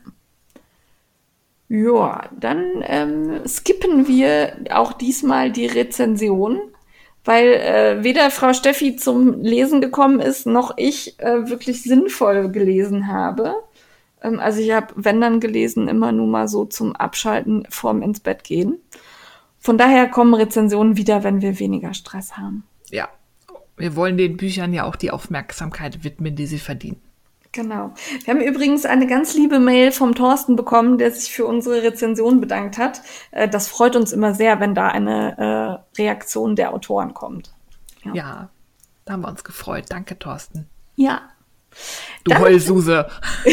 [1.68, 6.62] Ja, dann ähm, skippen wir auch diesmal die Rezension,
[7.26, 13.08] weil äh, weder Frau Steffi zum Lesen gekommen ist, noch ich äh, wirklich sinnvoll gelesen
[13.08, 13.56] habe.
[14.22, 18.22] Ähm, also ich habe, wenn dann gelesen, immer nur mal so zum Abschalten vorm ins
[18.22, 18.80] Bett gehen.
[19.60, 22.64] Von daher kommen Rezensionen wieder, wenn wir weniger Stress haben.
[22.90, 23.10] Ja.
[23.82, 27.02] Wir wollen den Büchern ja auch die Aufmerksamkeit widmen, die sie verdienen.
[27.54, 27.94] Genau.
[28.24, 32.40] Wir haben übrigens eine ganz liebe Mail vom Thorsten bekommen, der sich für unsere Rezension
[32.40, 33.02] bedankt hat.
[33.32, 37.52] Äh, Das freut uns immer sehr, wenn da eine äh, Reaktion der Autoren kommt.
[38.06, 38.14] Ja.
[38.14, 38.50] Ja.
[39.04, 39.86] Da haben wir uns gefreut.
[39.90, 40.70] Danke, Thorsten.
[40.96, 41.24] Ja.
[42.24, 43.10] Du Dann- Heulsuse.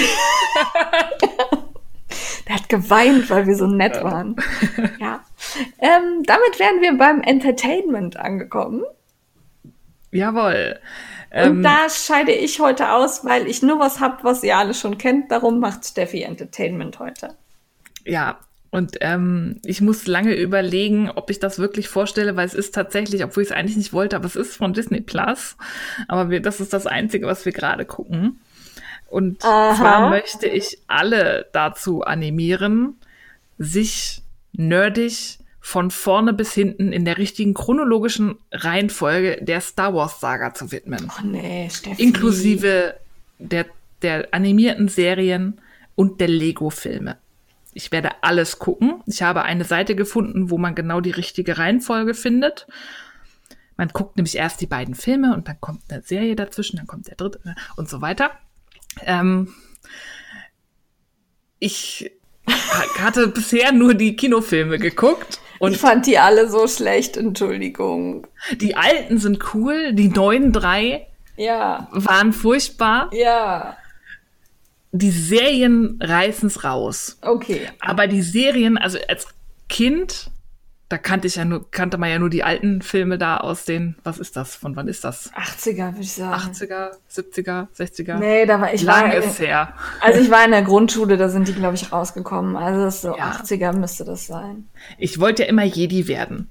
[2.47, 4.37] Der hat geweint, weil wir so nett waren.
[5.01, 5.21] ja.
[5.79, 8.85] Ähm, damit wären wir beim Entertainment angekommen.
[10.11, 10.79] Jawohl.
[11.31, 14.75] Und Ähm, da scheide ich heute aus, weil ich nur was hab, was ihr alle
[14.75, 15.31] schon kennt.
[15.31, 17.35] Darum macht Steffi Entertainment heute.
[18.05, 18.39] Ja,
[18.71, 23.25] und ähm, ich muss lange überlegen, ob ich das wirklich vorstelle, weil es ist tatsächlich,
[23.25, 25.57] obwohl ich es eigentlich nicht wollte, aber es ist von Disney Plus.
[26.07, 28.41] Aber wir, das ist das Einzige, was wir gerade gucken.
[29.09, 29.75] Und Aha.
[29.75, 32.99] zwar möchte ich alle dazu animieren,
[33.59, 35.38] sich nerdig
[35.69, 41.11] von vorne bis hinten in der richtigen chronologischen Reihenfolge der Star Wars Saga zu widmen
[41.19, 42.03] Oh nee, Steffi.
[42.03, 42.95] inklusive
[43.39, 43.67] der,
[44.01, 45.61] der animierten Serien
[45.95, 47.19] und der Lego-Filme.
[47.75, 49.03] Ich werde alles gucken.
[49.05, 52.67] Ich habe eine Seite gefunden, wo man genau die richtige Reihenfolge findet.
[53.77, 57.09] Man guckt nämlich erst die beiden Filme und dann kommt eine Serie dazwischen, dann kommt
[57.09, 57.41] der dritte
[57.77, 58.31] und so weiter.
[59.03, 59.53] Ähm,
[61.59, 62.11] ich
[62.49, 68.27] ha- hatte bisher nur die Kinofilme geguckt und Ich fand die alle so schlecht, Entschuldigung.
[68.61, 71.07] die alten sind cool, die neuen drei
[71.37, 73.11] Ja, waren furchtbar.
[73.13, 73.77] ja,
[74.93, 77.19] die Serien reißen es raus.
[77.23, 77.61] okay.
[77.81, 79.27] Aber die Serien, also als
[79.69, 80.31] Kind,
[80.89, 83.97] da kannte ich ja nur, kannte man ja nur die alten Filme da aus den,
[84.05, 84.57] was ist das?
[84.57, 85.31] Von wann ist das?
[85.35, 86.51] 80er, würde ich sagen.
[86.51, 88.19] 80er, 70er, 60er?
[88.19, 89.75] Nee, da war ich Lang war, ist her.
[90.01, 92.57] Also ich war in der Grundschule, da sind die, glaube ich, rausgekommen.
[92.57, 93.33] Also das ist so Ja.
[93.33, 94.67] 80er müsste das sein.
[94.97, 96.49] Ich wollte ja immer Jedi werden,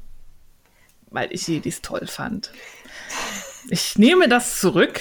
[1.10, 2.52] weil ich Jedis toll fand.
[3.70, 5.00] Ich nehme das zurück.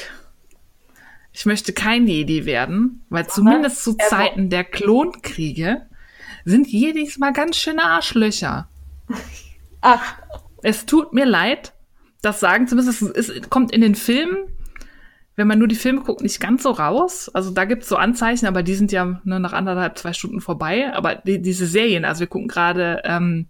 [1.32, 5.84] Ich möchte kein Jedi werden, weil zumindest zu Zeiten der Klonkriege
[6.46, 8.68] sind Jedis mal ganz schöne Arschlöcher.
[9.80, 10.16] Ach,
[10.62, 11.72] Es tut mir leid,
[12.22, 14.36] das sagen zumindest, es es kommt in den Filmen,
[15.36, 17.30] wenn man nur die Filme guckt, nicht ganz so raus.
[17.34, 20.92] Also da gibt's so Anzeichen, aber die sind ja ne, nach anderthalb, zwei Stunden vorbei.
[20.94, 23.46] Aber die, diese Serien, also wir gucken gerade ähm,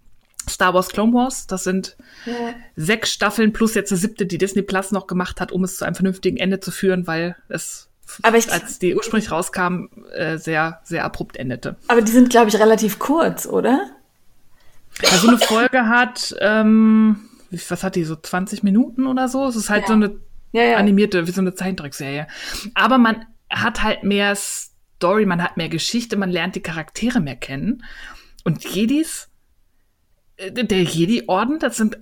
[0.49, 1.95] Star Wars Clone Wars, das sind
[2.25, 2.33] ja.
[2.75, 5.85] sechs Staffeln plus jetzt eine siebte, die Disney Plus noch gemacht hat, um es zu
[5.85, 7.89] einem vernünftigen Ende zu führen, weil es,
[8.21, 11.77] Aber ich- als die ursprünglich rauskam, äh, sehr, sehr abrupt endete.
[11.87, 13.91] aber die sind, glaube ich, relativ kurz, oder?
[15.11, 17.29] Also eine Folge hat, ähm,
[17.69, 19.45] was hat die, so 20 Minuten oder so?
[19.47, 19.87] Es ist halt Ja.
[19.87, 20.15] so eine
[20.53, 20.77] Ja, ja.
[20.77, 22.27] animierte, wie so eine Zeichentrickserie.
[22.73, 27.35] Aber man hat halt mehr Story, man hat mehr Geschichte, man lernt die Charaktere mehr
[27.35, 27.83] kennen.
[28.43, 29.29] Und Jedis,
[30.37, 31.95] äh, der Jedi-Orden, das sind,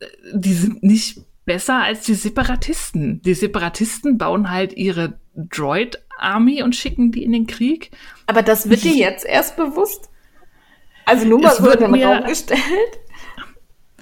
[0.00, 3.22] äh, die sind nicht besser als die Separatisten.
[3.22, 7.90] Die Separatisten bauen halt ihre Droid-Army und schicken die in den Krieg.
[8.26, 10.10] Aber das wird dir jetzt erst bewusst?
[11.10, 12.60] Also nur mal Es so wird in den mir- Raum gestellt?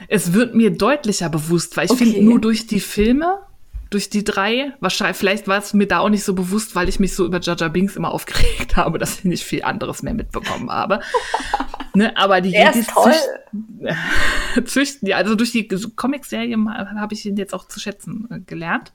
[0.08, 2.04] Es wird mir deutlicher bewusst, weil ich Okay.
[2.04, 3.38] finde, nur durch die Filme,
[3.90, 7.00] durch die drei, wahrscheinlich, vielleicht war es mir da auch nicht so bewusst, weil ich
[7.00, 10.70] mich so über Jaja Binks immer aufgeregt habe, dass ich nicht viel anderes mehr mitbekommen
[10.70, 11.00] habe.
[11.94, 16.56] ne, aber die Jedis züchten, züchten, ja, also durch die Comic-Serie
[16.96, 18.92] habe ich ihn jetzt auch zu schätzen äh, gelernt.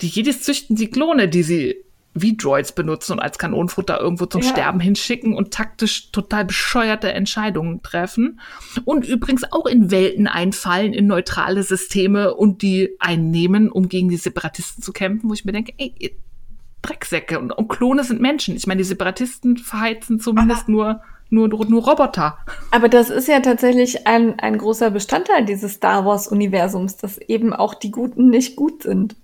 [0.00, 1.76] Die Jedis züchten die Klone, die sie
[2.22, 4.48] wie Droids benutzen und als Kanonenfutter irgendwo zum Ja.
[4.48, 8.40] Sterben hinschicken und taktisch total bescheuerte Entscheidungen treffen.
[8.84, 14.16] Und übrigens auch in Welten einfallen, in neutrale Systeme und die einnehmen, um gegen die
[14.16, 16.10] Separatisten zu kämpfen, wo ich mir denke, ey, ihr
[16.82, 18.56] Drecksäcke und, und Klone sind Menschen.
[18.56, 22.38] Ich meine, die Separatisten verheizen zumindest nur, nur, nur Roboter.
[22.70, 27.74] Aber das ist ja tatsächlich ein, ein großer Bestandteil dieses Star Wars-Universums, dass eben auch
[27.74, 29.16] die Guten nicht gut sind.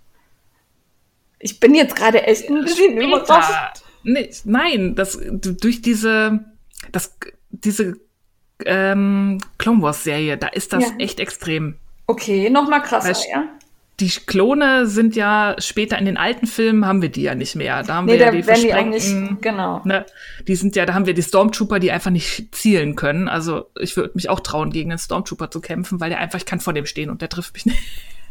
[1.45, 3.83] Ich bin jetzt gerade echt ein bisschen Später, überrascht.
[4.03, 6.41] Nee, nein, das durch diese,
[6.91, 7.15] das,
[7.51, 7.97] diese
[8.65, 10.89] ähm, Clone Wars Serie, da ist das Ja.
[10.99, 11.75] echt extrem.
[12.07, 13.45] Okay, noch mal krasser, Weißt- ja?
[14.01, 17.83] Die Klone sind ja später in den alten Filmen haben wir die ja nicht mehr.
[17.83, 19.83] Da haben Nee, wir ja die die versprengten, nicht, genau.
[19.85, 20.05] ne,
[20.49, 23.29] die sind ja, da haben wir die Stormtrooper, die einfach nicht zielen können.
[23.29, 26.47] Also ich würde mich auch trauen, gegen einen Stormtrooper zu kämpfen, weil der einfach, ich
[26.47, 27.79] kann vor dem stehen und der trifft mich nicht.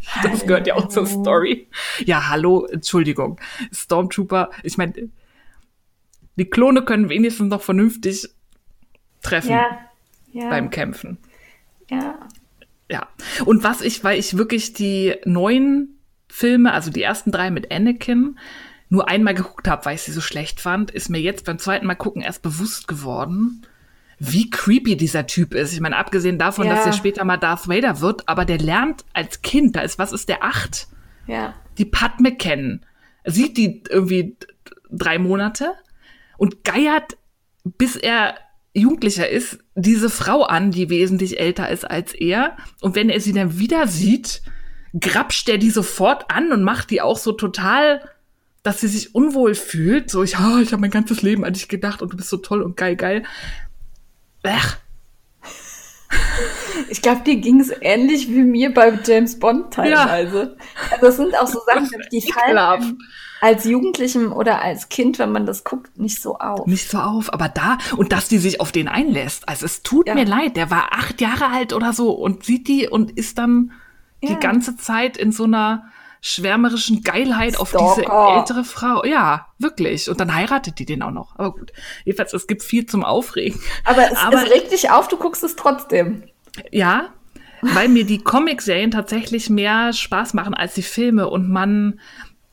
[0.24, 1.06] Das gehört ja auch zur.
[1.06, 1.68] Story.
[2.06, 3.39] Ja, hallo, Entschuldigung.
[3.72, 4.93] Stormtrooper, ich meine,
[6.36, 8.30] die Klone können wenigstens noch vernünftig
[9.22, 9.80] treffen Ja,
[10.32, 11.18] ja, beim Kämpfen.
[11.89, 12.20] ja.
[12.89, 13.08] Ja.
[13.45, 15.97] Und was ich, weil ich wirklich die neuen
[16.30, 18.38] Filme, also die ersten drei mit Anakin,
[18.89, 21.88] nur einmal geguckt habe, weil ich sie so schlecht fand, ist mir jetzt beim zweiten
[21.88, 23.66] Mal gucken erst bewusst geworden,
[24.26, 25.74] wie creepy dieser Typ ist.
[25.74, 26.76] Ich meine, abgesehen davon, Ja.
[26.76, 30.13] dass er später mal Darth Vader wird, aber der lernt als Kind, da ist, was
[30.13, 30.88] ist der acht?
[31.28, 31.53] Ja.
[31.78, 32.86] die Padme kennen.
[33.26, 34.36] Sieht die irgendwie
[34.91, 35.71] drei Monate
[36.38, 37.17] und geiert,
[37.63, 38.36] bis er
[38.74, 42.57] Jugendlicher ist, diese Frau an, die wesentlich älter ist als er.
[42.82, 44.41] Und wenn er sie dann wieder sieht,
[44.99, 48.01] grapscht er die sofort an und macht die auch so total,
[48.61, 50.09] dass sie sich unwohl fühlt.
[50.11, 52.38] So, ich, oh, ich habe mein ganzes Leben an dich gedacht und du bist so
[52.38, 53.24] toll und geil, geil.
[54.44, 54.78] Ach,
[56.89, 60.58] Ich glaube, dir ging es ähnlich wie mir bei James Bond teilweise.
[60.91, 62.98] Also das sind auch so Sachen, die fallen
[63.41, 66.66] als Jugendlichem oder als Kind, wenn man das guckt, nicht so auf.
[66.66, 69.48] nicht so auf, aber da und dass die sich auf den einlässt.
[69.50, 70.16] Also es tut Ja.
[70.16, 73.72] mir leid, der war acht Jahre alt oder so und sieht die und ist dann
[74.24, 74.39] die Ja.
[74.39, 75.89] ganze Zeit in so einer
[76.26, 78.38] schwärmerischen Geilheit auf diese Stalker.
[78.38, 79.03] ältere Frau.
[79.03, 80.09] Ja, wirklich.
[80.09, 81.36] Und dann heiratet die den auch noch.
[81.38, 81.74] Aber gut,
[82.05, 83.59] jedenfalls, es gibt viel zum Aufregen.
[83.84, 86.24] Aber es, Aber- es regt dich auf, du guckst es trotzdem.
[86.71, 87.09] Ja,
[87.61, 91.99] weil mir die Comic-Serien tatsächlich mehr Spaß machen als die Filme und man,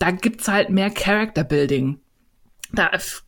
[0.00, 2.00] da gibt's halt mehr Character-Building.
[2.72, 3.24] Da ist,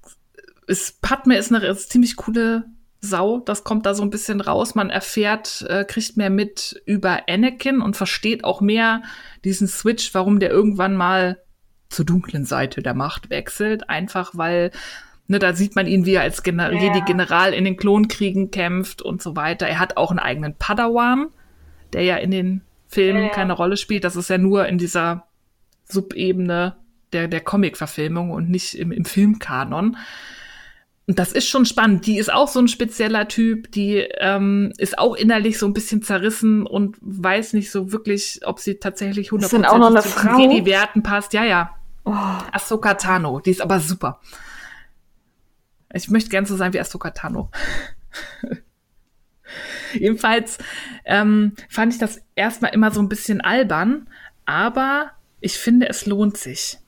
[1.03, 2.65] Padme ist eine ist ziemlich coole
[3.05, 4.77] Sau, das kommt da so ein bisschen raus.
[4.77, 9.03] Man erfährt, äh, kriegt mehr mit über Anakin und versteht auch mehr
[9.45, 11.43] diesen Switch, warum der irgendwann mal
[11.89, 13.91] zur dunklen Seite der Macht wechselt.
[13.91, 14.71] Einfach weil,
[15.27, 16.81] ne, da sieht man ihn, wie er als Gener Ja.
[16.81, 19.67] Jedi-General in den Klonkriegen kämpft und so weiter.
[19.67, 21.27] Er hat auch einen eigenen Padawan,
[21.93, 23.29] der ja in den Filmen ja.
[23.31, 24.05] keine Rolle spielt.
[24.05, 25.27] Das ist ja nur in dieser
[25.89, 26.77] Subebene
[27.13, 29.97] der, der Comic-Verfilmung und nicht im, im Filmkanon.
[31.09, 32.07] Und das ist schon spannend.
[32.07, 36.03] Die ist auch so ein spezieller Typ, die ähm, ist auch innerlich so ein bisschen
[36.03, 40.09] zerrissen und weiß nicht so wirklich, ob sie tatsächlich Ist denn auch noch eine zu
[40.09, 40.39] Frau?
[40.39, 41.33] den Jedi-Werten passt.
[41.33, 41.75] Ja, ja.
[42.05, 44.21] Oh, Ahsoka Tano, die ist aber super.
[45.93, 47.51] Ich möchte gern so sein wie Ahsoka Tano.
[49.95, 50.59] Jedenfalls
[51.05, 54.09] ähm, fand ich das erstmal immer so ein bisschen albern,
[54.47, 56.79] aber ich finde, es lohnt sich.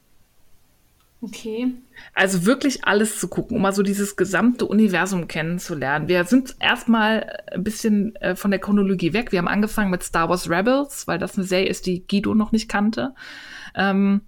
[1.21, 1.75] okay.
[2.15, 6.09] Also wirklich alles zu gucken, um mal so dieses gesamte Universum kennenzulernen.
[6.09, 9.33] Wir sind erstmal ein bisschen äh, von der Chronologie weg.
[9.33, 12.53] Wir haben angefangen mit Star Wars Rebels, weil das eine Serie ist, die Guido noch
[12.53, 13.15] nicht kannte.
[13.75, 14.23] Ähm,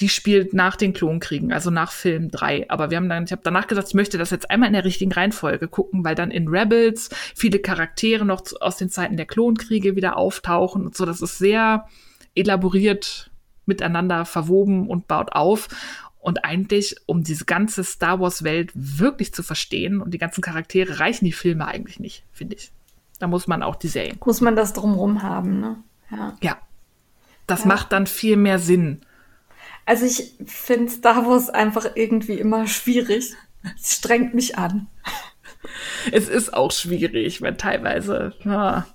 [0.00, 2.70] die spielt nach den Klonkriegen, also nach Film 3.
[2.70, 4.84] Aber wir haben dann, ich habe danach gesagt, ich möchte das jetzt einmal in der
[4.84, 9.26] richtigen Reihenfolge gucken, weil dann in Rebels viele Charaktere noch zu, aus den Zeiten der
[9.26, 11.04] Klonkriege wieder auftauchen und so.
[11.04, 11.86] Das ist sehr
[12.34, 13.30] elaboriert
[13.66, 15.68] miteinander verwoben und baut auf.
[16.28, 21.24] Und eigentlich, um diese ganze Star Wars-Welt wirklich zu verstehen und die ganzen Charaktere, reichen
[21.24, 22.70] die Filme eigentlich nicht, finde ich.
[23.18, 24.18] Da muss man auch die Serien.
[24.22, 25.76] Muss man das drumrum haben, ne?
[26.10, 26.36] Ja.
[26.42, 26.58] Ja.
[27.46, 27.68] Das Ja.
[27.68, 29.00] macht dann viel mehr Sinn.
[29.86, 33.32] Also ich finde Star Wars einfach irgendwie immer schwierig.
[33.80, 34.86] Es strengt mich an.
[36.12, 38.86] Es ist auch schwierig, weil teilweise, ja,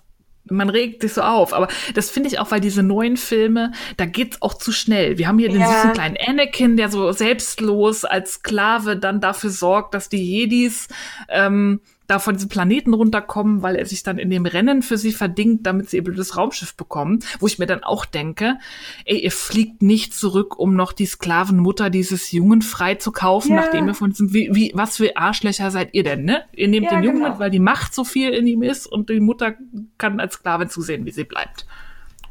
[0.53, 1.53] man regt sich so auf.
[1.53, 5.17] Aber das finde ich auch, weil diese neuen Filme, da geht's auch zu schnell.
[5.17, 5.67] Wir haben hier den Ja.
[5.71, 10.87] süßen kleinen Anakin, der so selbstlos als Sklave dann dafür sorgt, dass die Jedis
[11.29, 15.13] ähm, da von diesem Planeten runterkommen, weil er sich dann in dem Rennen für sie
[15.13, 17.19] verdingt, damit sie ihr blödes Raumschiff bekommen.
[17.39, 18.57] Wo ich mir dann auch denke,
[19.05, 23.61] ey, ihr fliegt nicht zurück, um noch die Sklavenmutter dieses Jungen frei zu kaufen, Ja.
[23.61, 26.43] nachdem ihr von diesem, wie, wie, was für Arschlöcher seid ihr denn, ne?
[26.53, 27.29] Ihr nehmt Ja, den Jungen genau.
[27.31, 29.53] mit, weil die Macht so viel in ihm ist und die Mutter
[29.97, 31.65] kann als Sklavin zusehen, wie sie bleibt.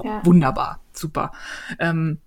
[0.05, 0.20] Ja.
[0.24, 1.32] Wunderbar, super.
[1.78, 2.18] Ähm,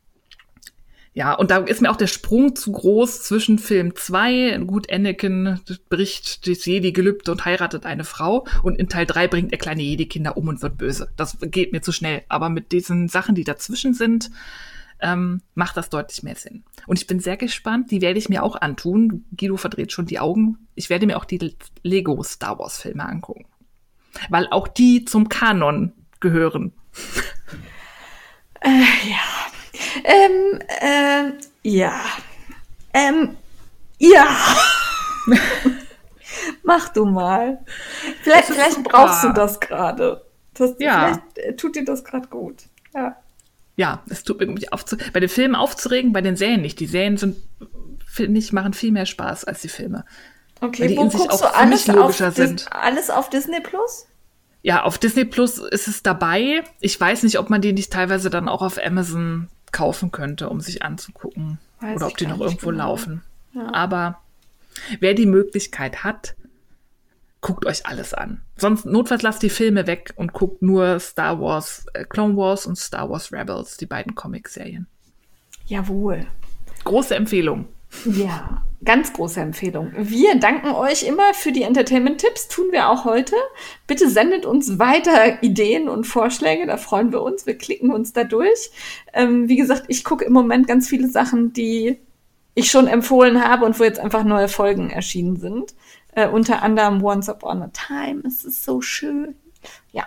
[1.15, 5.61] ja, und da ist mir auch der Sprung zu groß zwischen Film 2, gut, Anakin
[5.87, 10.35] bricht das Jedi-Gelübde und heiratet eine Frau und in Teil 3 bringt er kleine Jedi-Kinder
[10.35, 11.09] um und wird böse.
[11.15, 12.23] Das geht mir zu schnell.
[12.27, 14.29] Aber mit diesen Sachen, die dazwischen sind,
[14.99, 16.65] ähm, macht das deutlich mehr Sinn.
[16.85, 19.23] Und ich bin sehr gespannt, die werde ich mir auch antun.
[19.37, 20.67] Guido verdreht schon die Augen.
[20.75, 23.45] Ich werde mir auch die Lego Star Wars Filme angucken.
[24.29, 26.73] Weil auch die zum Kanon gehören.
[30.03, 31.31] Ähm, äh,
[31.63, 31.99] ja.
[32.93, 33.37] Ähm,
[33.99, 34.25] Ja.
[36.63, 37.59] Mach du mal.
[38.23, 40.25] Vielleicht, vielleicht brauchst du das gerade.
[40.79, 41.07] ja.
[41.33, 42.63] Vielleicht äh, tut dir das gerade gut.
[42.93, 43.15] Ja.
[43.77, 46.79] Ja, es tut mir mich aufzu bei den Filmen aufzuregen, bei den Serien nicht.
[46.79, 47.35] Die Serien sind,
[48.07, 50.05] finde ich, machen viel mehr Spaß als die Filme.
[50.61, 52.67] Okay, Weil die wo in sich auch du alles logischer auf, Dis- sind.
[52.71, 54.07] alles auf Disney Plus?
[54.61, 56.63] Ja, auf Disney Plus ist es dabei.
[56.79, 60.61] Ich weiß nicht, ob man die nicht teilweise dann auch auf Amazon kaufen könnte, um
[60.61, 61.59] sich anzugucken.
[61.81, 62.85] Weiß Oder ob die noch irgendwo genau.
[62.85, 63.21] laufen.
[63.73, 64.19] Aber
[65.01, 66.35] wer die Möglichkeit hat,
[67.41, 68.41] guckt euch alles an.
[68.55, 72.77] Sonst notfalls lasst die Filme weg und guckt nur Star Wars, äh, Clone Wars und
[72.77, 74.87] Star Wars Rebels, die beiden Comic-Serien.
[75.67, 76.25] Jawohl.
[76.85, 77.67] Große Empfehlung.
[78.05, 79.91] Ja, ganz große Empfehlung.
[79.97, 83.35] Wir danken euch immer für die Entertainment-Tipps, tun wir auch heute.
[83.87, 87.45] Bitte sendet uns weiter Ideen und Vorschläge, da freuen wir uns.
[87.45, 88.71] Wir klicken uns da durch.
[89.13, 91.97] Ähm, wie gesagt, ich gucke im Moment ganz viele Sachen, die
[92.53, 95.75] ich schon empfohlen habe und wo jetzt einfach neue Folgen erschienen sind.
[96.13, 98.21] Äh, unter anderem Once Upon a Time.
[98.25, 99.35] Es ist so schön.
[99.91, 100.05] Ja.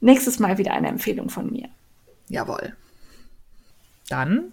[0.00, 1.68] Nächstes Mal wieder eine Empfehlung von mir.
[2.28, 2.76] Jawohl.
[4.08, 4.52] Dann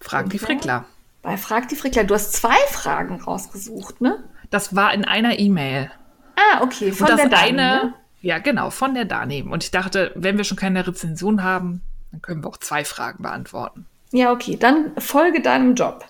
[0.00, 0.38] fragt die.
[0.38, 0.84] Frickler.
[1.28, 4.24] Bei Frag die Frickler, du hast zwei Fragen rausgesucht, ne?
[4.48, 5.90] Das war in einer E-Mail.
[6.36, 6.90] Ah, okay.
[6.90, 7.92] Von Und der Dani, ne?
[8.22, 9.52] ja genau, von der daneben.
[9.52, 11.82] Und ich dachte, wenn wir schon keine Rezension haben,
[12.12, 13.84] dann können wir auch zwei Fragen beantworten.
[14.10, 14.56] Ja, okay.
[14.56, 16.06] Dann folge deinem Job.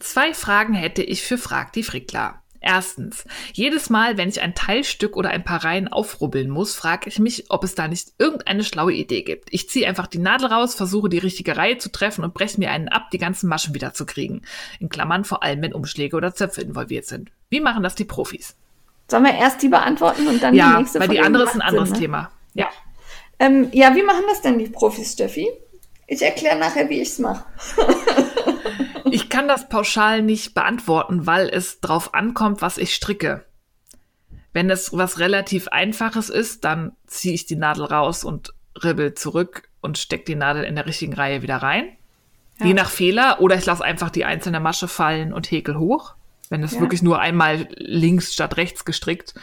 [0.00, 2.42] Zwei Fragen hätte ich für Frag die Frickler.
[2.60, 7.18] Erstens, jedes Mal, wenn ich ein Teilstück oder ein paar Reihen aufrubbeln muss, frage ich
[7.18, 9.48] mich, ob es da nicht irgendeine schlaue Idee gibt.
[9.52, 12.70] Ich ziehe einfach die Nadel raus, versuche die richtige Reihe zu treffen und breche mir
[12.70, 14.42] einen ab, die ganzen Maschen wieder zu kriegen.
[14.80, 17.30] In Klammern vor allem, wenn Umschläge oder Zöpfe involviert sind.
[17.48, 18.56] Wie machen das die Profis?
[19.08, 21.54] Sollen wir erst die beantworten und dann die Ja, nächste weil von die andere ist
[21.54, 22.02] ein anderes Sinn, ne?
[22.02, 22.30] Thema.
[22.54, 22.68] Ja.
[23.38, 25.48] Ähm, ja, wie machen das denn die Profis, Steffi?
[26.08, 27.44] Ich erkläre nachher, wie ich's mache.
[29.10, 33.44] Ich kann das pauschal nicht beantworten, weil es drauf ankommt, was ich stricke.
[34.52, 39.68] Wenn es was relativ Einfaches ist, dann ziehe ich die Nadel raus und ribbel zurück
[39.80, 41.86] und stecke die Nadel in der richtigen Reihe wieder rein.
[42.62, 43.40] Je nach Fehler.
[43.40, 46.14] Oder ich lasse einfach die einzelne Masche fallen und häkel hoch.
[46.48, 46.80] Wenn es Ja.
[46.80, 49.34] wirklich nur einmal links statt rechts gestrickt,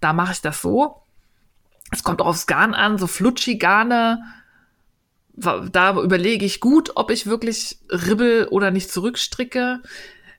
[0.00, 1.02] da mache ich das so.
[1.90, 4.22] Es kommt auch aufs Garn an, so Flutschi-Garne
[5.34, 9.80] da überlege ich gut, ob ich wirklich ribbel oder nicht zurückstricke.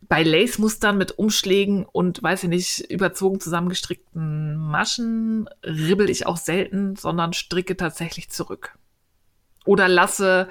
[0.01, 6.95] Bei Lace-Mustern mit Umschlägen und, weiß ich nicht, überzogen zusammengestrickten Maschen ribbel ich auch selten,
[6.95, 8.77] sondern stricke tatsächlich zurück.
[9.65, 10.49] Oder lasse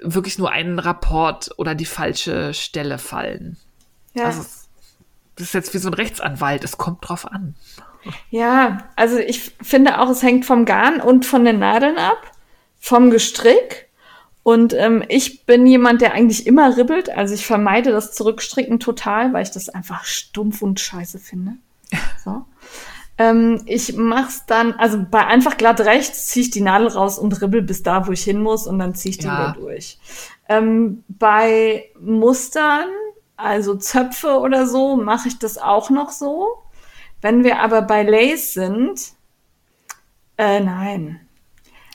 [0.00, 3.56] wirklich nur einen Rapport oder die falsche Stelle fallen.
[4.14, 4.24] Ja.
[4.24, 4.42] Also,
[5.36, 7.54] das ist jetzt wie so ein Rechtsanwalt, es kommt drauf an.
[8.30, 12.30] ja, also ich finde auch, es hängt vom Garn und von den Nadeln ab,
[12.78, 13.88] vom Gestrick.
[14.42, 17.10] Und ähm, ich bin jemand, der eigentlich immer ribbelt.
[17.10, 21.52] Also ich vermeide das Zurückstricken total, weil ich das einfach stumpf und scheiße finde.
[22.24, 22.44] So.
[23.18, 27.40] Ähm, ich mach's dann, also bei einfach glatt rechts ziehe ich die Nadel raus und
[27.42, 29.54] ribbel bis da, wo ich hin muss und dann ziehe ich die Ja.
[29.54, 29.98] wieder durch.
[30.48, 32.86] Ähm, bei Mustern,
[33.36, 36.62] also Zöpfe oder so, mache ich das auch noch so.
[37.20, 39.00] Wenn wir aber bei Lace sind,
[40.36, 41.20] äh, nein.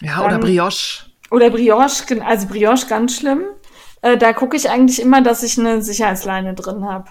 [0.04, 1.06] Ja, Dann- oder Brioche.
[1.32, 3.44] Oder Brioche, also Brioche ganz schlimm.
[4.02, 7.10] Äh, da gucke ich eigentlich immer, dass ich eine Sicherheitsleine drin habe.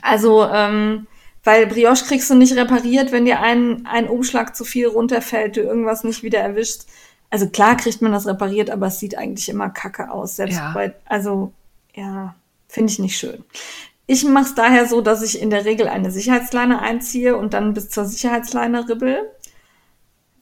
[0.00, 1.06] Also, ähm,
[1.42, 5.60] weil Brioche kriegst du nicht repariert, wenn dir ein, ein Umschlag zu viel runterfällt, du
[5.60, 6.82] irgendwas nicht wieder erwischt.
[7.28, 10.36] Also klar kriegt man das repariert, aber es sieht eigentlich immer kacke aus.
[10.36, 10.70] Selbst Ja.
[10.72, 11.52] bei, also,
[11.94, 12.34] ja,
[12.68, 13.44] finde ich nicht schön.
[14.06, 17.74] Ich mache es daher so, dass ich in der Regel eine Sicherheitsleine einziehe und dann
[17.74, 19.30] bis zur Sicherheitsleine ribbel.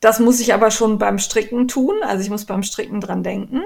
[0.02, 1.94] Das muss ich aber schon beim Stricken tun.
[2.02, 3.62] Also ich muss beim Stricken dran denken.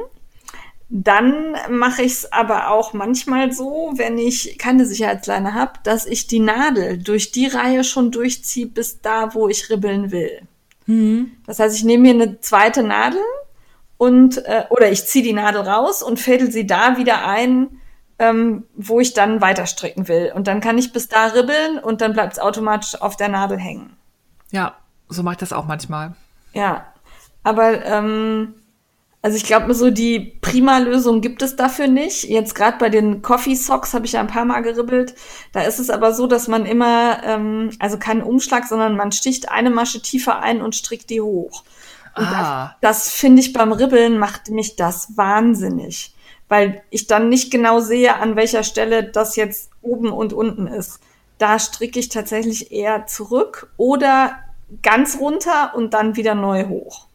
[0.90, 6.26] Dann mache ich es aber auch manchmal so, wenn ich keine Sicherheitsleine habe, dass ich
[6.26, 10.42] die Nadel durch die Reihe schon durchziehe bis da, wo ich ribbeln will.
[11.46, 13.22] Das heißt, ich nehme mir eine zweite Nadel
[13.96, 17.80] und äh, oder ich ziehe die Nadel raus und fädel sie da wieder ein,
[18.18, 20.32] ähm, wo ich dann weiter stricken will.
[20.34, 23.58] Und dann kann ich bis da ribbeln und dann bleibt es automatisch auf der Nadel
[23.58, 23.96] hängen.
[24.50, 24.76] Ja,
[25.08, 26.14] so mache ich das auch manchmal.
[26.56, 26.86] Ja,
[27.42, 28.54] aber ähm,
[29.22, 32.24] also ich glaube, so die Prima-Lösung gibt es dafür nicht.
[32.24, 35.14] Jetzt gerade bei den Coffee Socks habe ich ja ein paar Mal geribbelt.
[35.52, 39.50] Da ist es aber so, dass man immer, ähm, also keinen Umschlag, sondern man sticht
[39.50, 41.64] eine Masche tiefer ein und strickt die hoch.
[42.16, 42.76] Und Ah.
[42.80, 46.14] das, das finde ich beim Ribbeln macht mich das wahnsinnig,
[46.48, 51.00] weil ich dann nicht genau sehe, an welcher Stelle das jetzt oben und unten ist.
[51.38, 54.38] Da stricke ich tatsächlich eher zurück oder
[54.82, 57.06] ganz runter und dann wieder neu hoch.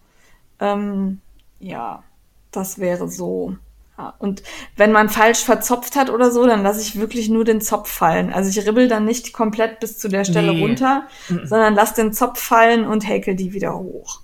[0.60, 1.20] Ähm,
[1.60, 2.04] ja,
[2.52, 3.56] das wäre so.
[3.98, 4.42] Ja, und
[4.78, 8.32] wenn man falsch verzopft hat oder so, dann lasse ich wirklich nur den Zopf fallen.
[8.34, 10.62] Also ich ribbel dann nicht komplett bis zu der Stelle Nee.
[10.62, 11.46] runter, Mhm.
[11.46, 14.22] sondern lass den Zopf fallen und häkel die wieder hoch.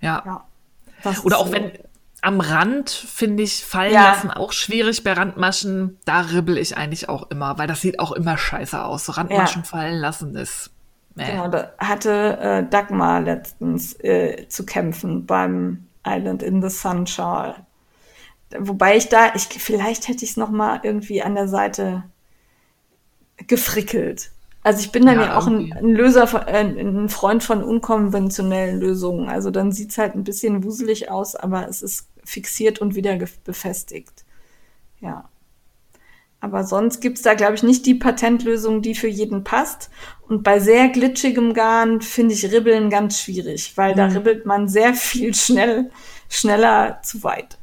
[0.00, 0.22] Ja.
[0.24, 1.14] Ja.
[1.24, 1.52] Oder auch so.
[1.52, 1.72] wenn
[2.20, 4.10] am Rand, finde ich, fallen Ja.
[4.10, 5.98] lassen auch schwierig bei Randmaschen.
[6.04, 9.04] Da ribbel ich eigentlich auch immer, weil das sieht auch immer scheiße aus.
[9.06, 10.70] So Randmaschen fallen lassen ist.
[11.18, 11.30] Äh.
[11.30, 17.54] Genau, da hatte äh, Dagmar letztens äh, zu kämpfen beim Island in the Sun Schal.
[18.58, 22.04] Wobei ich da, ich, vielleicht hätte ich es noch mal irgendwie an der Seite
[23.46, 24.30] gefrickelt.
[24.62, 27.62] Also ich bin dann ja, Ja, auch ein, ein Löser, von, äh, ein Freund von
[27.62, 29.28] unkonventionellen Lösungen.
[29.28, 34.24] Also dann sieht's halt ein bisschen wuselig aus, aber es ist fixiert und wieder befestigt.
[35.00, 35.28] Ja.
[36.40, 39.90] Aber sonst gibt's da, glaube ich, nicht die Patentlösung, die für jeden passt.
[40.28, 44.94] Und bei sehr glitschigem Garn finde ich Ribbeln ganz schwierig, weil da ribbelt man sehr
[44.94, 45.90] viel schnell,
[46.28, 47.58] schneller zu weit.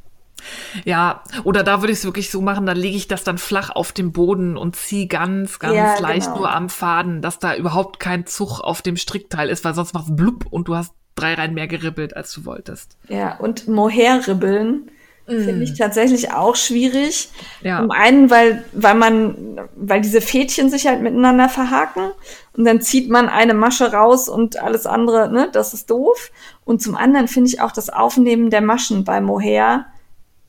[0.84, 3.70] Ja, oder da würde ich es wirklich so machen, da lege ich das dann flach
[3.70, 6.40] auf den Boden und ziehe ganz, ganz Ja, leicht genau.
[6.40, 10.10] nur am Faden, dass da überhaupt kein Zug auf dem Strickteil ist, weil sonst macht
[10.10, 12.98] es blub und du hast drei Reihen mehr geribbelt, als du wolltest.
[13.08, 14.92] Ja, und Mohair-Ribbeln
[15.26, 17.30] finde ich tatsächlich auch schwierig.
[17.62, 17.80] Ja.
[17.82, 22.12] Zum einen, weil, weil man, weil diese Fädchen sich halt miteinander verhaken
[22.54, 26.32] und dann zieht man eine Masche raus und alles andere, ne, das ist doof.
[26.64, 29.86] Und zum anderen finde ich auch das Aufnehmen der Maschen bei Mohair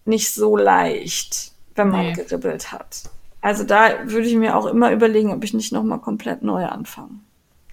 [0.05, 2.13] nicht so leicht, wenn man Nee.
[2.13, 3.05] geribbelt hat.
[3.41, 7.21] Also da würde ich mir auch immer überlegen, ob ich nicht nochmal komplett neu anfange.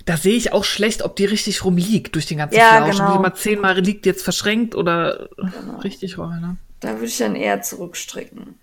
[0.06, 2.98] Da sehe ich auch schlecht, ob die richtig rumliegt durch den ganzen Ja, Flausch.
[2.98, 3.14] genau.
[3.16, 5.30] Wie mal zehnmal liegt die jetzt verschränkt oder
[5.84, 6.58] richtig rum, ne?
[6.84, 8.60] Da würde ich dann eher zurückstricken.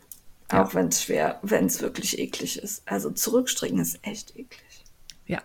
[0.52, 0.62] Ja.
[0.62, 2.82] Auch wenn es schwer, wenn es wirklich eklig ist.
[2.86, 4.84] Also zurückstricken ist echt eklig.
[5.26, 5.40] Ja.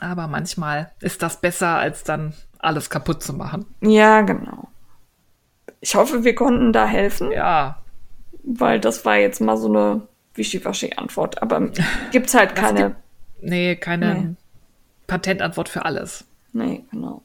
[0.00, 3.66] Aber manchmal ist das besser, als dann alles kaputt zu machen.
[3.82, 4.68] Ja, genau.
[5.80, 7.82] Ich hoffe, wir konnten da helfen, Ja.
[8.42, 11.42] weil das war jetzt mal so eine Wischiwaschi-Antwort.
[11.42, 11.70] Aber
[12.10, 12.96] gibt's halt keine.
[13.42, 14.34] Nee, keine Nee.
[15.08, 16.24] Patentantwort für alles.
[16.54, 17.20] Nee, genau.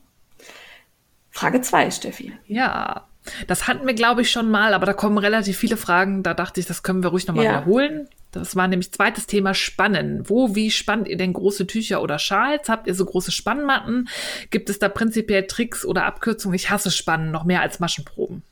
[1.29, 2.33] Frage zwei, Steffi.
[2.47, 3.05] Ja,
[3.47, 6.23] das hatten wir, glaube ich, schon mal, aber da kommen relativ viele Fragen.
[6.23, 7.51] Da dachte ich, das können wir ruhig nochmal Ja.
[7.51, 8.07] wiederholen.
[8.31, 10.29] Das war nämlich zweites Thema Spannen.
[10.29, 12.69] Wo, wie spannt ihr denn große Tücher oder Schals?
[12.69, 14.09] Habt ihr so große Spannmatten?
[14.51, 16.55] Gibt es da prinzipiell Tricks oder Abkürzungen?
[16.55, 18.43] Ich hasse Spannen noch mehr als Maschenproben.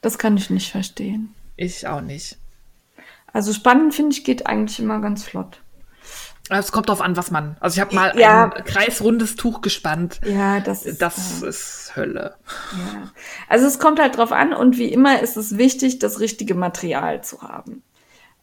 [0.00, 1.34] Das kann ich nicht verstehen.
[1.56, 2.36] Ich auch nicht.
[3.32, 5.60] Also spannend finde ich geht eigentlich immer ganz flott.
[6.50, 7.56] Es kommt drauf an, was man.
[7.60, 8.50] Also ich habe mal Ja.
[8.52, 10.20] ein kreisrundes Tuch gespannt.
[10.26, 11.00] Ja, das ist.
[11.00, 12.34] Das äh, ist Hölle.
[12.72, 13.10] Ja.
[13.48, 17.24] Also es kommt halt drauf an und wie immer ist es wichtig, das richtige Material
[17.24, 17.82] zu haben.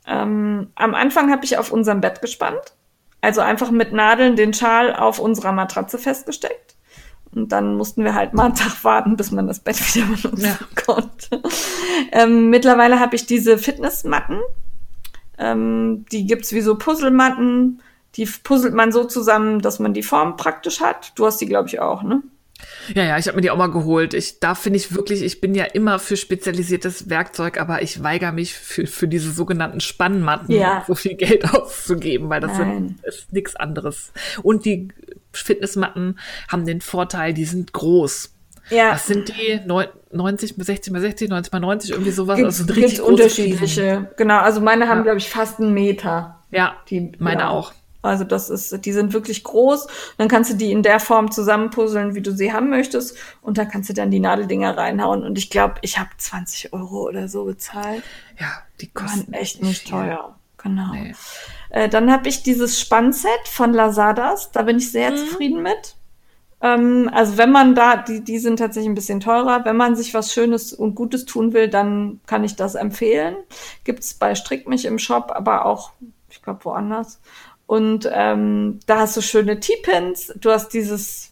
[0.07, 2.73] Ähm, am Anfang habe ich auf unserem Bett gespannt,
[3.21, 6.75] also einfach mit Nadeln den Schal auf unserer Matratze festgesteckt.
[7.35, 10.41] Und dann mussten wir halt mal einen Tag warten, bis man das Bett wieder benutzen
[10.43, 10.57] Ja.
[10.85, 11.41] konnte.
[12.11, 14.39] Ähm, mittlerweile habe ich diese Fitnessmatten.
[15.37, 17.81] Ähm, die gibt's wie so Puzzlematten.
[18.15, 21.13] Die puzzelt man so zusammen, dass man die Form praktisch hat.
[21.15, 22.21] Du hast die, glaube ich, auch, ne?
[22.93, 24.13] Ja, ja, ich habe mir die auch mal geholt.
[24.13, 28.31] Ich, da finde ich wirklich, ich bin ja immer für spezialisiertes Werkzeug, aber ich weigere
[28.31, 30.83] mich für, für diese sogenannten Spannmatten Ja.
[30.85, 34.11] so viel Geld auszugeben, weil das sind, ist nichts anderes.
[34.43, 34.89] Und die
[35.33, 36.19] Fitnessmatten
[36.49, 38.31] haben den Vorteil, die sind groß.
[38.69, 38.91] Ja.
[38.91, 39.59] Was sind die?
[39.65, 42.35] Neun- 90 mal 60 mal 60, 90 mal 90, irgendwie sowas.
[42.35, 44.11] Gibt, also richtig unterschiedliche.
[44.17, 45.03] Genau, also meine haben, Ja.
[45.03, 46.39] glaube ich, fast einen Meter.
[46.51, 47.49] Ja, Die, meine ja.
[47.49, 47.73] auch.
[48.01, 49.87] Also das ist, die sind wirklich groß.
[50.17, 53.15] Dann kannst du die in der Form zusammenpuzzeln, wie du sie haben möchtest.
[53.41, 55.23] Und da kannst du dann die Nadeldinger reinhauen.
[55.23, 58.03] Und ich glaube, ich habe 20 Euro oder so bezahlt.
[58.39, 58.47] Ja,
[58.79, 59.91] die Waren kosten echt nicht viel.
[59.91, 60.35] teuer.
[60.57, 60.91] Genau.
[60.93, 61.15] Nee.
[61.69, 64.51] Äh, dann habe ich dieses Spannset von Lazadas.
[64.51, 64.89] Da bin ich Mhm.
[64.91, 65.95] sehr zufrieden mit.
[66.61, 69.65] Ähm, also wenn man da, die, die sind tatsächlich ein bisschen teurer.
[69.65, 73.35] Wenn man sich was Schönes und Gutes tun will, dann kann ich das empfehlen.
[73.83, 75.91] Gibt's bei Strick mich im Shop, aber auch,
[76.29, 77.19] ich glaube, woanders.
[77.71, 80.33] Und ähm, da hast du schöne T-Pins.
[80.35, 81.31] Du hast dieses,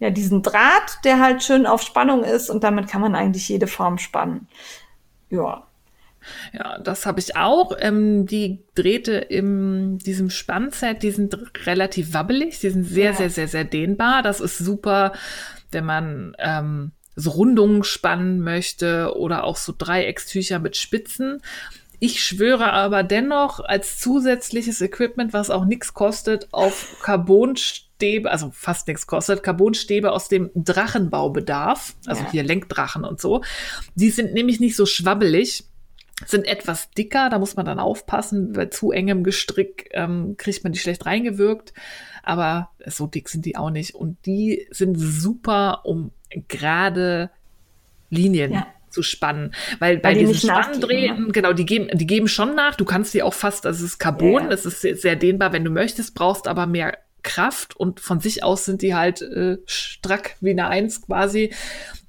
[0.00, 3.68] ja, diesen Draht, der halt schön auf Spannung ist und damit kann man eigentlich jede
[3.68, 4.48] Form spannen.
[5.30, 5.68] Ja.
[6.52, 7.76] Ja, das habe ich auch.
[7.78, 13.16] Ähm, die Drähte in diesem Spannset, die sind relativ wabbelig, die sind sehr, Ja.
[13.16, 14.22] sehr, sehr, sehr dehnbar.
[14.22, 15.12] Das ist super,
[15.70, 21.40] wenn man ähm, so Rundungen spannen möchte oder auch so Dreieckstücher mit Spitzen.
[22.00, 28.86] Ich schwöre aber dennoch als zusätzliches Equipment, was auch nichts kostet, auf Carbonstäbe, also fast
[28.86, 32.30] nichts kostet, Carbonstäbe aus dem Drachenbaubedarf, also Ja.
[32.30, 33.42] hier Lenkdrachen und so.
[33.94, 35.64] Die sind nämlich nicht so schwabbelig
[36.26, 38.52] sind etwas dicker, da muss man dann aufpassen.
[38.52, 41.72] Bei zu engem Gestrick ähm, kriegt man die schlecht reingewirkt,
[42.24, 43.94] aber so dick sind die auch nicht.
[43.94, 46.10] Und die sind super, um
[46.48, 47.30] gerade
[48.10, 48.66] Linien Ja.
[48.90, 49.54] Zu spannen.
[49.78, 51.32] Weil bei die diesen Spanndrähten, ne?
[51.32, 52.74] genau, die geben, die geben schon nach.
[52.76, 54.50] Du kannst die auch fast, das ist Carbon, Ja.
[54.50, 58.44] es ist sehr, sehr dehnbar, wenn du möchtest, brauchst aber mehr Kraft und von sich
[58.44, 61.52] aus sind die halt äh, strack wie eine Eins quasi.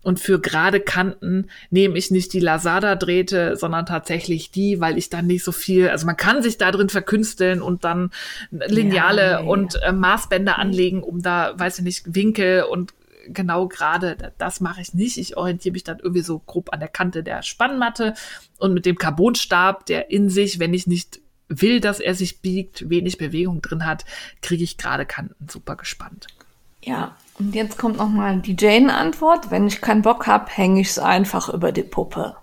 [0.01, 5.27] Und für gerade Kanten nehme ich nicht die Lazada-Drähte, sondern tatsächlich die, weil ich dann
[5.27, 8.11] nicht so viel, also man kann sich da drin verkünsteln und dann
[8.49, 9.47] Lineale Ja, nee.
[9.49, 12.93] und äh, Maßbänder anlegen, um da, weiß ich nicht, Winkel und
[13.33, 15.17] genau gerade, da- das mache ich nicht.
[15.17, 18.13] Ich orientiere mich dann irgendwie so grob an der Kante der Spannmatte
[18.57, 22.89] und mit dem Carbonstab, der in sich, wenn ich nicht will, dass er sich biegt,
[22.89, 24.05] wenig Bewegung drin hat,
[24.41, 26.27] kriege ich gerade Kanten super gespannt.
[26.83, 29.49] Ja, und jetzt kommt noch mal die Jane-Antwort.
[29.51, 32.35] Wenn ich keinen Bock hab, hänge ich es einfach über die Puppe.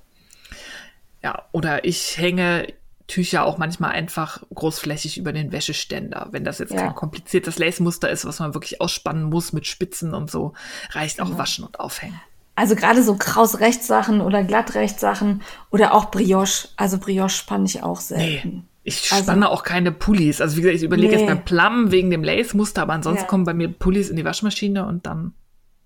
[1.23, 2.67] Ja, oder ich hänge
[3.07, 6.29] Tücher auch manchmal einfach großflächig über den Wäscheständer.
[6.33, 6.83] Wenn das jetzt Ja.
[6.83, 10.55] kein kompliziertes Lace-Muster ist, was man wirklich ausspannen muss mit Spitzen und so,
[10.91, 12.21] reicht auch waschen und aufhängen.
[12.57, 16.69] Also gerade so kraus Rechtssachen oder glatt Rechtssachen oder auch Brioche.
[16.77, 18.07] Also Brioche spanne ich auch Nee,
[18.41, 18.69] selten.
[18.83, 20.41] ich Also- spanne auch keine Pullis.
[20.41, 21.21] Also wie gesagt, ich überlege Nee.
[21.21, 23.29] jetzt beim Plum wegen dem Lace-Muster, aber ansonsten Ja.
[23.29, 25.35] kommen bei mir Pullis in die Waschmaschine und dann,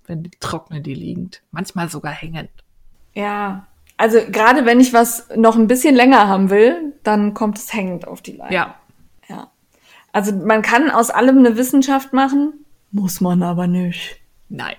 [0.06, 1.42] wenn die trocknen, die liegend.
[1.50, 2.50] Manchmal sogar hängend.
[3.14, 3.66] Ja,
[4.00, 8.08] also gerade wenn ich was noch ein bisschen länger haben will, dann kommt es hängend
[8.08, 8.54] auf die Leine.
[8.54, 8.74] Ja,
[9.28, 9.50] ja.
[10.10, 14.18] Also man kann aus allem eine Wissenschaft machen, muss man aber nicht.
[14.48, 14.76] nein.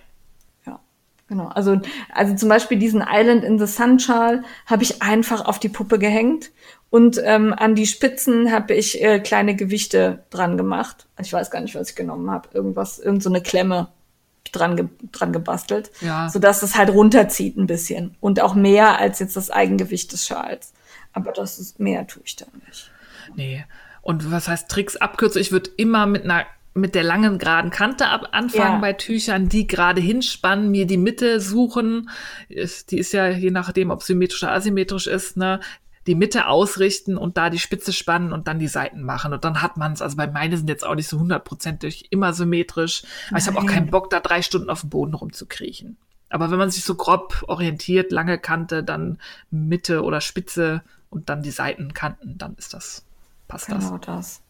[0.66, 0.80] Ja,
[1.28, 1.50] genau.
[1.50, 1.80] Also,
[2.12, 6.00] also zum Beispiel diesen Island in the Sun Schal habe ich einfach auf die Puppe
[6.00, 6.50] gehängt
[6.90, 11.08] und ähm, an die Spitzen habe ich äh, kleine Gewichte dran gemacht.
[11.22, 12.50] Ich weiß gar nicht, was ich genommen habe.
[12.54, 13.90] Irgendwas, irgend so eine Klemme
[14.52, 16.30] dran, ge dran gebastelt, Ja.
[16.30, 20.74] sodass es halt runterzieht ein bisschen und auch mehr als jetzt das Eigengewicht des Schals.
[21.14, 22.92] Aber das ist mehr tue ich da nicht.
[23.36, 23.66] Nee.
[24.02, 25.42] Und was heißt Tricks abkürzen?
[25.42, 28.80] Ich würde immer mit einer mit der langen geraden Kante ab anfangen Ja.
[28.80, 32.10] bei Tüchern, die gerade hinspannen, mir die Mitte suchen.
[32.48, 35.60] Ist, die ist ja je nachdem, ob symmetrisch oder asymmetrisch ist, ne?
[36.12, 39.32] Die Mitte ausrichten und da die Spitze spannen und dann die Seiten machen.
[39.32, 40.02] Und dann hat man es.
[40.02, 43.04] Also bei meine sind jetzt auch nicht so hundertprozentig immer symmetrisch.
[43.30, 43.76] Aber ich habe auch Nein.
[43.76, 45.96] keinen Bock, da drei Stunden auf dem Boden rumzukriechen.
[46.30, 49.20] Aber wenn man sich so grob orientiert, lange Kante, dann
[49.52, 53.06] Mitte oder Spitze und dann die Seitenkanten, dann ist das,
[53.48, 53.86] passt das.
[53.86, 54.42] Genau das.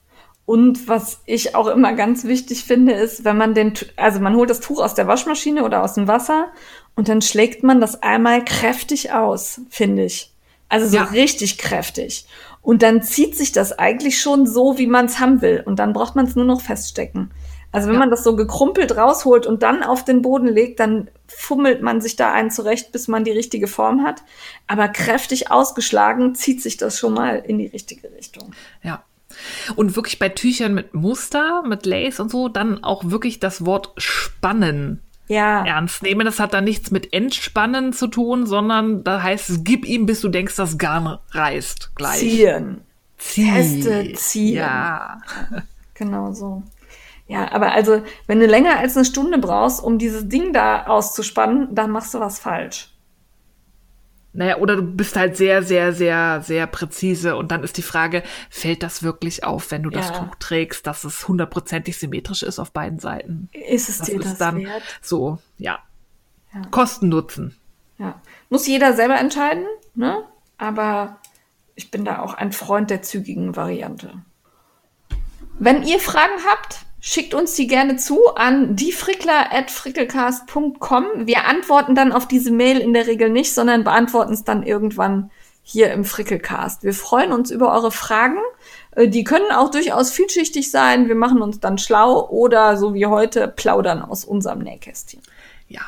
[0.45, 4.49] Und was ich auch immer ganz wichtig finde, ist, wenn man den, also man holt
[4.49, 6.47] das Tuch aus der Waschmaschine oder aus dem Wasser
[6.95, 10.30] und dann schlägt man das einmal kräftig aus, finde ich.
[10.71, 11.03] Also so Ja.
[11.03, 12.25] richtig kräftig.
[12.61, 15.61] Und dann zieht sich das eigentlich schon so, wie man es haben will.
[15.65, 17.31] Und dann braucht man es nur noch feststecken.
[17.73, 17.99] Also wenn Ja.
[17.99, 22.15] man das so gekrumpelt rausholt und dann auf den Boden legt, dann fummelt man sich
[22.15, 24.23] da einen zurecht, bis man die richtige Form hat.
[24.67, 28.53] Aber kräftig ausgeschlagen zieht sich das schon mal in die richtige Richtung.
[28.81, 29.03] Ja.
[29.75, 33.91] Und wirklich bei Tüchern mit Muster, mit Lace und so, dann auch wirklich das Wort
[33.97, 35.65] spannen Ja.
[35.65, 36.25] ernst nehmen.
[36.25, 40.21] Das hat da nichts mit Entspannen zu tun, sondern da heißt es, gib ihm, bis
[40.21, 42.19] du denkst, das Garn reißt gleich.
[42.19, 42.81] Ziehen.
[43.17, 43.51] Zieh.
[43.51, 44.55] Feste ziehen.
[44.55, 45.21] Ja.
[45.93, 46.63] Genau so.
[47.27, 51.67] Ja, aber also, wenn du länger als eine Stunde brauchst, um dieses Ding da auszuspannen,
[51.75, 52.90] dann machst du was falsch.
[54.33, 58.23] Naja, oder du bist halt sehr, sehr, sehr, sehr präzise und dann ist die Frage,
[58.49, 60.19] fällt das wirklich auf, wenn du das Ja.
[60.19, 63.49] Tuch trägst, dass es hundertprozentig symmetrisch ist auf beiden Seiten?
[63.51, 64.83] Ist es Das dir das ist dann wert?
[65.01, 65.79] so, ja.
[66.53, 66.61] Ja.
[66.71, 67.57] Kosten Nutzen.
[67.97, 68.21] Ja.
[68.49, 70.23] Muss jeder selber entscheiden, ne?
[70.57, 71.17] Aber
[71.75, 74.13] ich bin da auch ein Freund der zügigen Variante.
[75.59, 81.27] Wenn ihr Fragen habt, schickt uns die gerne zu an diefrickler.frickelcast.com.
[81.27, 85.31] Wir antworten dann auf diese Mail in der Regel nicht, sondern beantworten es dann irgendwann
[85.63, 86.83] hier im Frickelcast.
[86.83, 88.37] Wir freuen uns über eure Fragen.
[88.91, 91.07] Äh, Die können auch durchaus vielschichtig sein.
[91.07, 95.21] Wir machen uns dann schlau oder so wie heute plaudern aus unserem Nähkästchen.
[95.67, 95.81] Ja.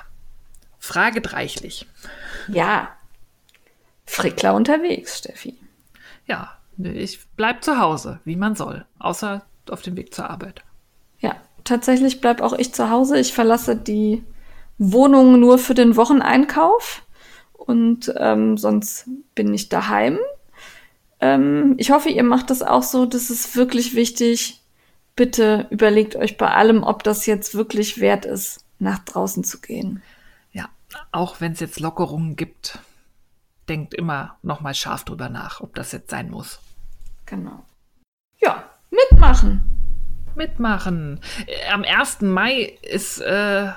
[0.80, 1.88] Fraget reichlich.
[2.48, 2.90] Ja.
[4.06, 5.58] Frickler unterwegs, Steffi.
[6.28, 10.64] Ja, ich bleib zu Hause, wie man soll, außer auf dem Weg zur Arbeit.
[11.64, 13.20] Tatsächlich bleib auch ich zu Hause.
[13.20, 14.24] Ich verlasse die
[14.78, 17.04] Wohnung nur für den Wocheneinkauf
[17.54, 20.20] und ähm, sonst bin ich daheim.
[21.20, 23.06] Ähm, ich hoffe, ihr macht das auch so.
[23.06, 24.62] Das ist wirklich wichtig.
[25.16, 30.02] Bitte überlegt euch bei allem, ob das jetzt wirklich wert ist, nach draußen zu gehen.
[30.52, 30.70] Ja,
[31.12, 32.80] auch wenn es jetzt Lockerungen gibt,
[33.70, 36.60] denkt immer noch mal scharf drüber nach, ob das jetzt sein muss.
[37.26, 37.64] Genau.
[38.42, 39.73] Ja, mitmachen.
[40.36, 41.20] Mitmachen.
[41.48, 42.22] Äh, Am 1.
[42.22, 43.68] Mai ist äh,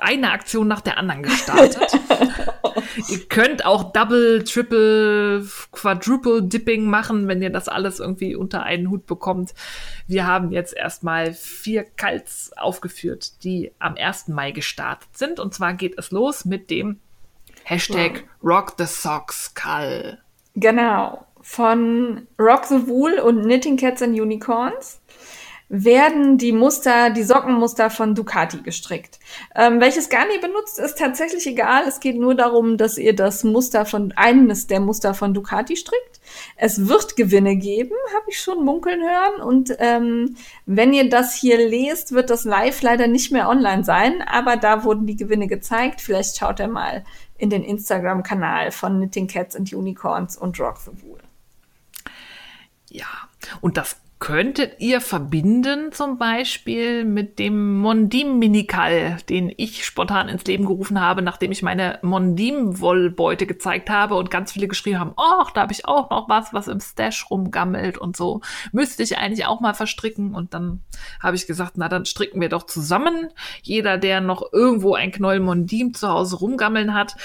[0.00, 1.78] eine Aktion nach der anderen gestartet.
[3.08, 8.90] ihr könnt auch Double, Triple, Quadruple Dipping machen, wenn ihr das alles irgendwie unter einen
[8.90, 9.54] Hut bekommt.
[10.06, 14.28] Wir haben jetzt erstmal vier Kalts aufgeführt, die am 1.
[14.28, 15.40] Mai gestartet sind.
[15.40, 17.00] Und zwar geht es los mit dem
[17.64, 20.18] Hashtag Rock the Socks Kall.
[20.54, 21.26] Genau.
[21.42, 25.00] Von Rock the Wool und Knitting Cats and Unicorns
[25.68, 29.18] werden die Muster, die Sockenmuster von Ducati gestrickt.
[29.54, 31.84] Ähm, welches Garni benutzt, ist tatsächlich egal.
[31.88, 36.20] Es geht nur darum, dass ihr das Muster von eines der Muster von Ducati strickt.
[36.56, 39.42] Es wird Gewinne geben, habe ich schon munkeln hören.
[39.42, 40.36] Und ähm,
[40.66, 44.22] wenn ihr das hier lest, wird das live leider nicht mehr online sein.
[44.22, 46.00] Aber da wurden die Gewinne gezeigt.
[46.00, 47.04] Vielleicht schaut ihr mal
[47.38, 51.18] in den Instagram-Kanal von Knitting Cats and Unicorns und Rock the Wool.
[52.88, 53.06] Ja,
[53.60, 60.44] und das könntet ihr verbinden zum Beispiel mit dem Mondim Minikal, den ich spontan ins
[60.46, 65.12] Leben gerufen habe, nachdem ich meine Mondim Wollbeute gezeigt habe und ganz viele geschrieben haben,
[65.16, 68.40] ach, da habe ich auch noch was, was im Stash rumgammelt und so.
[68.72, 70.80] Müsste ich eigentlich auch mal verstricken und dann
[71.22, 73.28] habe ich gesagt, na dann stricken wir doch zusammen.
[73.62, 77.16] Jeder, der noch irgendwo ein Knäuel Mondim zu Hause rumgammeln hat,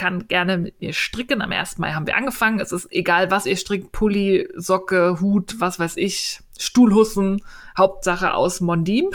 [0.00, 1.42] kann gerne mit mir stricken.
[1.42, 1.76] Am 1.
[1.76, 2.58] Mai haben wir angefangen.
[2.58, 3.92] Es ist egal, was ihr strickt.
[3.92, 7.42] Pulli, Socke, Hut, was weiß ich, Stuhlhussen,
[7.76, 9.10] Hauptsache aus Mondim.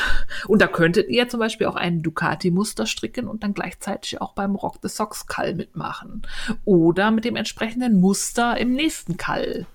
[0.48, 4.53] Und da könntet ihr zum Beispiel auch einen Ducati-Muster stricken und dann gleichzeitig auch beim
[4.53, 6.22] Rock the Socks Kall mitmachen.
[6.66, 9.66] Oder mit dem entsprechenden Muster im nächsten Kall.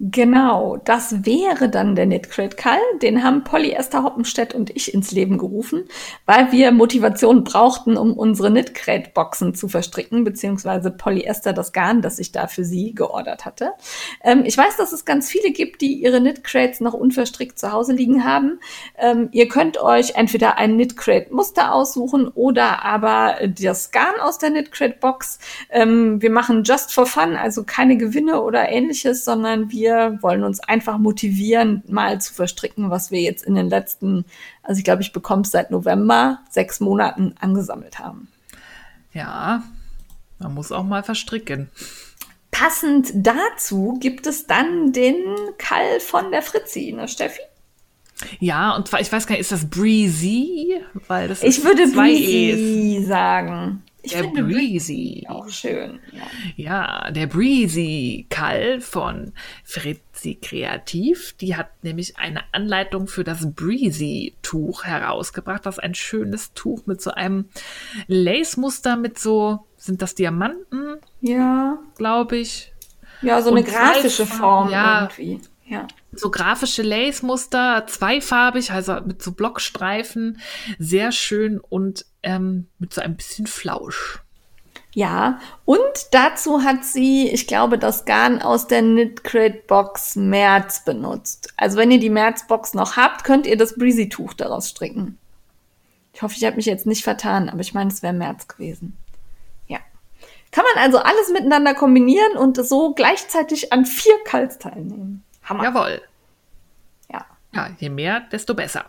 [0.00, 2.78] Genau, das wäre dann der Knitcrate Call.
[3.02, 5.88] Den haben Polly Esther Hoppenstedt und ich ins Leben gerufen,
[6.24, 12.00] weil wir Motivation brauchten, um unsere Knitcrate Boxen zu verstricken, beziehungsweise Polly Esther das Garn,
[12.00, 13.72] das ich da für sie geordert hatte.
[14.22, 17.92] Ähm, ich weiß, dass es ganz viele gibt, die ihre Knitcrates noch unverstrickt zu Hause
[17.92, 18.60] liegen haben.
[18.98, 24.50] Ähm, ihr könnt euch entweder ein Knitcrate Muster aussuchen oder aber das Garn aus der
[24.50, 25.40] Knitcrate Box.
[25.70, 30.44] Ähm, wir machen just for fun, also keine Gewinne oder ähnliches, sondern wir wir wollen
[30.44, 34.24] uns einfach motivieren, mal zu verstricken, was wir jetzt in den letzten,
[34.62, 38.28] also ich glaube, ich bekomme es seit November, sechs Monaten angesammelt haben.
[39.14, 39.62] Ja,
[40.38, 41.70] man muss auch mal verstricken.
[42.50, 45.24] Passend dazu gibt es dann den
[45.56, 47.40] Kall von der Fritzi, ne Steffi?
[48.40, 50.80] Ja, und zwar, ich weiß gar nicht, ist das Breezy?
[51.06, 53.84] Weil das ich würde Breezy sagen.
[54.02, 55.26] Ich der Breezy.
[55.28, 55.98] Auch schön.
[56.12, 56.22] Ja.
[56.56, 59.32] ja, der Breezy Kall von
[59.64, 61.34] Fritzi Kreativ.
[61.40, 65.66] Die hat nämlich eine Anleitung für das Breezy Tuch herausgebracht.
[65.66, 67.46] Das ist ein schönes Tuch mit so einem
[68.06, 70.98] Lace-Muster mit so, sind das Diamanten?
[71.20, 71.78] Ja.
[71.96, 72.72] Glaube ich.
[73.20, 75.40] Ja, so eine grafische Form ja, irgendwie.
[75.66, 75.88] Ja.
[76.18, 80.40] So grafische Lace-Muster, zweifarbig, also mit so Blockstreifen,
[80.78, 84.20] sehr schön und ähm, mit so ein bisschen Flausch.
[84.94, 85.80] Ja, und
[86.10, 91.52] dazu hat sie, ich glaube, das Garn aus der Knit Box März benutzt.
[91.56, 95.16] Also wenn ihr die März Box noch habt, könnt ihr das Breezy Tuch daraus stricken.
[96.12, 98.96] Ich hoffe, ich habe mich jetzt nicht vertan, aber ich meine, es wäre März gewesen.
[99.68, 99.78] Ja.
[100.50, 105.22] Kann man also alles miteinander kombinieren und so gleichzeitig an vier Kals teilnehmen.
[105.44, 105.62] Hammer.
[105.62, 106.02] Jawohl.
[107.58, 107.76] Ja.
[107.78, 108.84] Je mehr, desto besser.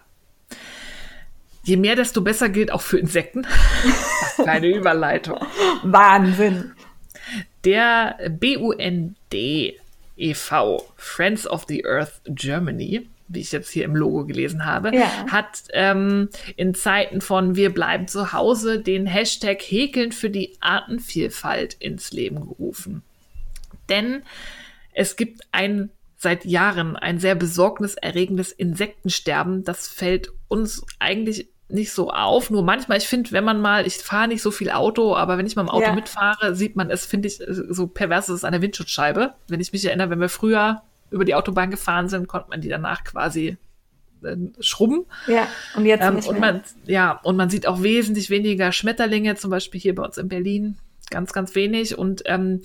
[1.63, 3.45] Je mehr, desto besser gilt auch für Insekten.
[4.35, 5.39] Kleine Überleitung.
[5.83, 6.73] Wahnsinn.
[7.63, 14.65] Der BUND e.V., Friends of the Earth Germany, wie ich jetzt hier im Logo gelesen
[14.65, 15.25] habe, ja.
[15.29, 21.75] hat ähm, in Zeiten von Wir bleiben zu Hause den Hashtag Häkeln für die Artenvielfalt
[21.75, 23.03] ins Leben gerufen.
[23.89, 24.23] Denn
[24.93, 25.89] es gibt ein
[26.19, 29.63] seit Jahren ein sehr besorgniserregendes Insektensterben.
[29.63, 32.49] Das fällt uns eigentlich nicht so auf.
[32.49, 35.45] Nur manchmal, ich finde, wenn man mal, ich fahre nicht so viel Auto, aber wenn
[35.45, 35.93] ich mal im Auto ja.
[35.93, 39.33] mitfahre, sieht man es, finde ich, so pervers ist es an der Windschutzscheibe.
[39.47, 42.69] Wenn ich mich erinnere, wenn wir früher über die Autobahn gefahren sind, konnte man die
[42.69, 43.55] danach quasi
[44.21, 45.05] äh, schrubben.
[45.25, 46.35] Ja, und jetzt ähm, nicht mehr.
[46.35, 50.17] Und man, ja, und man sieht auch wesentlich weniger Schmetterlinge, zum Beispiel hier bei uns
[50.17, 50.77] in Berlin.
[51.11, 51.97] Ganz, ganz wenig.
[51.97, 52.61] Und ähm,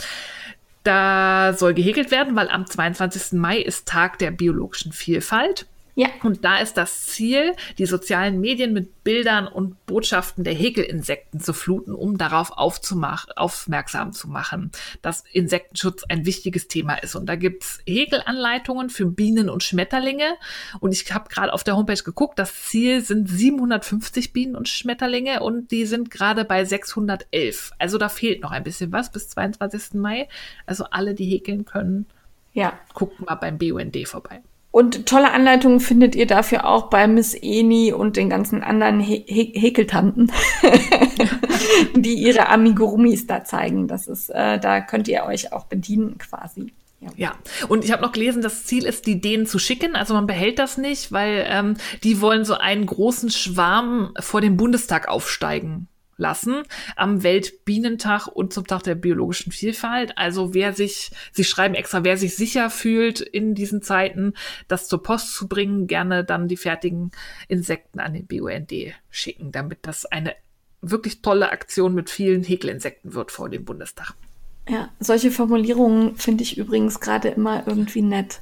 [0.84, 3.32] da soll gehäkelt werden, weil am 22.
[3.38, 5.66] Mai ist Tag der biologischen Vielfalt.
[5.96, 6.08] Ja.
[6.22, 11.52] Und da ist das Ziel, die sozialen Medien mit Bildern und Botschaften der Häkelinsekten zu
[11.52, 14.72] fluten, um darauf aufmerksam zu machen,
[15.02, 17.14] dass Insektenschutz ein wichtiges Thema ist.
[17.14, 20.34] Und da gibt's Häkelanleitungen für Bienen und Schmetterlinge.
[20.80, 25.42] Und ich habe gerade auf der Homepage geguckt, das Ziel sind 750 Bienen und Schmetterlinge
[25.42, 27.72] und die sind gerade bei 611.
[27.78, 29.94] Also da fehlt noch ein bisschen was bis 22.
[29.94, 30.28] Mai.
[30.66, 32.06] Also alle, die häkeln können,
[32.52, 32.78] ja.
[32.94, 34.42] guckt mal beim BUND vorbei.
[34.74, 39.24] Und tolle Anleitungen findet ihr dafür auch bei Miss Eni und den ganzen anderen Hä
[39.24, 40.32] Häkeltanten,
[41.94, 43.86] die ihre Amigurumis da zeigen.
[43.86, 46.72] Das ist, äh, da könnt ihr euch auch bedienen quasi.
[46.98, 47.10] Ja.
[47.14, 47.34] ja,
[47.68, 49.94] und ich habe noch gelesen, das Ziel ist, die denen zu schicken.
[49.94, 54.56] Also man behält das nicht, weil ähm, die wollen so einen großen Schwarm vor dem
[54.56, 55.86] Bundestag aufsteigen.
[56.16, 56.62] Lassen
[56.96, 60.16] am Weltbienentag und zum Tag der biologischen Vielfalt.
[60.16, 64.34] Also wer sich, sie schreiben extra, wer sich sicher fühlt in diesen Zeiten,
[64.68, 67.10] das zur Post zu bringen, gerne dann die fertigen
[67.48, 68.72] Insekten an den BUND
[69.10, 70.34] schicken, damit das eine
[70.80, 74.14] wirklich tolle Aktion mit vielen Häkelinsekten wird vor dem Bundestag.
[74.68, 78.40] Ja, solche Formulierungen finde ich übrigens gerade immer irgendwie nett.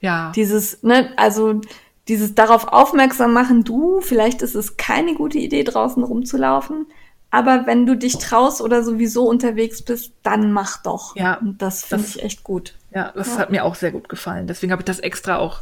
[0.00, 0.32] Ja.
[0.34, 1.60] Dieses, ne, also
[2.08, 6.86] dieses darauf aufmerksam machen, du, vielleicht ist es keine gute Idee, draußen rumzulaufen,
[7.30, 11.16] aber wenn du dich traust oder sowieso unterwegs bist, dann mach doch.
[11.16, 11.38] Ja.
[11.38, 12.74] Und das finde ich echt gut.
[12.94, 13.38] Ja, das Ja.
[13.38, 14.46] hat mir auch sehr gut gefallen.
[14.46, 15.60] Deswegen habe ich das extra auch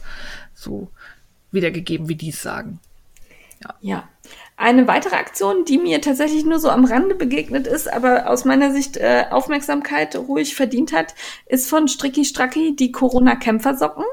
[0.55, 0.89] so
[1.53, 2.81] wiedergegeben, wie die es sagen.
[3.81, 4.09] Ja.
[4.57, 8.73] Eine weitere Aktion, die mir tatsächlich nur so am Rande begegnet ist, aber aus meiner
[8.73, 11.15] Sicht äh, Aufmerksamkeit ruhig verdient hat,
[11.47, 14.05] ist von Stricky Stracki die Corona-Kämpfersocken.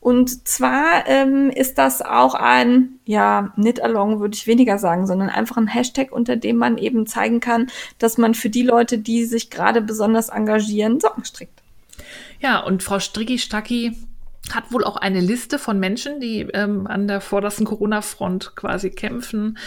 [0.00, 5.56] Und zwar ähm, ist das auch ein, ja, Knit-Along würde ich weniger sagen, sondern einfach
[5.56, 7.66] ein Hashtag, unter dem man eben zeigen kann,
[7.98, 11.62] dass man für die Leute, die sich gerade besonders engagieren, Socken strickt.
[12.40, 13.96] Ja, und Frau Stricki-Stacki
[14.54, 19.58] hat wohl auch eine Liste von Menschen, die ähm, an der vordersten Corona-Front quasi kämpfen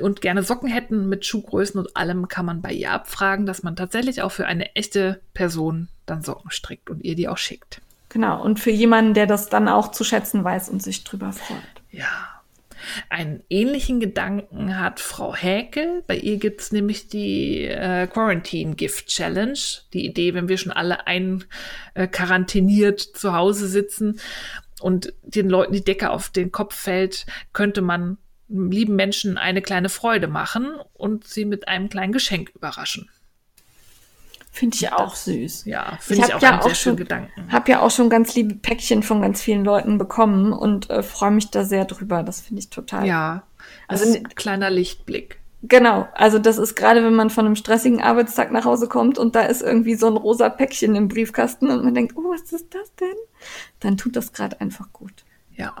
[0.00, 3.76] und gerne Socken hätten mit Schuhgrößen und allem kann man bei ihr abfragen, dass man
[3.76, 7.80] tatsächlich auch für eine echte Person dann Socken strickt und ihr die auch schickt.
[8.10, 8.42] Genau.
[8.42, 11.58] Und für jemanden, der das dann auch zu schätzen weiß und sich drüber freut.
[11.90, 12.40] Ja.
[13.08, 16.02] Einen ähnlichen Gedanken hat Frau Häkel.
[16.06, 19.58] Bei ihr gibt's nämlich die äh, Quarantine Gift Challenge.
[19.92, 24.18] Die Idee, wenn wir schon alle einkarantiniert zu Hause sitzen
[24.80, 28.18] und den Leuten die Decke auf den Kopf fällt, könnte man
[28.48, 33.08] lieben Menschen eine kleine Freude machen und sie mit einem kleinen Geschenk überraschen.
[34.52, 35.64] Finde ich auch süß.
[35.66, 37.52] Ja, finde ich, hab auch ja einen sehr auch schönen schon- Gedanken.
[37.52, 41.30] Hab ja auch schon ganz liebe Päckchen von ganz vielen Leuten bekommen und äh, freue
[41.30, 42.22] mich da sehr drüber.
[42.24, 43.06] Das finde ich total.
[43.06, 43.44] Ja,
[43.86, 45.38] Also ein kleiner Lichtblick.
[45.62, 46.08] Genau.
[46.14, 49.42] Also das ist gerade, wenn man von einem stressigen Arbeitstag nach Hause kommt und da
[49.42, 52.94] ist irgendwie so ein rosa Päckchen im Briefkasten und man denkt, oh, was ist das
[52.96, 53.14] denn?
[53.78, 55.12] Dann tut das gerade einfach gut.
[55.54, 55.74] Ja.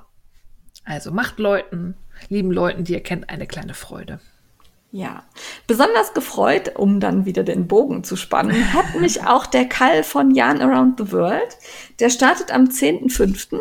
[0.84, 1.96] Also macht Leuten,
[2.28, 4.20] lieben Leuten, die ihr kennt, eine kleine Freude.
[4.92, 5.24] Ja.
[5.70, 10.32] Besonders gefreut, um dann wieder den Bogen zu spannen, hat mich auch der Kall von
[10.32, 11.56] Jan Around the World.
[12.00, 13.60] Der startet am 10.05.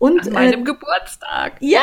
[0.00, 1.52] Und An äh, meinem Geburtstag.
[1.60, 1.80] Ja,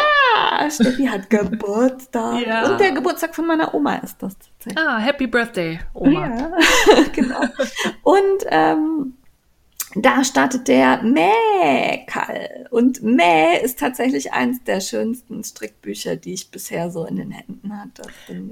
[0.70, 2.46] Steffi hat Geburtstag.
[2.46, 2.70] Ja.
[2.70, 4.36] Und der Geburtstag von meiner Oma ist das.
[4.76, 6.28] Ah, Happy Birthday, Oma.
[6.28, 6.52] Ja,
[7.14, 7.40] genau.
[8.04, 9.14] Und ähm,
[9.96, 12.68] da startet der Mähkall.
[12.70, 17.78] Und Mäh ist tatsächlich eins der schönsten Strickbücher, die ich bisher so in den Händen
[17.78, 18.04] hatte.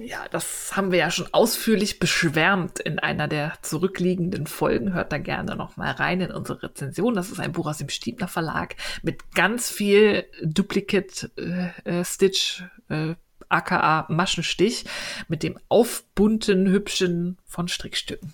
[0.02, 4.94] Ja, das haben wir ja schon ausführlich beschwärmt in einer der zurückliegenden Folgen.
[4.94, 7.16] Hört da gerne noch mal rein in unsere Rezension.
[7.16, 12.64] Das ist ein Buch aus dem Stiebner Verlag mit ganz viel Duplicate äh, äh, Stitch,
[12.90, 13.16] äh,
[13.48, 14.86] aka Maschenstich,
[15.28, 18.34] mit dem aufbunten, hübschen von Strickstücken.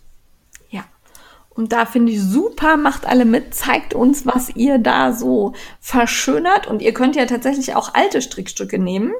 [1.55, 6.67] Und da finde ich super, macht alle mit, zeigt uns, was ihr da so verschönert.
[6.67, 9.13] Und ihr könnt ja tatsächlich auch alte Strickstücke nehmen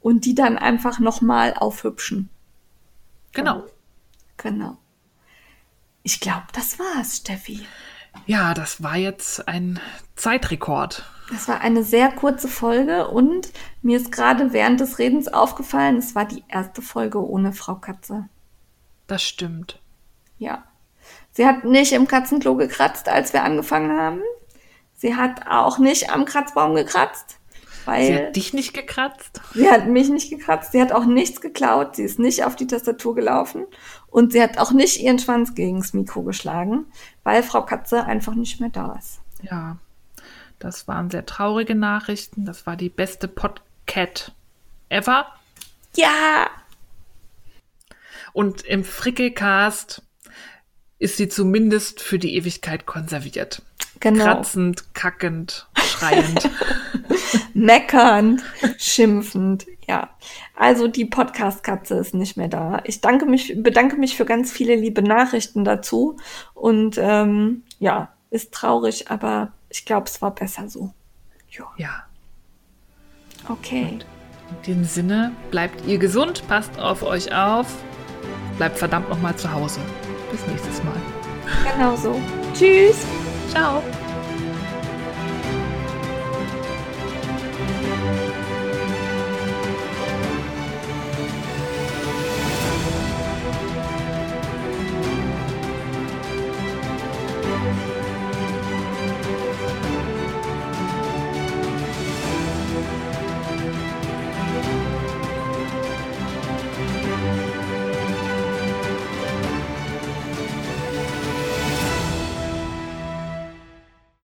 [0.00, 2.30] und die dann einfach nochmal aufhübschen.
[3.32, 3.64] Genau.
[4.38, 4.78] Genau.
[6.02, 7.60] Ich glaube, das war's, Steffi.
[8.26, 9.78] Ja, das war jetzt ein
[10.16, 11.04] Zeitrekord.
[11.30, 16.14] Das war eine sehr kurze Folge und mir ist gerade während des Redens aufgefallen, es
[16.14, 18.28] war die erste Folge ohne Frau Katze.
[19.06, 19.80] Das stimmt.
[20.38, 20.64] Ja.
[21.32, 24.22] Sie hat nicht im Katzenklo gekratzt, als wir angefangen haben.
[24.96, 27.38] Sie hat auch nicht am Kratzbaum gekratzt,
[27.86, 29.40] weil Sie hat dich nicht gekratzt?
[29.54, 30.72] sie hat mich nicht gekratzt.
[30.72, 31.96] Sie hat auch nichts geklaut.
[31.96, 33.66] Sie ist nicht auf die Tastatur gelaufen
[34.08, 36.86] und sie hat auch nicht ihren Schwanz gegens Mikro geschlagen,
[37.24, 39.20] weil Frau Katze einfach nicht mehr da ist.
[39.42, 39.78] Ja,
[40.58, 42.44] das waren sehr traurige Nachrichten.
[42.44, 44.32] Das war die beste Podcat
[44.90, 45.26] ever.
[45.96, 46.46] Ja,
[48.32, 50.02] Und im Frickelcast
[51.02, 53.62] ist sie zumindest für die Ewigkeit konserviert.
[53.98, 54.24] genau.
[54.24, 56.48] Kratzend, kackend, schreiend.
[57.54, 58.40] meckernd,
[58.78, 60.10] schimpfend, ja.
[60.54, 62.82] Also die Podcast-Katze ist nicht mehr da.
[62.84, 66.18] Ich danke mich, bedanke mich für ganz viele liebe Nachrichten dazu
[66.54, 70.94] und ähm, ja, ist traurig, aber ich glaube, es war besser so.
[71.50, 72.04] Ja, ja,
[73.48, 73.98] okay.
[74.50, 77.66] in dem Sinne, bleibt ihr gesund, passt auf euch auf,
[78.56, 79.80] bleibt verdammt nochmal zu Hause.
[80.32, 80.96] Bis nächstes Mal.
[81.76, 82.20] Genau so.
[82.54, 83.06] Tschüss.
[83.50, 83.82] Ciao.